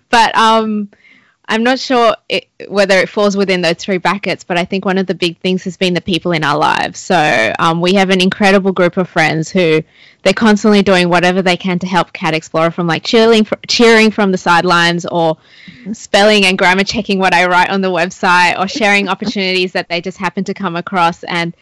but 0.10 0.36
um, 0.36 0.90
I'm 1.48 1.62
not 1.62 1.78
sure 1.78 2.16
it, 2.28 2.48
whether 2.68 2.98
it 2.98 3.10
falls 3.10 3.38
within 3.38 3.62
those 3.62 3.76
three 3.76 4.00
brackets, 4.00 4.44
but 4.44 4.58
I 4.58 4.66
think 4.66 4.86
one 4.86 4.98
of 4.98 5.06
the 5.06 5.14
big 5.14 5.38
things 5.38 5.66
has 5.66 5.78
been 5.78 5.94
the 5.94 6.02
people 6.02 6.32
in 6.32 6.44
our 6.44 6.58
lives. 6.58 6.98
So 6.98 7.54
um, 7.60 7.80
we 7.80 7.94
have 7.94 8.10
an 8.10 8.22
incredible 8.22 8.72
group 8.72 8.98
of 8.98 9.08
friends 9.08 9.52
who 9.52 9.84
they're 10.24 10.34
constantly 10.34 10.82
doing 10.82 11.08
whatever 11.08 11.44
they 11.44 11.56
can 11.56 11.78
to 11.78 11.88
help 11.88 12.12
Cat 12.12 12.34
Explorer, 12.34 12.72
from 12.72 12.88
like 12.88 13.04
cheering, 13.04 13.46
cheering 13.68 14.10
from 14.10 14.32
the 14.32 14.40
sidelines, 14.40 15.06
or 15.06 15.38
spelling 15.94 16.46
and 16.46 16.58
grammar 16.58 16.86
checking 16.86 17.20
what 17.20 17.36
I 17.36 17.46
write 17.46 17.70
on 17.70 17.82
the 17.82 17.92
website, 17.92 18.60
or 18.60 18.68
sharing 18.68 19.10
opportunities 19.10 19.74
that 19.74 19.90
they 19.90 20.02
just 20.02 20.18
happen 20.18 20.44
to 20.46 20.56
come 20.56 20.76
across. 20.76 21.24
And 21.26 21.56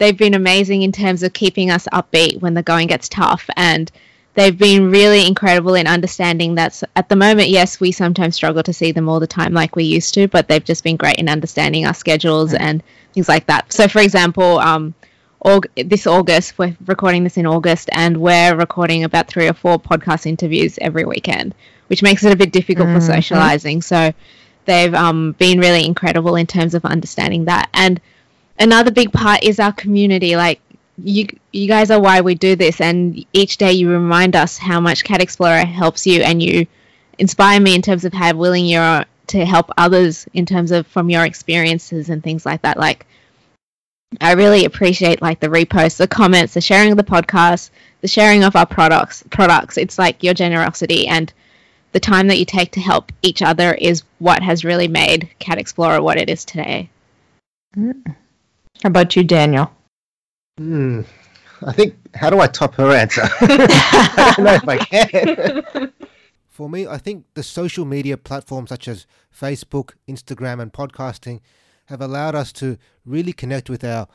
they've 0.00 0.16
been 0.16 0.34
amazing 0.34 0.80
in 0.80 0.92
terms 0.92 1.22
of 1.22 1.32
keeping 1.34 1.70
us 1.70 1.86
upbeat 1.92 2.40
when 2.40 2.54
the 2.54 2.62
going 2.62 2.88
gets 2.88 3.08
tough 3.08 3.48
and 3.54 3.92
they've 4.34 4.56
been 4.56 4.90
really 4.90 5.26
incredible 5.26 5.74
in 5.74 5.86
understanding 5.86 6.54
that 6.54 6.82
at 6.96 7.10
the 7.10 7.16
moment, 7.16 7.50
yes, 7.50 7.78
we 7.78 7.92
sometimes 7.92 8.34
struggle 8.34 8.62
to 8.62 8.72
see 8.72 8.92
them 8.92 9.10
all 9.10 9.20
the 9.20 9.26
time 9.26 9.52
like 9.52 9.76
we 9.76 9.84
used 9.84 10.14
to, 10.14 10.26
but 10.26 10.48
they've 10.48 10.64
just 10.64 10.82
been 10.82 10.96
great 10.96 11.16
in 11.16 11.28
understanding 11.28 11.86
our 11.86 11.92
schedules 11.92 12.54
and 12.54 12.82
things 13.12 13.28
like 13.28 13.46
that. 13.46 13.70
So, 13.72 13.88
for 13.88 14.00
example, 14.00 14.58
um, 14.58 14.94
Aug- 15.44 15.88
this 15.88 16.06
August, 16.06 16.58
we're 16.58 16.76
recording 16.86 17.24
this 17.24 17.36
in 17.36 17.46
August, 17.46 17.90
and 17.92 18.16
we're 18.16 18.56
recording 18.56 19.04
about 19.04 19.28
three 19.28 19.48
or 19.48 19.54
four 19.54 19.78
podcast 19.78 20.24
interviews 20.24 20.78
every 20.80 21.04
weekend, 21.04 21.54
which 21.88 22.02
makes 22.02 22.24
it 22.24 22.32
a 22.32 22.36
bit 22.36 22.52
difficult 22.52 22.88
mm-hmm. 22.88 22.98
for 22.98 23.04
socializing. 23.04 23.82
So, 23.82 24.12
they've 24.64 24.94
um, 24.94 25.32
been 25.32 25.60
really 25.60 25.84
incredible 25.84 26.36
in 26.36 26.46
terms 26.46 26.74
of 26.74 26.86
understanding 26.86 27.46
that. 27.46 27.68
And 27.74 28.00
another 28.60 28.90
big 28.90 29.12
part 29.12 29.42
is 29.42 29.58
our 29.58 29.72
community. 29.72 30.36
Like, 30.36 30.60
you 31.02 31.26
you 31.50 31.66
guys 31.66 31.90
are 31.90 32.00
why 32.00 32.20
we 32.20 32.34
do 32.34 32.54
this 32.56 32.80
and 32.80 33.24
each 33.32 33.56
day 33.56 33.72
you 33.72 33.90
remind 33.90 34.36
us 34.36 34.58
how 34.58 34.80
much 34.80 35.02
cat 35.02 35.22
explorer 35.22 35.64
helps 35.64 36.06
you 36.06 36.20
and 36.20 36.42
you 36.42 36.66
inspire 37.18 37.58
me 37.58 37.74
in 37.74 37.82
terms 37.82 38.04
of 38.04 38.12
how 38.12 38.34
willing 38.34 38.66
you're 38.66 39.04
to 39.28 39.44
help 39.44 39.70
others 39.78 40.26
in 40.34 40.44
terms 40.44 40.72
of 40.72 40.86
from 40.86 41.08
your 41.08 41.24
experiences 41.24 42.10
and 42.10 42.22
things 42.22 42.44
like 42.44 42.62
that. 42.62 42.78
Like 42.78 43.06
i 44.20 44.32
really 44.32 44.64
appreciate 44.64 45.22
like 45.22 45.38
the 45.38 45.46
reposts 45.46 45.98
the 45.98 46.08
comments 46.08 46.54
the 46.54 46.60
sharing 46.60 46.90
of 46.90 46.96
the 46.96 47.04
podcast 47.04 47.70
the 48.00 48.08
sharing 48.08 48.44
of 48.44 48.56
our 48.56 48.66
products 48.66 49.22
products. 49.30 49.78
It's 49.78 49.98
like 49.98 50.22
your 50.22 50.34
generosity 50.34 51.06
and 51.06 51.32
the 51.92 52.00
time 52.00 52.28
that 52.28 52.38
you 52.38 52.44
take 52.44 52.72
to 52.72 52.80
help 52.80 53.10
each 53.22 53.40
other 53.40 53.72
is 53.72 54.02
what 54.18 54.42
has 54.42 54.64
really 54.64 54.88
made 54.88 55.30
cat 55.38 55.58
explorer 55.58 56.02
what 56.02 56.18
it 56.18 56.28
is 56.28 56.44
today 56.44 56.90
mm. 57.76 58.16
How 58.82 58.88
about 58.88 59.14
you 59.16 59.24
daniel 59.24 59.70
Hmm. 60.60 61.02
I 61.66 61.72
think, 61.72 61.94
how 62.14 62.28
do 62.28 62.38
I 62.40 62.46
top 62.46 62.74
her 62.74 62.90
answer? 62.90 63.22
I 63.40 64.34
don't 64.36 64.44
know 64.44 64.54
if 64.54 64.68
I 64.68 64.76
can. 64.76 65.92
For 66.50 66.68
me, 66.68 66.86
I 66.86 66.98
think 66.98 67.24
the 67.32 67.42
social 67.42 67.86
media 67.86 68.18
platforms 68.18 68.68
such 68.68 68.86
as 68.86 69.06
Facebook, 69.34 69.92
Instagram, 70.06 70.60
and 70.60 70.70
podcasting 70.70 71.40
have 71.86 72.02
allowed 72.02 72.34
us 72.34 72.52
to 72.52 72.76
really 73.06 73.32
connect 73.32 73.70
with 73.70 73.82
our 73.82 74.06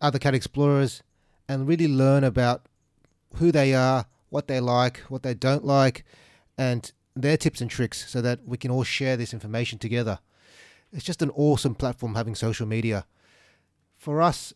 other 0.00 0.20
cat 0.20 0.34
explorers 0.34 1.02
and 1.48 1.66
really 1.66 1.88
learn 1.88 2.22
about 2.22 2.66
who 3.36 3.50
they 3.50 3.74
are, 3.74 4.06
what 4.28 4.46
they 4.46 4.60
like, 4.60 4.98
what 5.08 5.24
they 5.24 5.34
don't 5.34 5.64
like, 5.64 6.04
and 6.56 6.92
their 7.16 7.36
tips 7.36 7.60
and 7.60 7.70
tricks 7.70 8.08
so 8.08 8.20
that 8.20 8.46
we 8.46 8.56
can 8.56 8.70
all 8.70 8.84
share 8.84 9.16
this 9.16 9.34
information 9.34 9.78
together. 9.78 10.20
It's 10.92 11.04
just 11.04 11.22
an 11.22 11.30
awesome 11.30 11.74
platform 11.74 12.14
having 12.14 12.36
social 12.36 12.66
media. 12.66 13.06
For 14.00 14.22
us, 14.22 14.54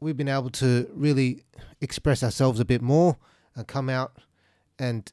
we've 0.00 0.16
been 0.16 0.26
able 0.26 0.48
to 0.52 0.88
really 0.94 1.44
express 1.82 2.22
ourselves 2.22 2.60
a 2.60 2.64
bit 2.64 2.80
more 2.80 3.18
and 3.54 3.66
come 3.66 3.90
out 3.90 4.16
and 4.78 5.12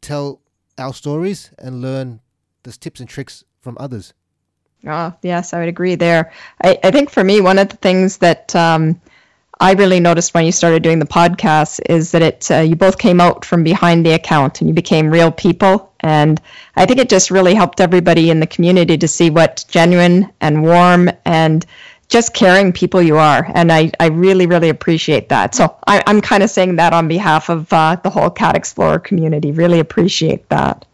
tell 0.00 0.40
our 0.76 0.92
stories 0.92 1.52
and 1.56 1.80
learn 1.80 2.18
the 2.64 2.72
tips 2.72 2.98
and 2.98 3.08
tricks 3.08 3.44
from 3.60 3.76
others. 3.78 4.12
Oh, 4.84 5.14
yes, 5.22 5.54
I 5.54 5.60
would 5.60 5.68
agree 5.68 5.94
there. 5.94 6.32
I, 6.64 6.80
I 6.82 6.90
think 6.90 7.10
for 7.10 7.22
me, 7.22 7.40
one 7.40 7.60
of 7.60 7.68
the 7.68 7.76
things 7.76 8.16
that 8.16 8.56
um, 8.56 9.00
I 9.60 9.74
really 9.74 10.00
noticed 10.00 10.34
when 10.34 10.44
you 10.44 10.50
started 10.50 10.82
doing 10.82 10.98
the 10.98 11.06
podcast 11.06 11.78
is 11.88 12.10
that 12.10 12.22
it 12.22 12.50
uh, 12.50 12.58
you 12.58 12.74
both 12.74 12.98
came 12.98 13.20
out 13.20 13.44
from 13.44 13.62
behind 13.62 14.04
the 14.04 14.14
account 14.14 14.60
and 14.60 14.68
you 14.68 14.74
became 14.74 15.08
real 15.12 15.30
people. 15.30 15.92
And 16.00 16.40
I 16.74 16.86
think 16.86 16.98
it 16.98 17.08
just 17.08 17.30
really 17.30 17.54
helped 17.54 17.80
everybody 17.80 18.30
in 18.30 18.40
the 18.40 18.48
community 18.48 18.98
to 18.98 19.06
see 19.06 19.30
what 19.30 19.64
genuine 19.68 20.32
and 20.40 20.64
warm 20.64 21.08
and 21.24 21.64
just 22.12 22.34
caring 22.34 22.74
people 22.74 23.00
you 23.00 23.16
are. 23.16 23.50
And 23.54 23.72
I, 23.72 23.90
I 23.98 24.08
really, 24.08 24.46
really 24.46 24.68
appreciate 24.68 25.30
that. 25.30 25.54
So 25.54 25.74
I, 25.86 26.02
am 26.06 26.20
kind 26.20 26.42
of 26.42 26.50
saying 26.50 26.76
that 26.76 26.92
on 26.92 27.08
behalf 27.08 27.48
of 27.48 27.72
uh, 27.72 27.96
the 27.96 28.10
whole 28.10 28.28
Cat 28.28 28.54
Explorer 28.54 28.98
community. 28.98 29.50
Really 29.50 29.80
appreciate 29.80 30.46
that. 30.50 30.84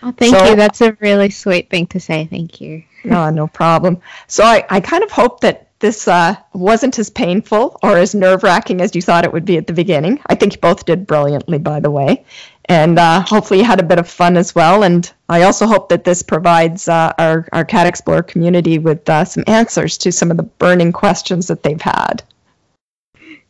Oh, 0.00 0.12
thank 0.12 0.36
so, 0.36 0.44
you. 0.44 0.54
That's 0.54 0.80
a 0.80 0.96
really 1.00 1.30
sweet 1.30 1.70
thing 1.70 1.88
to 1.88 1.98
say. 1.98 2.26
Thank 2.30 2.60
you. 2.60 2.84
no, 3.04 3.30
no 3.30 3.48
problem. 3.48 4.00
So 4.28 4.44
I, 4.44 4.64
I 4.70 4.78
kind 4.80 5.02
of 5.02 5.10
hope 5.10 5.40
that 5.40 5.66
this 5.80 6.06
uh, 6.06 6.36
wasn't 6.52 6.98
as 7.00 7.10
painful 7.10 7.76
or 7.82 7.96
as 7.96 8.14
nerve 8.14 8.44
wracking 8.44 8.80
as 8.80 8.94
you 8.94 9.02
thought 9.02 9.24
it 9.24 9.32
would 9.32 9.44
be 9.44 9.56
at 9.56 9.66
the 9.66 9.72
beginning. 9.72 10.20
I 10.26 10.36
think 10.36 10.54
you 10.54 10.60
both 10.60 10.84
did 10.84 11.04
brilliantly, 11.04 11.58
by 11.58 11.80
the 11.80 11.90
way 11.90 12.24
and 12.70 13.00
uh, 13.00 13.20
hopefully 13.20 13.58
you 13.58 13.66
had 13.66 13.80
a 13.80 13.82
bit 13.82 13.98
of 13.98 14.08
fun 14.08 14.36
as 14.36 14.54
well. 14.54 14.84
And 14.84 15.12
I 15.28 15.42
also 15.42 15.66
hope 15.66 15.88
that 15.88 16.04
this 16.04 16.22
provides 16.22 16.86
uh, 16.86 17.12
our, 17.18 17.48
our 17.52 17.64
Cat 17.64 17.88
Explorer 17.88 18.22
community 18.22 18.78
with 18.78 19.08
uh, 19.10 19.24
some 19.24 19.42
answers 19.48 19.98
to 19.98 20.12
some 20.12 20.30
of 20.30 20.36
the 20.36 20.44
burning 20.44 20.92
questions 20.92 21.48
that 21.48 21.64
they've 21.64 21.82
had. 21.82 22.22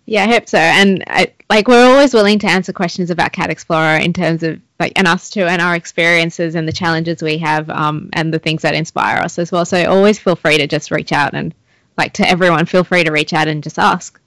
Yeah, 0.07 0.25
I 0.25 0.33
hope 0.33 0.49
so. 0.49 0.59
And 0.59 1.05
I, 1.07 1.35
like, 1.51 1.69
we're 1.69 1.85
always 1.85 2.15
willing 2.15 2.39
to 2.39 2.49
answer 2.49 2.73
questions 2.73 3.11
about 3.11 3.33
Cat 3.33 3.51
Explorer 3.51 3.99
in 3.99 4.15
terms 4.15 4.43
of 4.43 4.59
like, 4.81 4.95
and 4.97 5.07
us 5.07 5.29
too, 5.29 5.45
and 5.45 5.61
our 5.61 5.77
experiences 5.77 6.55
and 6.55 6.67
the 6.67 6.73
challenges 6.73 7.23
we 7.23 7.37
have, 7.39 7.69
um, 7.69 8.09
and 8.15 8.33
the 8.33 8.39
things 8.39 8.63
that 8.63 8.75
inspire 8.75 9.19
us 9.19 9.39
as 9.39 9.53
well. 9.53 9.67
So 9.67 9.85
always 9.85 10.19
feel 10.19 10.35
free 10.35 10.57
to 10.57 10.67
just 10.67 10.91
reach 10.91 11.13
out 11.13 11.35
and, 11.35 11.55
like, 11.99 12.15
to 12.15 12.27
everyone, 12.27 12.65
feel 12.65 12.85
free 12.85 13.05
to 13.05 13.13
reach 13.13 13.35
out 13.35 13.49
and 13.49 13.63
just 13.63 13.79
ask. 13.79 14.19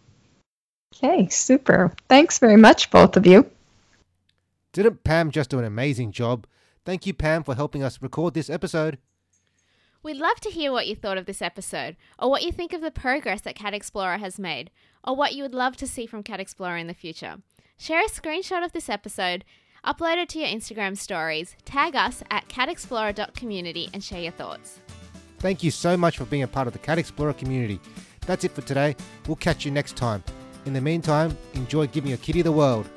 Okay, 0.95 1.27
super. 1.29 1.91
Thanks 2.07 2.37
very 2.37 2.57
much, 2.57 2.91
both 2.91 3.17
of 3.17 3.25
you. 3.25 3.49
Didn't 4.73 5.03
Pam 5.03 5.29
just 5.29 5.51
do 5.51 5.59
an 5.59 5.65
amazing 5.65 6.11
job? 6.11 6.47
Thank 6.83 7.05
you, 7.05 7.13
Pam, 7.13 7.43
for 7.43 7.53
helping 7.53 7.83
us 7.83 8.01
record 8.01 8.33
this 8.33 8.49
episode. 8.49 8.97
We'd 10.01 10.17
love 10.17 10.39
to 10.41 10.49
hear 10.49 10.71
what 10.71 10.87
you 10.87 10.95
thought 10.95 11.19
of 11.19 11.27
this 11.27 11.43
episode, 11.43 11.95
or 12.19 12.29
what 12.29 12.41
you 12.41 12.51
think 12.51 12.73
of 12.73 12.81
the 12.81 12.91
progress 12.91 13.41
that 13.41 13.55
Cat 13.55 13.75
Explorer 13.75 14.17
has 14.17 14.39
made, 14.39 14.71
or 15.03 15.15
what 15.15 15.33
you 15.33 15.43
would 15.43 15.53
love 15.53 15.77
to 15.77 15.87
see 15.87 16.07
from 16.07 16.23
Cat 16.23 16.39
Explorer 16.39 16.77
in 16.77 16.87
the 16.87 16.93
future. 16.95 17.37
Share 17.77 18.01
a 18.01 18.09
screenshot 18.09 18.65
of 18.65 18.73
this 18.73 18.89
episode, 18.89 19.45
upload 19.85 20.17
it 20.17 20.29
to 20.29 20.39
your 20.39 20.49
Instagram 20.49 20.97
stories, 20.97 21.55
tag 21.65 21.95
us 21.95 22.23
at 22.31 22.49
catexplorer.community, 22.49 23.89
and 23.93 24.03
share 24.03 24.21
your 24.21 24.31
thoughts. 24.31 24.79
Thank 25.37 25.61
you 25.61 25.69
so 25.69 25.95
much 25.95 26.17
for 26.17 26.25
being 26.25 26.43
a 26.43 26.47
part 26.47 26.65
of 26.65 26.73
the 26.73 26.79
Cat 26.79 26.97
Explorer 26.97 27.33
community. 27.33 27.79
That's 28.25 28.43
it 28.43 28.51
for 28.51 28.61
today. 28.61 28.95
We'll 29.27 29.35
catch 29.35 29.65
you 29.65 29.71
next 29.71 29.95
time. 29.95 30.23
In 30.65 30.73
the 30.73 30.81
meantime, 30.81 31.37
enjoy 31.53 31.87
giving 31.87 32.09
your 32.09 32.17
kitty 32.17 32.41
the 32.41 32.51
world. 32.51 32.89